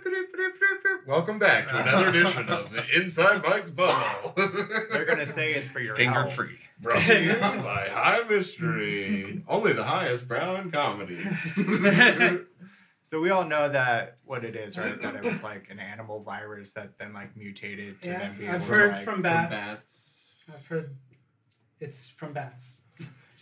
Welcome 1.07 1.39
back 1.39 1.69
to 1.69 1.77
another 1.81 2.09
edition 2.09 2.49
of 2.49 2.67
Inside 2.95 3.43
Mike's 3.43 3.71
Butthole. 3.71 4.89
They're 4.91 5.05
gonna 5.05 5.25
say 5.25 5.53
it's 5.53 5.67
for 5.67 5.79
your 5.79 5.95
Finger 5.95 6.23
health. 6.23 6.33
free. 6.35 6.59
Brought 6.81 7.03
to 7.03 7.21
you 7.23 7.33
by 7.39 7.87
High 7.91 8.23
Mystery. 8.29 9.43
Only 9.47 9.73
the 9.73 9.83
highest 9.85 10.27
brow 10.27 10.55
in 10.57 10.71
comedy. 10.71 11.19
So 13.11 13.21
we 13.21 13.29
all 13.29 13.45
know 13.45 13.69
that 13.69 14.17
what 14.25 14.43
it 14.43 14.55
is, 14.55 14.79
right? 14.79 14.99
That 14.99 15.15
it 15.15 15.23
was 15.23 15.43
like 15.43 15.67
an 15.69 15.79
animal 15.79 16.21
virus 16.23 16.71
that 16.71 16.97
then 16.97 17.13
like 17.13 17.37
mutated 17.37 18.01
to 18.01 18.09
Yeah, 18.09 18.17
then 18.19 18.37
be 18.37 18.47
I've 18.49 18.55
able 18.55 18.65
heard 18.65 18.89
to, 18.89 18.95
like, 18.95 19.05
from 19.05 19.21
bats. 19.21 19.87
I've 20.53 20.65
heard 20.67 20.95
it's 21.79 22.07
from 22.17 22.33
bats. 22.33 22.63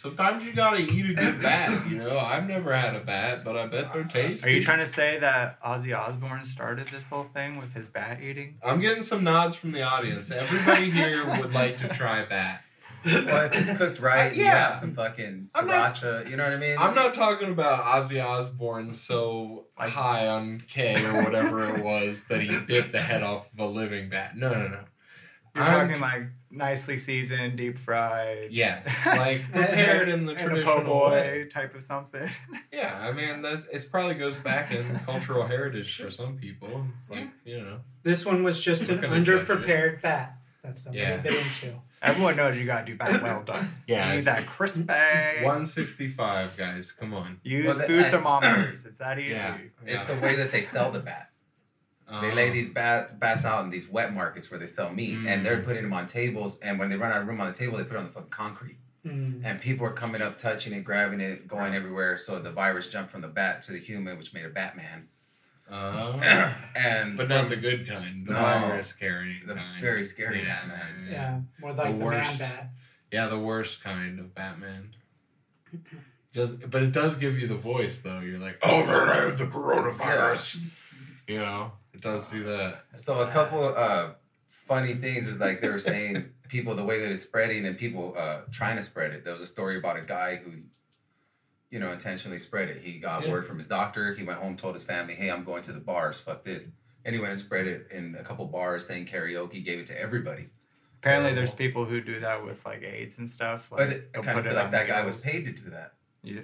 Sometimes 0.01 0.43
you 0.43 0.51
gotta 0.51 0.79
eat 0.81 1.11
a 1.11 1.13
good 1.13 1.41
bat, 1.41 1.87
you 1.89 1.97
know. 1.97 2.19
I've 2.19 2.45
never 2.45 2.73
had 2.75 2.93
a 2.93 2.99
bat, 2.99 3.45
but 3.45 3.55
I 3.55 3.67
bet 3.67 3.93
they're 3.93 4.03
tasty. 4.03 4.45
Are 4.49 4.51
you 4.53 4.61
trying 4.61 4.79
to 4.79 4.85
say 4.85 5.17
that 5.19 5.61
Ozzy 5.61 5.97
Osbourne 5.97 6.43
started 6.43 6.87
this 6.89 7.05
whole 7.05 7.23
thing 7.23 7.55
with 7.55 7.73
his 7.73 7.87
bat 7.87 8.21
eating? 8.21 8.57
I'm 8.61 8.81
getting 8.81 9.01
some 9.01 9.23
nods 9.23 9.55
from 9.55 9.71
the 9.71 9.81
audience. 9.83 10.29
Everybody 10.29 10.89
here 10.91 11.25
would 11.39 11.53
like 11.53 11.77
to 11.79 11.87
try 11.87 12.25
bat. 12.25 12.63
Well, 13.05 13.45
if 13.45 13.55
it's 13.69 13.77
cooked 13.77 13.99
right, 13.99 14.31
uh, 14.31 14.35
you 14.35 14.43
Yeah. 14.43 14.69
have 14.69 14.77
some 14.77 14.93
fucking 14.93 15.49
I'm 15.55 15.67
not- 15.67 15.95
sriracha. 15.95 16.29
You 16.29 16.35
know 16.37 16.43
what 16.43 16.53
I 16.53 16.57
mean? 16.57 16.77
I'm 16.77 16.95
not 16.95 17.13
talking 17.13 17.49
about 17.49 17.83
Ozzy 17.85 18.21
Osbourne 18.23 18.93
so 18.93 19.65
high 19.77 20.27
on 20.27 20.63
K 20.67 21.03
or 21.05 21.23
whatever 21.23 21.63
it 21.75 21.81
was 21.83 22.23
that 22.25 22.41
he 22.41 22.57
bit 22.59 22.91
the 22.93 23.01
head 23.01 23.21
off 23.23 23.51
of 23.53 23.59
a 23.59 23.65
living 23.65 24.09
bat. 24.09 24.35
No, 24.37 24.53
no, 24.53 24.67
no. 24.67 24.79
You're 25.55 25.63
I'm- 25.63 25.87
talking 25.87 26.01
like 26.01 26.23
nicely 26.49 26.97
seasoned, 26.97 27.57
deep 27.57 27.77
fried. 27.77 28.51
Yeah, 28.51 28.81
like 29.05 29.47
prepared 29.51 30.09
in 30.09 30.25
the 30.25 30.33
traditional 30.35 30.81
po' 30.81 30.83
boy 30.83 31.09
way. 31.11 31.47
type 31.49 31.75
of 31.75 31.83
something. 31.83 32.29
Yeah, 32.71 32.91
I 33.07 33.11
mean 33.11 33.41
that's 33.43 33.65
it. 33.65 33.87
Probably 33.91 34.15
goes 34.15 34.35
back 34.35 34.71
in 34.71 34.99
cultural 35.05 35.45
heritage 35.45 35.95
for 36.01 36.09
some 36.09 36.37
people. 36.37 36.85
It's 36.97 37.09
like 37.09 37.29
you 37.45 37.61
know. 37.61 37.79
This 38.01 38.25
one 38.25 38.43
was 38.43 38.59
just 38.59 38.89
an 38.89 38.95
Not 38.95 39.01
gonna 39.03 39.21
judge 39.21 39.41
it. 39.41 39.47
underprepared 39.47 40.01
bat 40.01 40.37
that 40.63 40.77
somebody 40.77 40.99
Yeah. 41.03 41.17
bit 41.17 41.33
into. 41.33 41.79
Everyone 42.01 42.35
knows 42.35 42.57
you 42.57 42.65
gotta 42.65 42.85
do 42.85 42.95
bat 42.97 43.21
well 43.21 43.43
done. 43.43 43.75
Yeah, 43.87 44.07
you 44.07 44.13
need 44.13 44.19
it's- 44.19 44.25
that 44.25 44.47
crispy. 44.47 44.83
Mm-hmm. 44.83 45.43
165 45.45 46.57
guys, 46.57 46.91
come 46.91 47.13
on. 47.13 47.39
Use 47.43 47.77
Well, 47.77 47.87
food 47.87 48.05
I- 48.05 48.09
thermometers. 48.09 48.83
It's 48.85 48.97
that 48.97 49.19
easy. 49.19 49.31
Yeah. 49.31 49.57
It's 49.85 50.03
the 50.05 50.15
way 50.15 50.35
that 50.35 50.51
they 50.51 50.61
sell 50.61 50.91
the 50.91 50.99
bat. 50.99 51.29
They 52.21 52.31
lay 52.33 52.49
these 52.51 52.69
bat, 52.69 53.19
bats 53.19 53.43
out 53.43 53.63
in 53.63 53.71
these 53.71 53.87
wet 53.87 54.13
markets 54.13 54.51
where 54.51 54.59
they 54.59 54.67
sell 54.67 54.91
meat, 54.93 55.17
and 55.25 55.43
they're 55.45 55.57
Mm. 55.57 55.65
putting 55.65 55.83
them 55.83 55.93
on 55.93 56.05
tables. 56.05 56.59
And 56.59 56.77
when 56.77 56.89
they 56.89 56.95
run 56.95 57.11
out 57.11 57.21
of 57.21 57.27
room 57.27 57.41
on 57.41 57.47
the 57.47 57.53
table, 57.57 57.77
they 57.77 57.83
put 57.85 57.93
it 57.95 57.99
on 57.99 58.05
the 58.05 58.11
fucking 58.11 58.29
concrete. 58.29 58.77
Mm. 59.05 59.41
And 59.43 59.59
people 59.59 59.85
are 59.87 59.91
coming 59.93 60.21
up, 60.21 60.37
touching 60.37 60.73
it, 60.73 60.83
grabbing 60.83 61.21
it, 61.21 61.47
going 61.47 61.73
everywhere. 61.73 62.17
So 62.17 62.39
the 62.39 62.51
virus 62.51 62.87
jumped 62.87 63.09
from 63.11 63.21
the 63.21 63.27
bat 63.27 63.63
to 63.63 63.71
the 63.71 63.79
human, 63.79 64.17
which 64.17 64.33
made 64.33 64.45
a 64.45 64.49
Batman. 64.49 65.07
uh, 65.71 66.53
and 66.75 67.17
but 67.17 67.29
not 67.29 67.47
the 67.49 67.55
good 67.55 67.87
kind. 67.87 68.27
The 68.27 68.33
No. 68.33 68.39
virus 68.39 68.91
carrying 68.91 69.47
The 69.47 69.55
kind. 69.55 69.81
very 69.81 70.03
scary 70.03 70.43
yeah, 70.43 70.59
Batman. 70.67 71.07
Yeah, 71.09 71.39
more 71.59 71.71
like 71.73 71.97
the, 71.97 72.05
worst. 72.05 72.39
man 72.41 72.49
bat. 72.49 72.69
Yeah, 73.11 73.27
the 73.27 73.39
worst 73.39 73.81
kind 73.81 74.19
of 74.19 74.35
Batman. 74.35 74.93
Just, 76.33 76.69
but 76.69 76.83
it 76.83 76.91
does 76.91 77.15
give 77.15 77.37
you 77.39 77.47
the 77.47 77.55
voice 77.55 77.99
though. 77.99 78.19
You're 78.19 78.39
like, 78.39 78.59
oh 78.61 78.85
man, 78.85 79.09
I 79.09 79.15
have 79.25 79.37
the 79.37 79.45
coronavirus. 79.45 80.59
You 81.27 81.39
know, 81.39 81.71
it 81.93 82.01
does 82.01 82.27
do 82.29 82.43
that. 82.43 82.85
So 82.95 83.21
a 83.21 83.27
couple 83.31 83.63
uh, 83.63 84.11
funny 84.49 84.93
things 84.93 85.27
is 85.27 85.39
like 85.39 85.61
they 85.61 85.69
were 85.69 85.79
saying 85.79 86.25
people 86.47 86.75
the 86.75 86.83
way 86.83 86.99
that 86.99 87.11
it's 87.11 87.21
spreading 87.21 87.65
and 87.65 87.77
people 87.77 88.13
uh, 88.17 88.41
trying 88.51 88.75
to 88.77 88.81
spread 88.83 89.11
it. 89.11 89.23
There 89.23 89.33
was 89.33 89.41
a 89.41 89.47
story 89.47 89.77
about 89.77 89.97
a 89.97 90.01
guy 90.01 90.37
who, 90.37 90.51
you 91.69 91.79
know, 91.79 91.91
intentionally 91.91 92.39
spread 92.39 92.69
it. 92.69 92.81
He 92.81 92.99
got 92.99 93.23
Yeah. 93.23 93.31
word 93.31 93.45
from 93.45 93.57
his 93.57 93.67
doctor. 93.67 94.13
He 94.13 94.23
went 94.23 94.39
home, 94.39 94.55
told 94.57 94.75
his 94.75 94.83
family, 94.83 95.15
"Hey, 95.15 95.29
I'm 95.31 95.43
going 95.43 95.63
to 95.63 95.71
the 95.73 95.79
bars. 95.79 96.19
Fuck 96.19 96.43
this." 96.43 96.69
And 97.05 97.13
he 97.13 97.19
went 97.19 97.31
and 97.31 97.39
spread 97.39 97.67
it 97.67 97.87
in 97.91 98.15
a 98.15 98.23
couple 98.23 98.45
bars, 98.45 98.85
saying 98.87 99.07
karaoke, 99.07 99.63
gave 99.63 99.79
it 99.79 99.85
to 99.87 99.99
everybody. 99.99 100.45
Apparently, 100.99 101.33
there's 101.33 101.53
people 101.53 101.83
who 101.83 101.99
do 101.99 102.21
that 102.21 102.45
with 102.45 102.65
like 102.65 102.81
AIDS 102.81 103.17
and 103.17 103.27
stuff. 103.27 103.69
Like, 103.71 103.77
But 103.79 103.89
it, 103.89 104.09
I 104.15 104.21
kind 104.21 104.39
of 104.39 104.45
feel 104.45 104.53
like 104.53 104.71
that 104.71 104.87
guy 104.87 105.03
was 105.03 105.21
paid 105.21 105.43
to 105.45 105.51
do 105.51 105.69
that. 105.71 105.93
Yeah. 106.23 106.41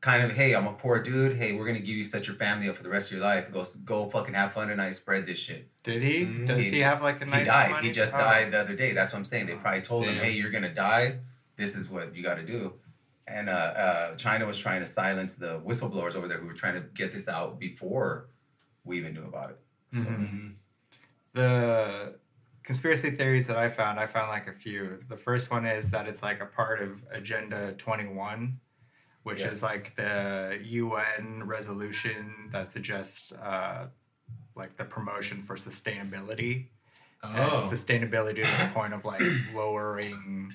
Kind 0.00 0.22
of, 0.22 0.30
hey, 0.32 0.54
I'm 0.54 0.66
a 0.68 0.72
poor 0.74 1.02
dude. 1.02 1.36
Hey, 1.36 1.54
we're 1.54 1.66
gonna 1.66 1.80
give 1.80 1.96
you 1.96 2.04
set 2.04 2.28
your 2.28 2.36
family 2.36 2.68
up 2.68 2.76
for 2.76 2.84
the 2.84 2.88
rest 2.88 3.10
of 3.10 3.16
your 3.16 3.26
life. 3.26 3.50
Go, 3.52 3.64
go, 3.84 4.08
fucking 4.08 4.32
have 4.34 4.52
fun 4.52 4.68
tonight. 4.68 4.90
Spread 4.94 5.26
this 5.26 5.38
shit. 5.38 5.68
Did 5.82 6.02
he? 6.04 6.24
Mm, 6.24 6.46
Does 6.46 6.66
he- 6.66 6.70
he, 6.70 6.78
have 6.80 7.02
like 7.02 7.20
a 7.20 7.24
nice? 7.24 7.40
he 7.40 7.44
died. 7.46 7.70
money? 7.72 7.86
He 7.88 7.92
just 7.92 8.14
Oh. 8.14 8.18
died 8.18 8.52
the 8.52 8.60
other 8.60 8.76
day. 8.76 8.92
That's 8.92 9.12
what 9.12 9.18
I'm 9.18 9.24
saying. 9.24 9.46
They 9.46 9.56
probably 9.56 9.82
told 9.82 10.04
him, 10.04 10.14
"Hey, 10.14 10.30
you're 10.32 10.50
gonna 10.52 10.72
die. 10.72 11.18
This 11.56 11.74
is 11.74 11.88
what 11.88 12.14
you 12.14 12.22
got 12.22 12.36
to 12.36 12.44
do." 12.44 12.74
And 13.26 13.48
uh, 13.48 13.52
uh, 13.52 14.14
China 14.14 14.46
was 14.46 14.56
trying 14.56 14.80
to 14.80 14.86
silence 14.86 15.34
the 15.34 15.58
whistleblowers 15.60 16.14
over 16.14 16.28
there 16.28 16.38
who 16.38 16.46
were 16.46 16.54
trying 16.54 16.74
to 16.74 16.80
get 16.94 17.12
this 17.12 17.26
out 17.26 17.58
before 17.58 18.28
we 18.84 18.98
even 18.98 19.14
knew 19.14 19.24
about 19.24 19.50
it. 19.50 19.58
So, 19.94 20.08
Mhm. 20.08 20.54
The 21.32 22.18
conspiracy 22.62 23.10
theories 23.10 23.46
that 23.48 23.56
I 23.58 23.68
found, 23.68 23.98
I 24.00 24.06
found 24.06 24.28
like 24.30 24.46
a 24.46 24.52
few. 24.52 25.00
The 25.08 25.16
first 25.16 25.50
one 25.50 25.66
is 25.66 25.90
that 25.90 26.06
it's 26.06 26.22
like 26.22 26.40
a 26.40 26.46
part 26.46 26.80
of 26.80 27.04
Agenda 27.10 27.72
21, 27.72 28.60
which 29.28 29.40
Yes. 29.40 29.54
is 29.56 29.62
like 29.62 29.94
the 29.96 30.58
UN 30.62 31.42
resolution 31.46 32.48
that 32.52 32.66
suggests 32.68 33.30
uh, 33.32 33.88
like 34.56 34.76
the 34.78 34.84
promotion 34.84 35.42
for 35.42 35.56
sustainability. 35.56 36.68
And 37.22 37.38
Oh, 37.50 37.68
sustainability 37.70 38.42
to 38.48 38.64
the 38.64 38.70
point 38.72 38.94
of 38.94 39.04
like 39.04 39.20
lowering 39.54 40.54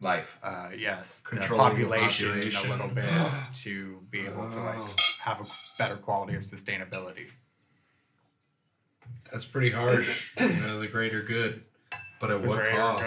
Life. 0.00 0.38
uh, 0.42 0.70
yes, 0.76 1.20
Controlling 1.24 1.74
the 1.76 1.82
the 1.82 1.88
population, 1.88 2.28
population. 2.32 2.66
a 2.70 2.72
little 2.74 2.88
bit 2.88 3.10
to 3.64 4.00
be 4.10 4.20
able 4.26 4.48
to 4.48 4.58
Oh. 4.58 4.64
like 4.88 5.00
have 5.20 5.40
a 5.40 5.46
better 5.78 5.96
quality 5.96 6.34
of 6.34 6.42
sustainability. 6.42 7.26
That's 9.30 9.44
pretty 9.44 9.70
harsh. 9.70 10.32
you 10.40 10.48
know, 10.48 10.78
the 10.80 10.88
greater 10.88 11.20
good. 11.22 11.64
But 12.20 12.30
at 12.30 12.40
what 12.42 12.58
Greater 12.60 12.76
cost? 12.78 13.02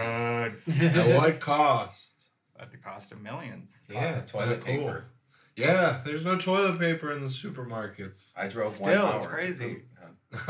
good 0.65 0.83
At 0.97 1.17
what 1.17 1.39
cost? 1.51 2.09
at 2.59 2.71
the 2.71 2.77
cost 2.77 3.11
of 3.11 3.21
millions. 3.21 3.71
Cost 3.91 4.17
of 4.17 4.25
toilet 4.25 4.63
kinda 4.65 4.79
cool. 4.81 4.87
paper. 4.87 5.05
Yeah, 5.55 6.01
there's 6.05 6.23
no 6.23 6.37
toilet 6.37 6.79
paper 6.79 7.11
in 7.11 7.21
the 7.21 7.27
supermarkets. 7.29 8.29
I 8.35 8.47
drove 8.47 8.69
Still, 8.69 8.85
one 8.85 8.93
hour. 8.95 9.17
it's 9.17 9.25
crazy. 9.25 9.75
poop. 9.75 9.83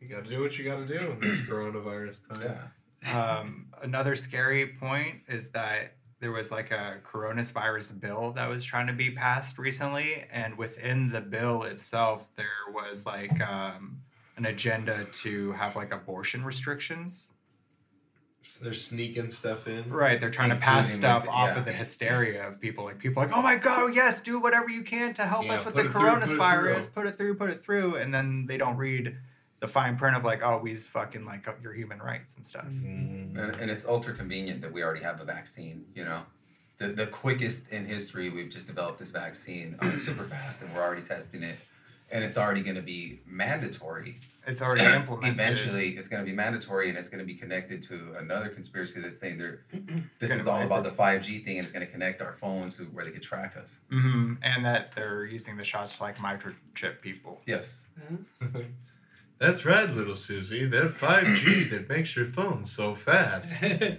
you 0.00 0.08
got 0.08 0.24
to 0.24 0.30
do 0.30 0.40
what 0.40 0.58
you 0.58 0.64
got 0.64 0.76
to 0.76 0.86
do 0.86 1.10
in 1.10 1.18
this 1.20 1.40
coronavirus 1.42 2.28
time. 2.28 2.58
Yeah. 3.04 3.38
Um, 3.38 3.66
another 3.82 4.14
scary 4.14 4.66
point 4.68 5.16
is 5.28 5.50
that 5.50 5.96
there 6.20 6.32
was 6.32 6.50
like 6.50 6.70
a 6.70 6.98
coronavirus 7.04 7.98
bill 7.98 8.32
that 8.32 8.48
was 8.48 8.62
trying 8.62 8.86
to 8.88 8.92
be 8.92 9.10
passed 9.10 9.58
recently, 9.58 10.24
and 10.30 10.56
within 10.58 11.08
the 11.10 11.20
bill 11.22 11.62
itself, 11.64 12.28
there 12.36 12.46
was 12.72 13.06
like 13.06 13.40
um, 13.40 14.02
an 14.36 14.44
agenda 14.46 15.06
to 15.22 15.52
have 15.52 15.76
like 15.76 15.92
abortion 15.92 16.44
restrictions. 16.44 17.26
They're 18.60 18.74
sneaking 18.74 19.30
stuff 19.30 19.66
in. 19.66 19.90
Right, 19.90 20.20
they're 20.20 20.30
trying 20.30 20.50
to 20.50 20.56
pass 20.56 20.92
stuff 20.92 21.24
the- 21.24 21.30
off 21.30 21.50
yeah. 21.50 21.58
of 21.58 21.64
the 21.64 21.72
hysteria 21.72 22.46
of 22.46 22.60
people. 22.60 22.84
Like 22.84 22.98
people 22.98 23.22
like, 23.22 23.32
oh 23.34 23.42
my 23.42 23.56
god, 23.56 23.94
yes, 23.94 24.20
do 24.20 24.38
whatever 24.38 24.68
you 24.68 24.82
can 24.82 25.14
to 25.14 25.22
help 25.22 25.46
Yeah, 25.46 25.54
us 25.54 25.64
with 25.64 25.74
the 25.74 25.80
it 25.80 25.90
through, 25.90 26.02
put 26.02 26.20
coronavirus. 26.20 26.94
Put 26.94 27.06
it 27.06 27.16
through, 27.16 27.36
put 27.36 27.50
it 27.50 27.62
through, 27.62 27.96
and 27.96 28.12
then 28.12 28.46
they 28.46 28.58
don't 28.58 28.76
read 28.76 29.16
the 29.60 29.68
fine 29.68 29.96
print 29.96 30.16
of 30.16 30.24
like, 30.24 30.42
oh, 30.42 30.58
we 30.58 30.74
fucking 30.74 31.24
like 31.24 31.46
your 31.62 31.72
human 31.72 31.98
rights 32.00 32.32
and 32.36 32.44
stuff. 32.44 32.66
Mm. 32.68 33.36
And, 33.38 33.56
and 33.56 33.70
it's 33.70 33.84
ultra 33.84 34.14
convenient 34.14 34.60
that 34.62 34.72
we 34.72 34.82
already 34.82 35.02
have 35.02 35.20
a 35.20 35.24
vaccine, 35.24 35.86
you 35.94 36.04
know. 36.04 36.22
The, 36.78 36.88
the 36.88 37.06
quickest 37.06 37.68
in 37.70 37.84
history, 37.84 38.30
we've 38.30 38.48
just 38.48 38.66
developed 38.66 38.98
this 38.98 39.10
vaccine 39.10 39.76
uh, 39.80 39.98
super 39.98 40.24
fast, 40.24 40.62
and 40.62 40.74
we're 40.74 40.82
already 40.82 41.02
testing 41.02 41.42
it. 41.42 41.58
And 42.12 42.24
it's 42.24 42.36
already 42.36 42.62
going 42.62 42.74
to 42.76 42.82
be 42.82 43.20
mandatory. 43.26 44.18
It's 44.46 44.60
already 44.60 44.84
implemented. 45.00 45.38
Eventually, 45.40 45.90
it's 45.90 46.08
going 46.08 46.24
to 46.24 46.28
be 46.28 46.34
mandatory, 46.34 46.88
and 46.88 46.98
it's 46.98 47.08
going 47.08 47.20
to 47.20 47.24
be 47.24 47.34
connected 47.34 47.82
to 47.84 48.14
another 48.18 48.48
conspiracy 48.48 49.00
that's 49.00 49.18
saying 49.20 49.38
they're. 49.38 49.64
This 50.18 50.30
is 50.30 50.46
all 50.46 50.60
about 50.62 50.82
the 50.82 50.90
five 50.90 51.22
G 51.22 51.38
thing, 51.38 51.56
and 51.56 51.64
it's 51.64 51.72
going 51.72 51.86
to 51.86 51.90
connect 51.90 52.20
our 52.20 52.34
phones 52.34 52.74
to 52.76 52.84
where 52.84 53.04
they 53.04 53.10
could 53.10 53.22
track 53.22 53.56
us. 53.56 53.72
hmm 53.90 54.34
And 54.42 54.64
that 54.64 54.92
they're 54.94 55.24
using 55.24 55.56
the 55.56 55.64
shots 55.64 55.96
to 55.96 56.02
like 56.02 56.16
microchip 56.18 57.00
people. 57.00 57.40
Yes. 57.46 57.80
That's 59.38 59.64
right, 59.64 59.88
little 59.88 60.14
Susie. 60.14 60.66
That 60.66 60.88
5G 60.90 61.70
that 61.70 61.88
makes 61.88 62.14
your 62.14 62.26
phone 62.26 62.64
so 62.64 62.94
fast 62.94 63.48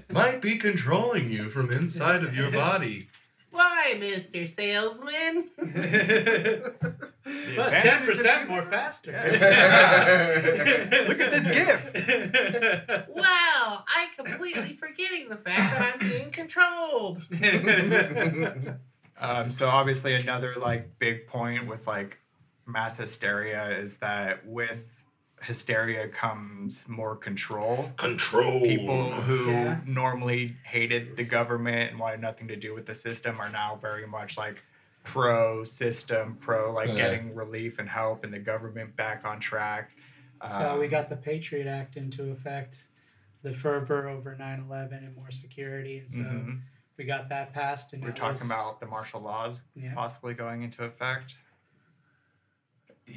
might 0.09 0.39
be 0.39 0.57
controlling 0.57 1.31
you 1.31 1.49
from 1.49 1.71
inside 1.71 2.23
of 2.23 2.35
your 2.35 2.51
body. 2.51 3.09
Why, 3.51 3.93
Mr. 3.97 4.47
Salesman? 4.47 5.49
But 7.55 7.81
ten 7.81 8.05
percent 8.05 8.49
more 8.49 8.63
faster. 8.63 9.11
Look 11.07 11.19
at 11.19 11.31
this 11.31 11.45
GIF. 11.45 13.09
wow, 13.15 13.83
I 13.87 14.07
completely 14.15 14.73
forgetting 14.73 15.29
the 15.29 15.35
fact 15.35 15.77
that 15.77 15.93
I'm 15.93 15.99
being 15.99 16.31
controlled. 16.31 17.21
Um, 19.19 19.51
so 19.51 19.67
obviously 19.67 20.15
another 20.15 20.55
like 20.57 20.97
big 20.97 21.27
point 21.27 21.67
with 21.67 21.85
like 21.85 22.17
mass 22.65 22.97
hysteria 22.97 23.69
is 23.77 23.97
that 23.97 24.47
with 24.47 25.00
hysteria 25.41 26.07
comes 26.07 26.83
more 26.87 27.15
control. 27.15 27.91
Control. 27.97 28.61
People 28.61 29.09
who 29.11 29.49
Yeah. 29.49 29.81
normally 29.85 30.57
hated 30.63 31.15
the 31.17 31.23
government 31.23 31.91
and 31.91 31.99
wanted 31.99 32.21
nothing 32.21 32.47
to 32.49 32.55
do 32.55 32.73
with 32.73 32.85
the 32.85 32.93
system 32.93 33.39
are 33.39 33.49
now 33.49 33.75
very 33.81 34.05
much 34.07 34.37
like 34.37 34.63
pro 35.03 35.63
system, 35.63 36.35
pro 36.39 36.71
like 36.71 36.89
Yeah. 36.89 36.95
getting 36.95 37.33
relief 37.33 37.79
and 37.79 37.89
help 37.89 38.23
and 38.23 38.31
the 38.33 38.39
government 38.39 38.95
back 38.95 39.25
on 39.25 39.39
track. 39.39 39.91
So 40.47 40.77
we 40.79 40.85
Um, 40.85 40.91
got 40.91 41.09
the 41.09 41.17
Patriot 41.17 41.67
Act 41.67 41.97
into 41.97 42.31
effect, 42.31 42.83
the 43.41 43.53
fervor 43.53 44.07
over 44.07 44.35
9/11 44.35 45.03
and 45.03 45.15
more 45.15 45.31
security, 45.31 45.99
and 45.99 46.09
so 46.09 46.19
mhm. 46.21 46.61
we 46.97 47.05
got 47.05 47.29
that 47.29 47.51
passed. 47.53 47.93
And 47.93 48.03
we're 48.03 48.11
talking 48.11 48.35
it's- 48.35 48.45
about 48.45 48.79
the 48.79 48.85
martial 48.85 49.21
laws 49.21 49.61
Yeah. 49.75 49.93
possibly 49.95 50.33
going 50.35 50.61
into 50.61 50.83
effect. 50.83 51.35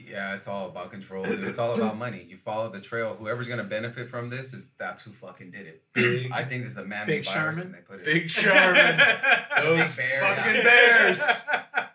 Yeah, 0.09 0.35
it's 0.35 0.47
all 0.49 0.69
about 0.69 0.91
control. 0.91 1.25
Dude. 1.25 1.45
It's 1.45 1.59
all 1.59 1.75
about 1.75 1.97
money. 1.97 2.25
You 2.29 2.37
follow 2.37 2.71
the 2.71 2.81
trail. 2.81 3.15
Whoever's 3.19 3.49
gonna 3.49 3.65
benefit 3.65 4.09
from 4.09 4.31
this 4.31 4.53
is 4.53 4.71
that's 4.79 5.03
who 5.03 5.13
fucking 5.13 5.51
did 5.51 5.67
it. 5.67 5.83
Big, 5.93 6.31
I 6.33 6.45
think 6.45 6.63
this 6.65 6.73
is 6.73 6.79
a 6.79 6.85
man-made 6.85 7.25
Big 7.25 7.25
virus, 7.27 7.61
and 7.63 7.75
they 7.75 7.79
put 7.79 8.01
it. 8.01 8.05
big 8.05 8.29
Charmin. 8.29 8.97
Those 9.57 9.95
fucking 9.95 10.63
bears. 10.63 11.23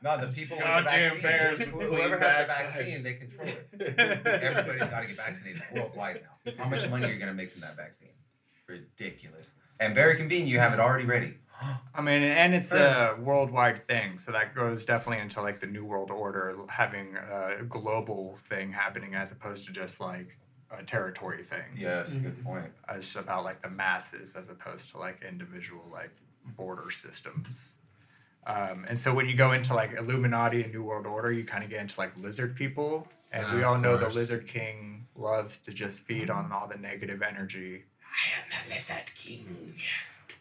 No, 0.02 0.18
the 0.18 0.28
people 0.28 0.56
with 0.56 0.66
the 0.66 0.82
vaccine. 0.84 1.22
bears 1.22 1.62
who- 1.62 1.82
Whoever 1.82 2.18
has 2.20 2.48
the 2.48 2.54
vaccine, 2.54 3.04
they 3.04 3.16
control 3.16 3.50
it. 3.50 4.00
Everybody's 4.00 4.88
got 4.88 5.02
to 5.02 5.08
get 5.08 5.18
vaccinated 5.18 5.62
worldwide 5.76 6.22
now. 6.46 6.54
How 6.58 6.70
much 6.70 6.88
money 6.90 7.06
are 7.06 7.12
you 7.12 7.20
gonna 7.20 7.34
make 7.34 7.52
from 7.52 7.60
that 7.62 7.76
vaccine? 7.76 8.08
Ridiculous. 8.66 9.52
And 9.80 9.94
very 9.96 10.16
convenient. 10.16 10.50
You 10.50 10.60
have 10.60 10.74
it 10.74 10.80
already 10.80 11.06
ready. 11.06 11.34
I 11.94 12.02
mean, 12.02 12.24
and 12.24 12.54
it's 12.54 12.72
a 12.72 13.18
worldwide 13.20 13.86
thing, 13.86 14.18
so 14.18 14.32
that 14.32 14.56
goes 14.56 14.86
definitely 14.86 15.22
into 15.22 15.42
like 15.42 15.60
the 15.60 15.68
new 15.68 15.84
world 15.86 16.12
order, 16.12 16.58
having 16.70 17.16
a 17.18 17.64
global 17.64 18.38
thing 18.50 18.72
happening 18.72 19.16
as 19.16 19.32
opposed 19.32 19.66
to 19.66 19.72
just 19.72 20.00
like 20.00 20.38
a 20.72 20.84
territory 20.84 21.44
thing. 21.44 21.66
Yes, 21.78 22.16
good 22.16 22.44
point. 22.44 22.72
It's 22.92 23.16
about 23.16 23.44
like 23.44 23.62
the 23.62 23.70
masses 23.70 24.34
as 24.36 24.50
opposed 24.50 24.90
to 24.92 24.98
like 24.98 25.22
individual 25.28 25.88
like 25.92 26.12
border 26.46 26.90
systems. 26.92 27.74
Um, 28.48 28.86
and 28.88 28.98
so 28.98 29.14
when 29.14 29.28
you 29.28 29.36
go 29.36 29.52
into 29.52 29.74
like 29.74 29.94
Illuminati 29.94 30.64
and 30.64 30.74
New 30.74 30.84
World 30.84 31.06
Order, 31.06 31.32
you 31.32 31.44
kind 31.44 31.64
of 31.64 31.70
get 31.70 31.82
into 31.82 32.00
like 32.00 32.16
lizard 32.18 32.56
people, 32.56 33.08
and 33.32 33.54
we 33.56 33.64
all 33.64 33.76
of 33.76 33.82
know 33.82 33.98
the. 33.98 34.10
Lizard 34.10 34.48
King 34.48 35.08
loves 35.16 35.58
to 35.66 35.72
just 35.72 36.00
feed 36.00 36.30
on 36.30 36.52
all 36.52 36.68
the 36.68 36.78
negative 36.78 37.22
energy. 37.22 37.84
I 38.02 38.40
am 38.40 38.50
the 38.70 38.74
Lizard 38.74 39.12
King. 39.16 39.76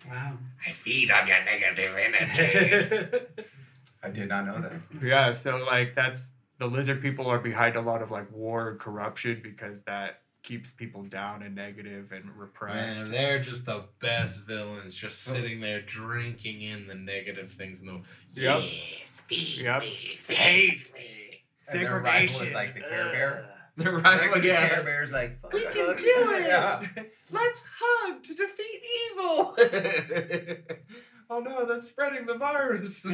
Wow. 0.09 0.39
I 0.67 0.73
feed 0.73 1.11
on 1.11 1.27
your 1.27 1.45
negative 1.45 1.95
energy. 1.97 3.45
I 4.03 4.11
did 4.11 4.29
not 4.29 4.47
know 4.47 4.61
that. 4.61 4.81
Yeah, 5.03 5.33
so 5.33 5.57
like 5.65 5.95
that's 5.95 6.31
the 6.59 6.67
lizard 6.67 7.03
people 7.03 7.27
are 7.27 7.39
behind 7.39 7.77
a 7.77 7.81
lot 7.81 8.03
of 8.03 8.11
like 8.11 8.31
war 8.33 8.71
and 8.71 8.79
corruption 8.79 9.41
because 9.43 9.83
that 9.83 10.23
keeps 10.43 10.71
people 10.71 11.03
down 11.03 11.43
and 11.43 11.55
negative 11.55 12.13
and 12.13 12.31
repressed. 12.37 13.03
Man, 13.05 13.13
they're 13.13 13.39
just 13.41 13.67
the 13.67 13.85
best 14.01 14.41
villains, 14.41 14.95
just 14.95 15.23
sitting 15.25 15.61
there 15.61 15.83
drinking 15.83 16.63
in 16.63 16.87
the 16.87 16.95
negative 16.95 17.53
things. 17.53 17.83
No, 17.83 18.03
Yep. 18.35 18.63
Yes, 18.63 19.21
feed 19.27 19.59
Yep. 19.59 19.83
me, 19.83 20.17
feed 20.17 20.89
me. 20.95 21.43
And 21.71 21.81
their 21.83 22.01
rival 22.01 22.41
is 22.41 22.55
like 22.55 22.75
the 22.75 22.81
Care 22.81 23.11
Bear. 23.13 23.58
they're 23.83 23.99
Like 23.99 24.05
right. 24.05 24.41
the 24.43 24.47
Yeah. 24.47 24.69
Care 24.69 24.83
Bear's 24.83 25.11
like, 25.13 25.39
We 25.53 25.63
can 25.65 25.97
do 25.97 26.33
it. 26.35 26.47
Yeah. 26.47 26.85
Let's 27.31 27.63
hug 27.81 28.23
to 28.23 28.35
defeat 28.35 28.83
evil. 29.13 29.55
oh 31.31 31.41
no, 31.41 31.67
that's 31.67 31.87
spreading 31.87 32.27
the 32.27 32.35
virus. 32.35 33.05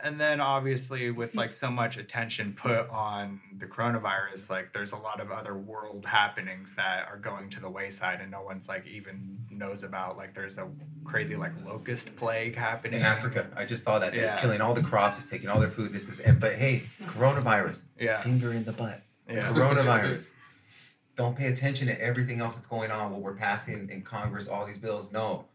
And 0.00 0.20
then 0.20 0.40
obviously 0.40 1.10
with 1.10 1.34
like 1.34 1.50
so 1.50 1.68
much 1.70 1.96
attention 1.98 2.52
put 2.52 2.88
on 2.90 3.40
the 3.58 3.66
coronavirus, 3.66 4.48
like 4.48 4.72
there's 4.72 4.92
a 4.92 4.96
lot 4.96 5.20
of 5.20 5.32
other 5.32 5.56
world 5.56 6.06
happenings 6.06 6.76
that 6.76 7.08
are 7.08 7.16
going 7.16 7.50
to 7.50 7.60
the 7.60 7.68
wayside 7.68 8.20
and 8.20 8.30
no 8.30 8.42
one's 8.42 8.68
like 8.68 8.86
even 8.86 9.38
knows 9.50 9.82
about. 9.82 10.16
Like 10.16 10.34
there's 10.34 10.56
a 10.56 10.68
crazy 11.04 11.34
like 11.34 11.50
locust 11.66 12.14
plague 12.14 12.54
happening 12.54 13.00
In 13.00 13.06
Africa, 13.06 13.48
I 13.56 13.64
just 13.64 13.82
saw 13.82 13.98
that 13.98 14.14
it's 14.14 14.36
killing 14.36 14.60
all 14.60 14.74
the 14.74 14.82
crops. 14.82 15.18
It's 15.18 15.28
taking 15.28 15.48
all 15.50 15.58
their 15.58 15.70
food. 15.70 15.92
This 15.92 16.08
is, 16.08 16.20
and 16.20 16.38
but 16.38 16.54
hey, 16.54 16.84
coronavirus, 17.06 17.82
Yeah. 17.98 18.20
finger 18.20 18.52
in 18.52 18.64
the 18.64 18.72
butt. 18.72 19.02
Yeah. 19.28 19.42
Coronavirus. 19.48 20.28
Don't 21.16 21.36
pay 21.36 21.48
attention 21.48 21.88
to 21.88 22.00
everything 22.00 22.40
else 22.40 22.54
that's 22.54 22.68
going 22.68 22.92
on. 22.92 23.10
What 23.10 23.22
we're 23.22 23.34
passing 23.34 23.88
in 23.90 24.02
Congress, 24.02 24.46
all 24.46 24.64
these 24.64 24.78
bills. 24.78 25.12
No, 25.12 25.46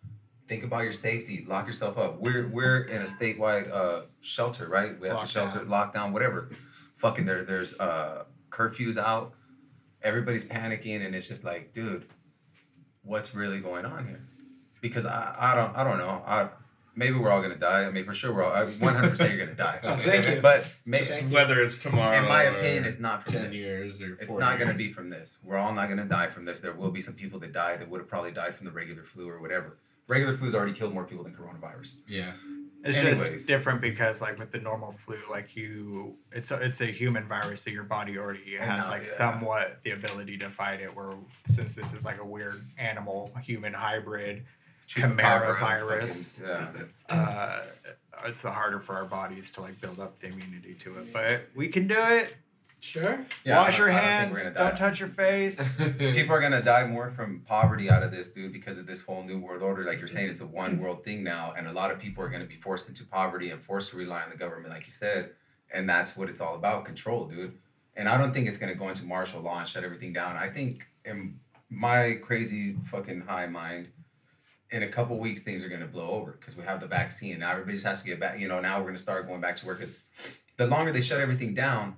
think 0.48 0.64
about 0.64 0.84
your 0.84 0.92
safety. 0.92 1.46
Lock 1.48 1.68
yourself 1.68 1.98
up. 1.98 2.20
We're 2.20 2.48
we're 2.48 2.82
in 2.84 3.02
a 3.02 3.06
statewide 3.06 3.72
uh, 3.72 4.02
shelter, 4.22 4.68
right? 4.68 5.00
We 5.00 5.08
have 5.08 5.22
to 5.22 5.28
shelter, 5.28 5.62
lockdown, 5.62 6.12
whatever. 6.12 6.50
Fucking 6.98 7.26
there, 7.26 7.44
there's 7.44 7.80
uh, 7.80 8.26
curfews 8.50 8.98
out. 8.98 9.34
Everybody's 10.02 10.46
panicking, 10.46 11.06
and 11.06 11.16
it's 11.16 11.30
just 11.30 11.46
like, 11.46 11.72
dude, 11.72 12.06
what's 13.04 13.34
really 13.34 13.60
going 13.60 13.86
on 13.86 14.06
here? 14.06 14.28
Because 14.82 15.06
I, 15.06 15.34
I 15.38 15.56
don't 15.56 15.76
I 15.78 15.84
don't 15.86 15.98
know. 15.98 16.22
I 16.26 16.50
maybe 16.96 17.18
we're 17.18 17.32
all 17.32 17.42
gonna 17.42 17.56
die. 17.56 17.86
I 17.86 17.92
mean, 17.92 18.06
for 18.06 18.14
sure 18.14 18.34
we're 18.34 18.44
all. 18.44 18.66
One 18.80 18.96
hundred 18.96 19.12
percent 19.12 19.32
you're 19.34 19.46
gonna 19.46 19.58
die. 19.58 19.80
Oh, 19.84 19.96
thank 19.98 20.28
you. 20.28 20.42
But 20.42 20.68
maybe, 20.86 21.06
Just 21.06 21.24
whether 21.26 21.62
it's 21.62 21.78
tomorrow, 21.78 22.18
in 22.18 22.26
my 22.26 22.44
opinion, 22.44 22.86
it's 22.86 23.00
not 23.00 23.24
from 23.24 23.34
ten 23.34 23.52
this. 23.52 23.60
years 23.60 24.02
or 24.02 24.14
It's 24.14 24.28
40 24.28 24.40
not 24.40 24.58
going 24.60 24.70
to 24.70 24.78
be 24.78 24.92
from 24.92 25.10
this. 25.10 25.38
We're 25.44 25.58
all 25.58 25.74
not 25.74 25.88
going 25.88 26.00
to 26.00 26.06
die 26.06 26.28
from 26.28 26.46
this. 26.46 26.60
There 26.60 26.74
will 26.74 26.92
be 26.92 27.02
some 27.02 27.14
people 27.14 27.40
that 27.40 27.52
die 27.52 27.78
that 27.78 27.90
would 27.90 28.00
have 28.00 28.08
probably 28.08 28.32
died 28.32 28.56
from 28.56 28.66
the 28.66 28.72
regular 28.72 29.04
flu 29.04 29.30
or 29.30 29.40
whatever. 29.42 29.78
Regular 30.08 30.36
flu's 30.38 30.54
already 30.54 30.74
killed 30.74 30.94
more 30.94 31.06
people 31.06 31.24
than 31.24 31.34
coronavirus. 31.34 31.96
Yeah, 32.10 32.34
It's 32.84 32.98
Anyways. 32.98 33.30
just 33.30 33.48
different 33.48 33.80
because 33.80 34.20
like 34.20 34.38
with 34.38 34.52
the 34.52 34.60
normal 34.60 34.92
flu, 34.92 35.18
like 35.32 35.56
you, 35.56 36.18
it's 36.34 36.52
a, 36.52 36.56
it's 36.56 36.82
a 36.82 36.88
human 36.88 37.26
virus, 37.26 37.62
so 37.62 37.70
your 37.70 37.86
body 37.86 38.18
already 38.18 38.58
has 38.58 38.86
know, 38.86 38.92
like 38.92 39.06
yeah. 39.06 39.18
somewhat 39.18 39.80
the 39.86 39.92
ability 39.92 40.38
to 40.40 40.50
fight 40.50 40.82
it. 40.82 40.94
Where 40.94 41.16
since 41.48 41.72
this 41.72 41.94
is 41.94 42.04
like 42.04 42.20
a 42.20 42.26
weird 42.26 42.60
animal 42.78 43.32
human 43.42 43.74
hybrid 43.74 44.44
chimera 44.88 45.58
virus, 45.60 46.28
fucking- 46.30 46.90
Yeah. 47.10 47.16
uh, 47.16 47.62
it's 48.26 48.40
the 48.42 48.52
harder 48.52 48.80
for 48.80 48.96
our 48.96 49.06
bodies 49.06 49.52
to 49.52 49.62
like 49.62 49.80
build 49.82 50.00
up 50.00 50.20
the 50.20 50.28
immunity 50.28 50.74
to 50.76 50.98
it. 51.00 51.12
But 51.14 51.50
we 51.56 51.68
can 51.68 51.88
do 51.88 51.98
it. 52.00 52.36
Sure. 52.80 53.26
Yeah, 53.46 53.60
Wash 53.60 53.78
your 53.78 53.90
I 53.90 53.94
don't 53.94 54.04
hands. 54.36 54.44
Don't 54.44 54.56
die. 54.56 54.72
touch 54.72 55.00
your 55.00 55.08
face. 55.08 55.56
People 55.98 56.36
are 56.36 56.42
gonna 56.42 56.62
die 56.62 56.86
more 56.86 57.12
from 57.12 57.40
poverty 57.48 57.90
out 57.90 58.04
of 58.04 58.12
this, 58.12 58.28
dude, 58.28 58.52
because 58.52 58.78
of 58.78 58.86
this 58.86 59.00
whole 59.02 59.24
new 59.24 59.40
world 59.40 59.62
order. 59.62 59.84
Like 59.86 60.00
you're 60.00 60.10
saying, 60.10 60.30
it's 60.30 60.42
a 60.42 60.46
one 60.46 60.80
world 60.80 61.04
thing 61.06 61.24
now, 61.24 61.54
and 61.58 61.66
a 61.68 61.72
lot 61.72 61.92
of 61.92 62.00
people 62.00 62.24
are 62.26 62.30
gonna 62.30 62.44
be 62.46 62.58
forced 62.58 62.90
into 62.90 63.06
poverty 63.06 63.52
and 63.52 63.62
forced 63.62 63.92
to 63.92 63.98
rely 63.98 64.24
on 64.24 64.30
the 64.32 64.36
government, 64.38 64.74
like 64.74 64.86
you 64.86 64.92
said, 64.92 65.32
and 65.72 65.90
that's 65.90 66.18
what 66.18 66.28
it's 66.30 66.42
all 66.42 66.56
about, 66.56 66.84
control, 66.84 67.26
dude. 67.26 67.58
And 67.96 68.10
I 68.10 68.18
don't 68.18 68.34
think 68.34 68.48
it's 68.50 68.58
gonna 68.58 68.76
go 68.76 68.90
into 68.90 69.06
martial 69.06 69.40
law 69.42 69.60
and 69.60 69.68
shut 69.68 69.86
everything 69.86 70.12
down. 70.12 70.36
I 70.36 70.50
think 70.50 70.86
in 71.06 71.40
my 71.70 72.16
crazy 72.22 72.76
fucking 72.86 73.22
high 73.22 73.48
mind, 73.48 73.88
in 74.74 74.84
a 74.84 74.88
couple 74.88 75.18
weeks 75.20 75.40
things 75.40 75.64
are 75.64 75.70
gonna 75.70 75.86
blow 75.86 76.10
over 76.10 76.32
because 76.32 76.58
we 76.58 76.64
have 76.64 76.82
the 76.82 76.88
vaccine. 76.88 77.40
Now 77.40 77.52
everybody 77.52 77.76
just 77.76 77.86
has 77.86 78.02
to 78.02 78.08
get 78.08 78.20
back. 78.20 78.40
You 78.40 78.48
know, 78.48 78.60
now 78.60 78.80
we're 78.80 78.88
gonna 78.88 78.98
start 78.98 79.28
going 79.28 79.40
back 79.40 79.56
to 79.58 79.66
work 79.66 79.82
The 80.58 80.68
longer 80.68 80.92
they 80.92 81.02
shut 81.02 81.22
everything 81.22 81.54
down, 81.54 81.98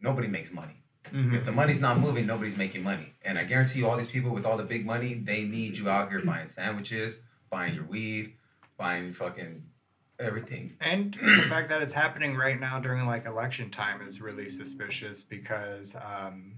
nobody 0.00 0.26
makes 0.26 0.52
money. 0.52 0.82
If 1.12 1.44
the 1.44 1.52
money's 1.52 1.80
not 1.80 2.00
moving, 2.00 2.26
nobody's 2.26 2.56
making 2.56 2.82
money. 2.82 3.14
And 3.24 3.38
I 3.38 3.44
guarantee 3.44 3.78
you, 3.78 3.88
all 3.88 3.96
these 3.96 4.10
people 4.10 4.32
with 4.32 4.44
all 4.44 4.56
the 4.56 4.64
big 4.64 4.84
money, 4.84 5.14
they 5.14 5.44
need 5.44 5.78
you 5.78 5.88
out 5.88 6.10
here 6.10 6.20
buying 6.20 6.48
sandwiches, 6.48 7.20
buying 7.48 7.76
your 7.76 7.84
weed, 7.84 8.34
buying 8.76 9.12
fucking 9.12 9.62
everything. 10.18 10.72
And 10.80 11.14
the 11.22 11.46
fact 11.48 11.68
that 11.68 11.80
it's 11.80 11.92
happening 11.92 12.36
right 12.36 12.58
now 12.58 12.80
during 12.80 13.06
like 13.06 13.24
election 13.24 13.70
time 13.70 14.02
is 14.02 14.20
really 14.20 14.48
suspicious 14.48 15.22
because, 15.22 15.94
um, 15.94 16.55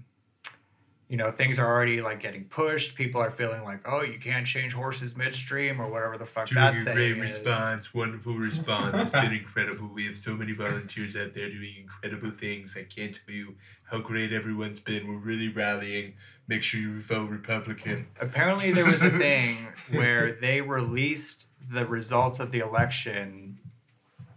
you 1.09 1.17
know, 1.17 1.31
things 1.31 1.57
are 1.57 1.65
already 1.65 2.01
like 2.01 2.19
getting 2.19 2.45
pushed. 2.45 2.93
People 2.95 3.19
are 3.19 3.31
feeling 3.31 3.63
like, 3.63 3.81
oh, 3.85 4.03
you 4.03 4.19
can't 4.19 4.45
change 4.45 4.73
horses 4.73 5.17
midstream 5.17 5.81
or 5.81 5.89
whatever 5.89 6.17
the 6.19 6.25
fuck 6.25 6.47
that 6.49 6.73
Doing 6.73 6.81
a 6.81 6.85
saying 6.85 6.95
great 7.15 7.25
is. 7.29 7.39
response, 7.39 7.93
wonderful 7.95 8.35
response. 8.35 9.01
It's 9.01 9.11
been 9.11 9.33
incredible. 9.43 9.89
We 9.91 10.05
have 10.05 10.19
so 10.23 10.35
many 10.35 10.53
volunteers 10.53 11.15
out 11.15 11.33
there 11.33 11.49
doing 11.49 11.73
incredible 11.81 12.29
things. 12.29 12.75
I 12.77 12.83
can't 12.83 13.19
tell 13.25 13.33
you 13.35 13.55
how 13.89 13.99
great 13.99 14.31
everyone's 14.31 14.79
been. 14.79 15.07
We're 15.07 15.17
really 15.17 15.49
rallying. 15.49 16.13
Make 16.47 16.61
sure 16.61 16.79
you 16.79 17.01
vote 17.01 17.29
Republican. 17.29 18.07
Apparently, 18.21 18.71
there 18.71 18.85
was 18.85 19.01
a 19.01 19.09
thing 19.09 19.67
where 19.91 20.31
they 20.31 20.61
released 20.61 21.45
the 21.71 21.85
results 21.87 22.39
of 22.39 22.51
the 22.51 22.59
election 22.59 23.57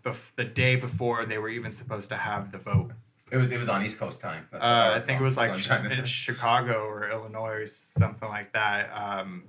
bef- 0.05 0.31
the 0.37 0.45
day 0.45 0.77
before 0.77 1.27
they 1.27 1.37
were 1.39 1.49
even 1.51 1.71
supposed 1.71 2.09
to 2.09 2.17
have 2.17 2.51
the 2.51 2.59
vote. 2.59 2.93
It 3.33 3.39
was 3.39 3.51
it 3.51 3.59
was 3.59 3.69
on 3.71 3.83
East 3.83 3.99
Coast 3.99 4.21
time. 4.21 4.47
That's 4.53 4.65
Uh, 4.65 4.69
I 4.69 4.97
was 4.99 5.07
think 5.07 5.21
it 5.21 5.25
was 5.25 5.37
like 5.39 5.53
in. 5.99 6.05
Chicago 6.05 6.85
or 6.85 7.09
Illinois, 7.09 7.63
or 7.63 7.67
something 7.99 8.29
like 8.29 8.53
that. 8.53 8.91
Um, 8.93 9.45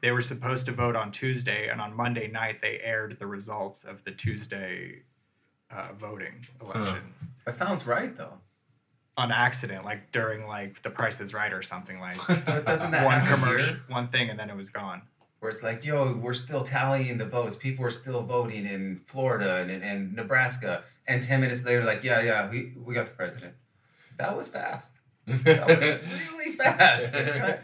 they 0.00 0.10
were 0.10 0.22
supposed 0.22 0.64
to 0.66 0.72
vote 0.72 0.96
on 0.96 1.12
Tuesday, 1.12 1.68
and 1.68 1.80
on 1.80 1.94
Monday 1.94 2.28
night 2.28 2.60
they 2.62 2.80
aired 2.80 3.18
the 3.18 3.26
results 3.26 3.84
of 3.84 4.02
the 4.04 4.10
Tuesday 4.12 5.02
uh, 5.70 5.88
voting 5.98 6.46
election 6.62 7.12
That 7.44 7.54
sounds 7.56 7.86
right 7.86 8.16
though. 8.16 8.34
on 9.18 9.30
accident, 9.32 9.84
like 9.84 10.12
during 10.12 10.46
like 10.46 10.82
The 10.82 10.90
Price 10.90 11.20
is 11.20 11.34
Right 11.34 11.52
or 11.52 11.62
something 11.62 12.00
like 12.00 12.16
doesn't 12.46 12.90
that 12.92 13.04
one 13.04 13.26
commercial, 13.26 13.68
here? 13.74 13.82
one 13.88 14.08
thing, 14.08 14.30
and 14.30 14.38
then 14.38 14.48
it 14.48 14.56
was 14.56 14.68
gone. 14.70 15.02
Where 15.40 15.50
it's 15.52 15.62
like, 15.62 15.84
yo, 15.84 16.14
we're 16.14 16.32
still 16.32 16.62
tallying 16.62 17.18
the 17.18 17.26
votes. 17.26 17.56
People 17.56 17.84
are 17.84 17.90
still 17.90 18.22
voting 18.22 18.64
in 18.64 18.96
Florida 19.04 19.56
and, 19.56 19.70
and 19.84 20.14
Nebraska. 20.16 20.82
And 21.08 21.22
10 21.22 21.40
minutes 21.40 21.64
later, 21.64 21.84
like, 21.84 22.02
yeah, 22.04 22.20
yeah, 22.20 22.50
we, 22.50 22.74
we 22.76 22.94
got 22.94 23.06
the 23.06 23.12
president. 23.12 23.54
That 24.18 24.36
was 24.36 24.48
fast. 24.48 24.90
That 25.26 25.66
was 25.66 25.78
really 26.32 26.52
fast. 26.52 27.12
kind, 27.12 27.58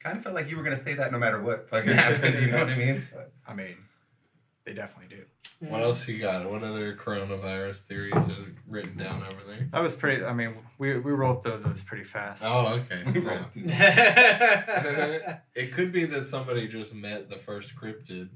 kind 0.00 0.16
of 0.18 0.22
felt 0.22 0.34
like 0.34 0.50
you 0.50 0.56
were 0.56 0.62
going 0.62 0.76
to 0.76 0.82
say 0.82 0.94
that 0.94 1.12
no 1.12 1.18
matter 1.18 1.40
what 1.42 1.68
fucking 1.70 1.92
happened. 1.92 2.40
You 2.40 2.50
know 2.50 2.58
what 2.58 2.68
I 2.70 2.76
mean? 2.76 3.08
But, 3.12 3.32
I 3.46 3.54
mean, 3.54 3.76
they 4.64 4.72
definitely 4.74 5.16
do. 5.16 5.22
What 5.68 5.82
else 5.82 6.08
you 6.08 6.18
got? 6.18 6.50
What 6.50 6.64
other 6.64 6.96
coronavirus 6.96 7.80
theories 7.82 8.28
are 8.28 8.52
written 8.66 8.96
down 8.96 9.22
over 9.22 9.42
there? 9.46 9.68
That 9.72 9.80
was 9.80 9.94
pretty. 9.94 10.24
I 10.24 10.32
mean, 10.32 10.56
we 10.76 10.98
we 10.98 11.12
rolled 11.12 11.44
through 11.44 11.58
those 11.58 11.80
pretty 11.82 12.02
fast. 12.02 12.42
Oh, 12.44 12.80
okay. 12.80 13.02
we 13.06 13.12
So- 13.12 13.20
rolled 13.20 13.44
it 15.54 15.72
could 15.72 15.92
be 15.92 16.04
that 16.06 16.26
somebody 16.26 16.66
just 16.66 16.94
met 16.96 17.30
the 17.30 17.36
first 17.36 17.76
cryptid, 17.76 18.30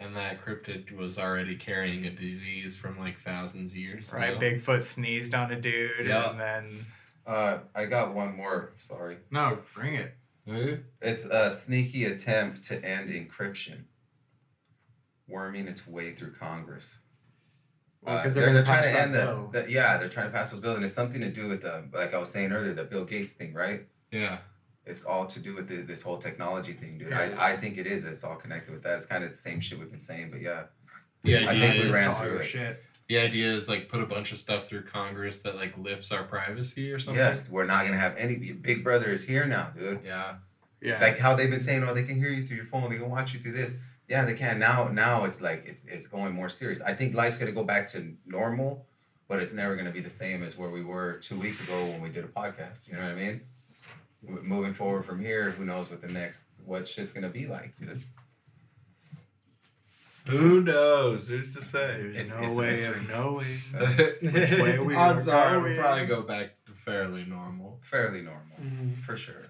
and 0.00 0.16
that 0.16 0.44
cryptid 0.44 0.92
was 0.96 1.18
already 1.18 1.56
carrying 1.56 2.04
a 2.06 2.10
disease 2.10 2.76
from 2.76 2.98
like 2.98 3.18
thousands 3.18 3.72
of 3.72 3.76
years 3.78 4.12
Right, 4.12 4.30
ago. 4.36 4.40
Bigfoot 4.40 4.82
sneezed 4.82 5.34
on 5.34 5.50
a 5.52 5.60
dude, 5.60 6.06
Yeah. 6.06 6.30
and 6.30 6.40
then 6.40 6.86
Uh, 7.26 7.60
I 7.74 7.86
got 7.86 8.14
one 8.14 8.36
more. 8.36 8.72
Sorry. 8.76 9.16
no, 9.30 9.58
bring 9.74 9.94
it. 9.94 10.14
It's 11.00 11.24
a 11.24 11.50
sneaky 11.50 12.04
attempt 12.04 12.64
to 12.64 12.84
end 12.84 13.08
encryption, 13.10 13.84
worming 15.26 15.68
its 15.68 15.86
way 15.86 16.14
through 16.14 16.32
Congress. 16.34 16.86
Well, 18.02 18.18
Uh, 18.18 18.22
'cause 18.22 18.34
they're, 18.34 18.44
they're 18.44 18.54
they're, 18.54 18.64
trying 18.64 18.82
to 18.82 18.88
pass 18.90 18.96
end 18.98 19.14
the, 19.14 19.18
bill. 19.18 19.48
the 19.48 19.70
yeah 19.70 19.96
they're 19.96 20.10
trying 20.10 20.26
to 20.26 20.32
pass 20.32 20.50
those 20.50 20.60
bills 20.60 20.76
and 20.76 20.84
it's 20.84 20.92
something 20.92 21.22
to 21.22 21.30
do 21.30 21.48
with 21.48 21.62
the 21.62 21.88
like 21.94 22.12
I 22.12 22.18
was 22.18 22.30
saying 22.30 22.52
earlier 22.52 22.74
the 22.74 22.84
Bill 22.84 23.06
Gates 23.06 23.32
thing 23.32 23.54
right 23.54 23.88
Yeah. 24.10 24.40
It's 24.86 25.02
all 25.04 25.26
to 25.26 25.40
do 25.40 25.54
with 25.54 25.68
the, 25.68 25.76
this 25.76 26.02
whole 26.02 26.18
technology 26.18 26.72
thing 26.72 26.98
dude 26.98 27.10
Yeah. 27.10 27.34
I, 27.38 27.52
I 27.52 27.56
think 27.56 27.78
it 27.78 27.86
is 27.86 28.04
it's 28.04 28.22
all 28.24 28.36
connected 28.36 28.72
with 28.74 28.82
that 28.82 28.96
it's 28.96 29.06
kind 29.06 29.24
of 29.24 29.30
the 29.30 29.36
same 29.36 29.60
shit 29.60 29.78
we've 29.78 29.90
been 29.90 29.98
saying 29.98 30.28
but 30.30 30.40
yeah 30.40 30.64
The 31.22 31.38
I 31.38 31.50
idea 31.52 31.60
think 31.70 31.74
we 31.82 31.88
is 31.88 31.92
ran 31.92 32.14
through 32.14 32.36
it. 32.38 32.42
shit. 32.44 32.84
the 33.08 33.18
idea 33.18 33.50
is 33.52 33.68
like 33.68 33.88
put 33.88 34.00
a 34.02 34.06
bunch 34.06 34.32
of 34.32 34.38
stuff 34.38 34.68
through 34.68 34.82
Congress 34.84 35.38
that 35.40 35.56
like 35.56 35.76
lifts 35.78 36.12
our 36.12 36.22
privacy 36.24 36.92
or 36.92 36.98
something. 36.98 37.16
yes 37.22 37.48
we're 37.48 37.64
not 37.66 37.84
gonna 37.86 37.96
have 37.98 38.14
any 38.16 38.36
Big 38.52 38.84
Brother 38.84 39.10
is 39.10 39.24
here 39.24 39.46
now 39.46 39.70
dude 39.76 40.00
Yeah. 40.04 40.34
Yeah. 40.80 41.00
like 41.00 41.18
how 41.18 41.34
they've 41.34 41.50
been 41.50 41.60
saying 41.60 41.82
oh 41.84 41.94
they 41.94 42.02
can 42.02 42.16
hear 42.16 42.30
you 42.30 42.46
through 42.46 42.56
your 42.58 42.66
phone 42.66 42.90
they 42.90 42.98
can 42.98 43.08
watch 43.10 43.32
you 43.32 43.40
through 43.40 43.52
this 43.52 43.72
yeah 44.06 44.26
they 44.26 44.34
can 44.34 44.58
now 44.58 44.88
now 44.88 45.24
it's 45.24 45.40
like 45.40 45.64
it's 45.66 45.80
it's 45.88 46.06
going 46.06 46.34
more 46.34 46.50
serious 46.50 46.82
I 46.82 46.92
think 46.92 47.14
life's 47.14 47.38
gonna 47.38 47.52
go 47.52 47.64
back 47.64 47.88
to 47.92 48.14
normal 48.26 48.84
but 49.28 49.40
it's 49.40 49.52
never 49.54 49.76
gonna 49.76 49.90
be 49.90 50.00
the 50.00 50.10
same 50.10 50.42
as 50.42 50.58
where 50.58 50.68
we 50.68 50.84
were 50.84 51.14
two 51.22 51.40
weeks 51.40 51.58
ago 51.60 51.86
when 51.86 52.02
we 52.02 52.10
did 52.10 52.22
a 52.24 52.28
podcast 52.28 52.80
you 52.86 52.92
know 52.94 53.00
what 53.02 53.12
I 53.12 53.14
mean 53.14 53.26
W- 53.26 53.40
moving 54.28 54.72
forward 54.74 55.04
from 55.04 55.20
here 55.20 55.50
who 55.50 55.64
knows 55.64 55.90
what 55.90 56.00
the 56.00 56.08
next 56.08 56.40
what 56.64 56.86
shit's 56.88 57.12
gonna 57.12 57.28
be 57.28 57.46
like 57.46 57.74
dude 57.78 58.02
Who 60.28 60.62
knows? 60.62 61.28
Who's 61.28 61.54
to 61.54 61.60
say? 61.62 61.98
There's 62.00 62.16
It's- 62.18 62.34
no 62.34 62.46
it's 62.46 62.56
a 62.56 62.58
way 62.58 62.70
mystery. 62.70 62.98
of 63.00 63.08
knowing 63.08 63.46
which 64.32 64.50
way 64.52 64.78
we 64.78 64.94
Odds 64.94 65.28
are 65.28 65.36
are 65.36 65.50
going. 65.60 65.74
we'll 65.74 65.82
probably 65.82 66.06
go 66.06 66.22
back 66.22 66.64
to 66.66 66.72
fairly 66.72 67.24
normal. 67.26 67.80
fairly 67.84 68.22
normal 68.22 68.56
Mhm. 68.58 68.94
for 68.94 69.16
sure 69.16 69.46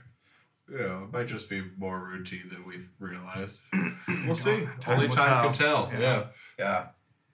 You 0.68 0.78
know, 0.78 1.04
it 1.04 1.12
might 1.12 1.26
just 1.28 1.48
be 1.48 1.60
more 1.76 2.00
routine 2.00 2.48
than 2.48 2.64
we've 2.64 2.90
realized. 2.98 3.60
We'll 4.26 4.34
see. 4.34 4.64
Time 4.80 4.94
Only 4.96 5.06
will 5.08 5.14
time 5.16 5.44
can 5.44 5.52
tell. 5.52 5.86
tell. 5.90 5.92
Yeah. 5.92 6.00
Yeah. 6.00 6.26
Yeah, 6.58 6.86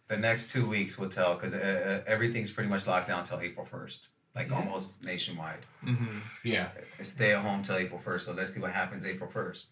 the 0.09 0.16
next 0.16 0.51
two 0.51 0.68
weeks 0.68 0.99
will 0.99 1.09
tell 1.09 1.34
because 1.36 1.55
uh, 1.55 2.03
uh, 2.05 2.11
everything's 2.11 2.51
pretty 2.51 2.68
much 2.68 2.86
locked 2.88 3.07
down 3.09 3.20
until 3.20 3.41
April 3.41 3.64
first, 3.64 4.09
like 4.35 4.51
almost 4.53 4.95
nationwide. 5.03 5.64
Mm-hmm. 5.85 6.18
Yeah. 6.45 6.68
Stay 7.03 7.33
at 7.35 7.43
home 7.43 7.62
till 7.62 7.76
April 7.76 8.01
first. 8.01 8.26
So 8.26 8.33
let's 8.33 8.53
see 8.55 8.61
what 8.61 8.72
happens 8.72 9.05
April 9.05 9.28
first. 9.31 9.66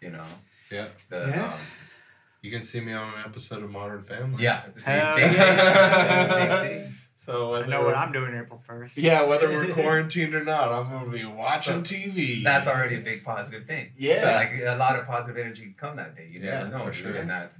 You 0.00 0.10
know, 0.10 0.24
Yeah. 0.70 0.88
the 1.08 1.26
Yeah. 1.28 1.52
um, 1.54 1.60
You 2.42 2.50
can 2.50 2.62
see 2.62 2.80
me 2.80 2.94
on 2.94 3.12
an 3.14 3.20
episode 3.26 3.62
of 3.62 3.70
Modern 3.70 4.00
Family. 4.02 4.42
yeah, 4.42 4.62
Hell 4.84 5.16
big, 5.16 6.80
big. 6.82 6.92
So 7.26 7.54
I 7.54 7.66
know 7.66 7.82
what 7.84 7.94
I'm 7.94 8.12
doing 8.12 8.34
April 8.34 8.58
first. 8.58 8.96
Yeah, 8.96 9.22
whether 9.24 9.50
we're 9.50 9.72
quarantined 9.74 10.34
or 10.34 10.42
not, 10.42 10.72
I'm 10.72 10.90
gonna 10.90 11.10
be 11.10 11.24
watching 11.26 11.82
TV. 11.82 12.42
That's 12.42 12.66
already 12.66 12.96
a 12.96 13.00
big 13.00 13.22
positive 13.24 13.66
thing. 13.66 13.92
Yeah. 13.96 14.20
so 14.22 14.26
like 14.32 14.52
a 14.64 14.76
lot 14.76 14.98
of 14.98 15.06
positive 15.06 15.38
energy 15.38 15.62
can 15.64 15.74
come 15.74 15.96
that 15.96 16.16
day. 16.16 16.28
You 16.32 16.40
never 16.40 16.64
Yeah, 16.66 16.70
know, 16.78 16.86
for 16.86 16.92
sure. 16.94 17.12
and 17.12 17.28
that's 17.28 17.56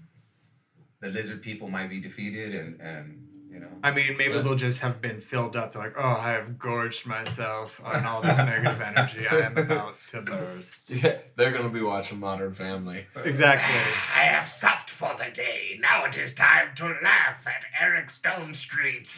the 1.00 1.10
lizard 1.10 1.42
people 1.42 1.68
might 1.68 1.90
be 1.90 2.00
defeated, 2.00 2.54
and 2.54 2.80
and 2.80 3.26
you 3.50 3.58
know. 3.60 3.68
I 3.82 3.90
mean, 3.90 4.16
maybe 4.16 4.34
Yeah. 4.34 4.42
they'll 4.42 4.54
just 4.54 4.78
have 4.80 5.00
been 5.00 5.20
filled 5.20 5.56
up. 5.56 5.72
They're 5.72 5.82
like, 5.82 5.94
oh, 5.96 6.02
I 6.28 6.32
have 6.32 6.58
gorged 6.58 7.06
myself 7.06 7.80
on 7.84 8.04
all 8.06 8.20
this 8.22 8.38
negative 8.38 8.80
energy. 8.80 9.26
I 9.26 9.38
am 9.40 9.56
about 9.58 9.96
to 10.10 10.22
burst. 10.30 10.88
Yeah, 10.90 11.18
they're 11.36 11.50
gonna 11.52 11.68
be 11.68 11.82
watching 11.82 12.20
Modern 12.20 12.54
Family. 12.54 13.06
Exactly. 13.24 13.74
I 14.14 14.24
have 14.24 14.46
supped 14.46 14.90
for 14.90 15.14
the 15.18 15.30
day. 15.32 15.78
Now 15.80 16.04
it 16.04 16.16
is 16.16 16.34
time 16.34 16.68
to 16.76 16.84
laugh 17.02 17.46
at 17.46 17.64
Eric 17.80 18.06
Stonestreet. 18.08 19.08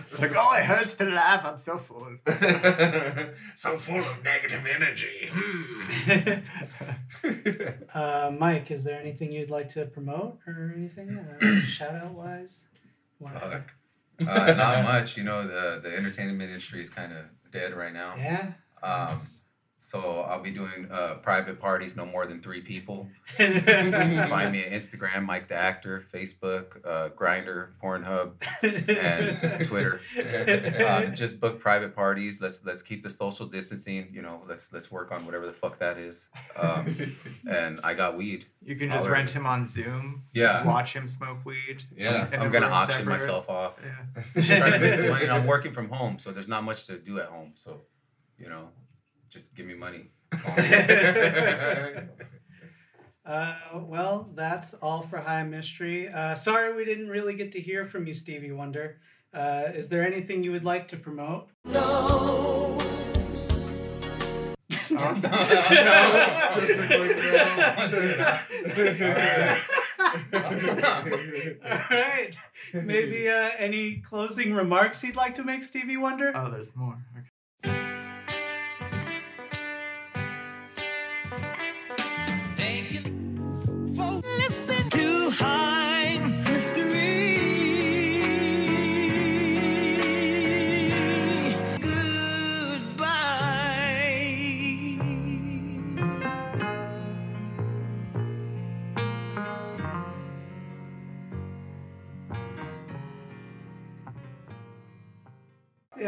Like, 0.20 0.32
oh, 0.36 0.54
it 0.56 0.64
hurts 0.64 0.94
to 0.94 1.04
laugh. 1.06 1.44
I'm 1.44 1.56
so 1.58 1.78
full. 1.78 2.16
so 3.56 3.76
full 3.76 4.00
of 4.00 4.22
negative 4.24 4.66
energy. 4.66 5.28
Hmm. 5.32 6.40
Uh, 7.94 8.30
Mike, 8.38 8.70
is 8.70 8.84
there 8.84 9.00
anything 9.00 9.32
you'd 9.32 9.50
like 9.50 9.68
to 9.70 9.86
promote 9.86 10.38
or 10.46 10.72
anything? 10.76 11.18
Uh, 11.18 11.60
shout 11.66 11.94
out 11.94 12.12
wise? 12.12 12.60
Wanna- 13.20 13.38
Fuck. 13.40 13.72
Uh, 14.28 14.54
not 14.56 14.82
much. 14.84 15.16
You 15.16 15.24
know, 15.24 15.46
the 15.46 15.80
the 15.82 15.96
entertainment 15.96 16.42
industry 16.42 16.82
is 16.82 16.90
kind 16.90 17.12
of 17.12 17.24
dead 17.52 17.74
right 17.74 17.92
now. 17.92 18.14
Yeah. 18.16 18.52
Um, 18.82 19.18
So 19.90 20.20
I'll 20.20 20.40
be 20.40 20.52
doing 20.52 20.86
uh, 20.88 21.14
private 21.14 21.58
parties, 21.58 21.96
no 21.96 22.06
more 22.06 22.24
than 22.24 22.40
three 22.40 22.60
people. 22.60 23.08
Find 23.36 23.52
me 24.52 24.62
at 24.64 24.70
Instagram, 24.70 25.24
Mike 25.24 25.48
the 25.48 25.56
Actor, 25.56 26.04
Facebook, 26.14 26.76
uh, 26.86 27.08
Grindr, 27.08 27.70
Pornhub, 27.82 28.34
and 28.62 29.66
Twitter. 29.66 30.00
Uh, 30.16 31.06
just 31.06 31.40
book 31.40 31.58
private 31.58 31.96
parties. 31.96 32.40
Let's 32.40 32.60
let's 32.64 32.82
keep 32.82 33.02
the 33.02 33.10
social 33.10 33.46
distancing. 33.46 34.06
You 34.12 34.22
know, 34.22 34.42
let's 34.48 34.66
let's 34.72 34.92
work 34.92 35.10
on 35.10 35.26
whatever 35.26 35.44
the 35.44 35.52
fuck 35.52 35.80
that 35.80 35.98
is. 35.98 36.24
Um, 36.56 37.16
and 37.50 37.80
I 37.82 37.94
got 37.94 38.16
weed. 38.16 38.44
You 38.64 38.76
can 38.76 38.90
just 38.90 39.00
Holler. 39.00 39.12
rent 39.14 39.30
him 39.30 39.44
on 39.44 39.66
Zoom. 39.66 40.22
Yeah. 40.32 40.52
Just 40.52 40.66
watch 40.66 40.92
him 40.92 41.08
smoke 41.08 41.38
weed. 41.44 41.82
Yeah. 41.96 42.28
in 42.28 42.34
a 42.34 42.44
I'm 42.44 42.50
gonna 42.52 42.66
room 42.66 42.74
auction 42.74 42.98
separate. 42.98 43.12
myself 43.12 43.48
off. 43.50 43.74
Yeah. 43.82 44.42
Try 44.60 44.70
to 44.70 44.78
make 44.78 44.94
some 44.94 45.08
money. 45.08 45.24
And 45.24 45.32
I'm 45.32 45.46
working 45.48 45.72
from 45.72 45.88
home, 45.88 46.20
so 46.20 46.30
there's 46.30 46.46
not 46.46 46.62
much 46.62 46.86
to 46.86 46.96
do 46.96 47.18
at 47.18 47.26
home. 47.26 47.54
So, 47.56 47.80
you 48.38 48.48
know, 48.48 48.68
just 49.30 49.54
give 49.54 49.66
me 49.66 49.74
money. 49.74 50.10
Uh, 53.22 53.54
well, 53.74 54.30
that's 54.34 54.74
all 54.82 55.02
for 55.02 55.18
High 55.18 55.44
Mystery. 55.44 56.08
Uh, 56.08 56.34
sorry 56.34 56.74
we 56.74 56.84
didn't 56.84 57.08
really 57.08 57.34
get 57.34 57.52
to 57.52 57.60
hear 57.60 57.84
from 57.84 58.06
you, 58.06 58.14
Stevie 58.14 58.50
Wonder. 58.50 58.98
Uh, 59.32 59.68
is 59.72 59.88
there 59.88 60.04
anything 60.04 60.42
you 60.42 60.50
would 60.50 60.64
like 60.64 60.88
to 60.88 60.96
promote? 60.96 61.48
No 61.64 62.76
just 64.90 66.80
a 66.80 66.86
quick 66.86 67.16
All 71.64 71.78
right. 71.90 72.36
Maybe 72.74 73.28
uh, 73.28 73.50
any 73.58 73.98
closing 73.98 74.52
remarks 74.52 75.02
you'd 75.02 75.16
like 75.16 75.34
to 75.36 75.44
make, 75.44 75.62
Stevie 75.62 75.96
Wonder? 75.96 76.32
Oh, 76.34 76.50
there's 76.50 76.74
more. 76.74 76.98
Okay. 77.16 77.29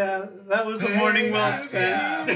Yeah, 0.03 0.27
that 0.49 0.67
was 0.67 0.83
a 0.83 0.89
morning 0.97 1.31
well 1.33 1.53
spent. 1.53 2.29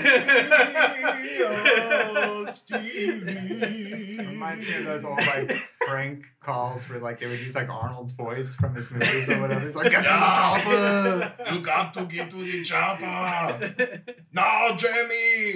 Reminds 4.18 4.66
me 4.66 4.76
of 4.76 4.84
those 4.84 5.04
old 5.04 5.18
like 5.18 5.52
prank 5.80 6.26
calls 6.40 6.88
where 6.88 7.00
like 7.00 7.18
they 7.18 7.26
would 7.26 7.40
use 7.40 7.56
like 7.56 7.68
Arnold's 7.68 8.12
voice 8.12 8.54
from 8.54 8.76
his 8.76 8.90
movies 8.90 9.28
or 9.28 9.40
whatever. 9.40 9.66
He's 9.66 9.74
like, 9.74 9.90
get 9.90 10.02
to 10.02 10.08
the 10.08 10.08
chopper. 10.08 11.54
You 11.54 11.60
got 11.60 11.94
to 11.94 12.04
get 12.06 12.30
to 12.30 12.36
the 12.36 12.62
chopper. 12.62 14.02
No, 14.32 14.76
Jamie. 14.76 15.54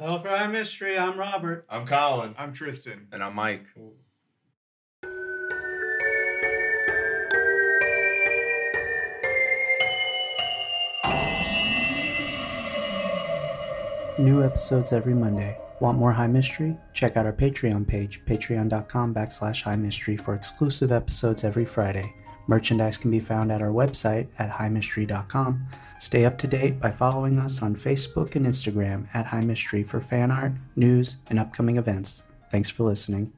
well, 0.00 0.18
for 0.20 0.28
High 0.28 0.46
Mystery, 0.46 0.96
I'm 0.96 1.18
Robert. 1.18 1.66
I'm 1.68 1.86
Colin. 1.86 2.34
I'm 2.38 2.52
Tristan. 2.52 3.08
And 3.12 3.22
I'm 3.22 3.34
Mike. 3.34 3.66
New 14.22 14.44
episodes 14.44 14.92
every 14.92 15.14
Monday. 15.14 15.58
Want 15.80 15.98
more 15.98 16.12
High 16.12 16.28
Mystery? 16.28 16.76
Check 16.92 17.16
out 17.16 17.26
our 17.26 17.32
Patreon 17.32 17.88
page, 17.88 18.24
patreon.com 18.24 19.12
backslash 19.12 19.62
high 19.62 19.74
mystery 19.74 20.16
for 20.16 20.36
exclusive 20.36 20.92
episodes 20.92 21.42
every 21.42 21.64
Friday. 21.64 22.14
Merchandise 22.46 22.96
can 22.98 23.10
be 23.10 23.18
found 23.18 23.50
at 23.50 23.60
our 23.60 23.72
website 23.72 24.28
at 24.38 24.48
highmystery.com. 24.48 25.66
Stay 25.98 26.24
up 26.24 26.38
to 26.38 26.46
date 26.46 26.80
by 26.80 26.92
following 26.92 27.36
us 27.40 27.62
on 27.62 27.74
Facebook 27.74 28.36
and 28.36 28.46
Instagram 28.46 29.08
at 29.12 29.26
High 29.26 29.40
Mystery 29.40 29.82
for 29.82 30.00
fan 30.00 30.30
art, 30.30 30.52
news, 30.76 31.16
and 31.28 31.40
upcoming 31.40 31.76
events. 31.76 32.22
Thanks 32.48 32.70
for 32.70 32.84
listening. 32.84 33.32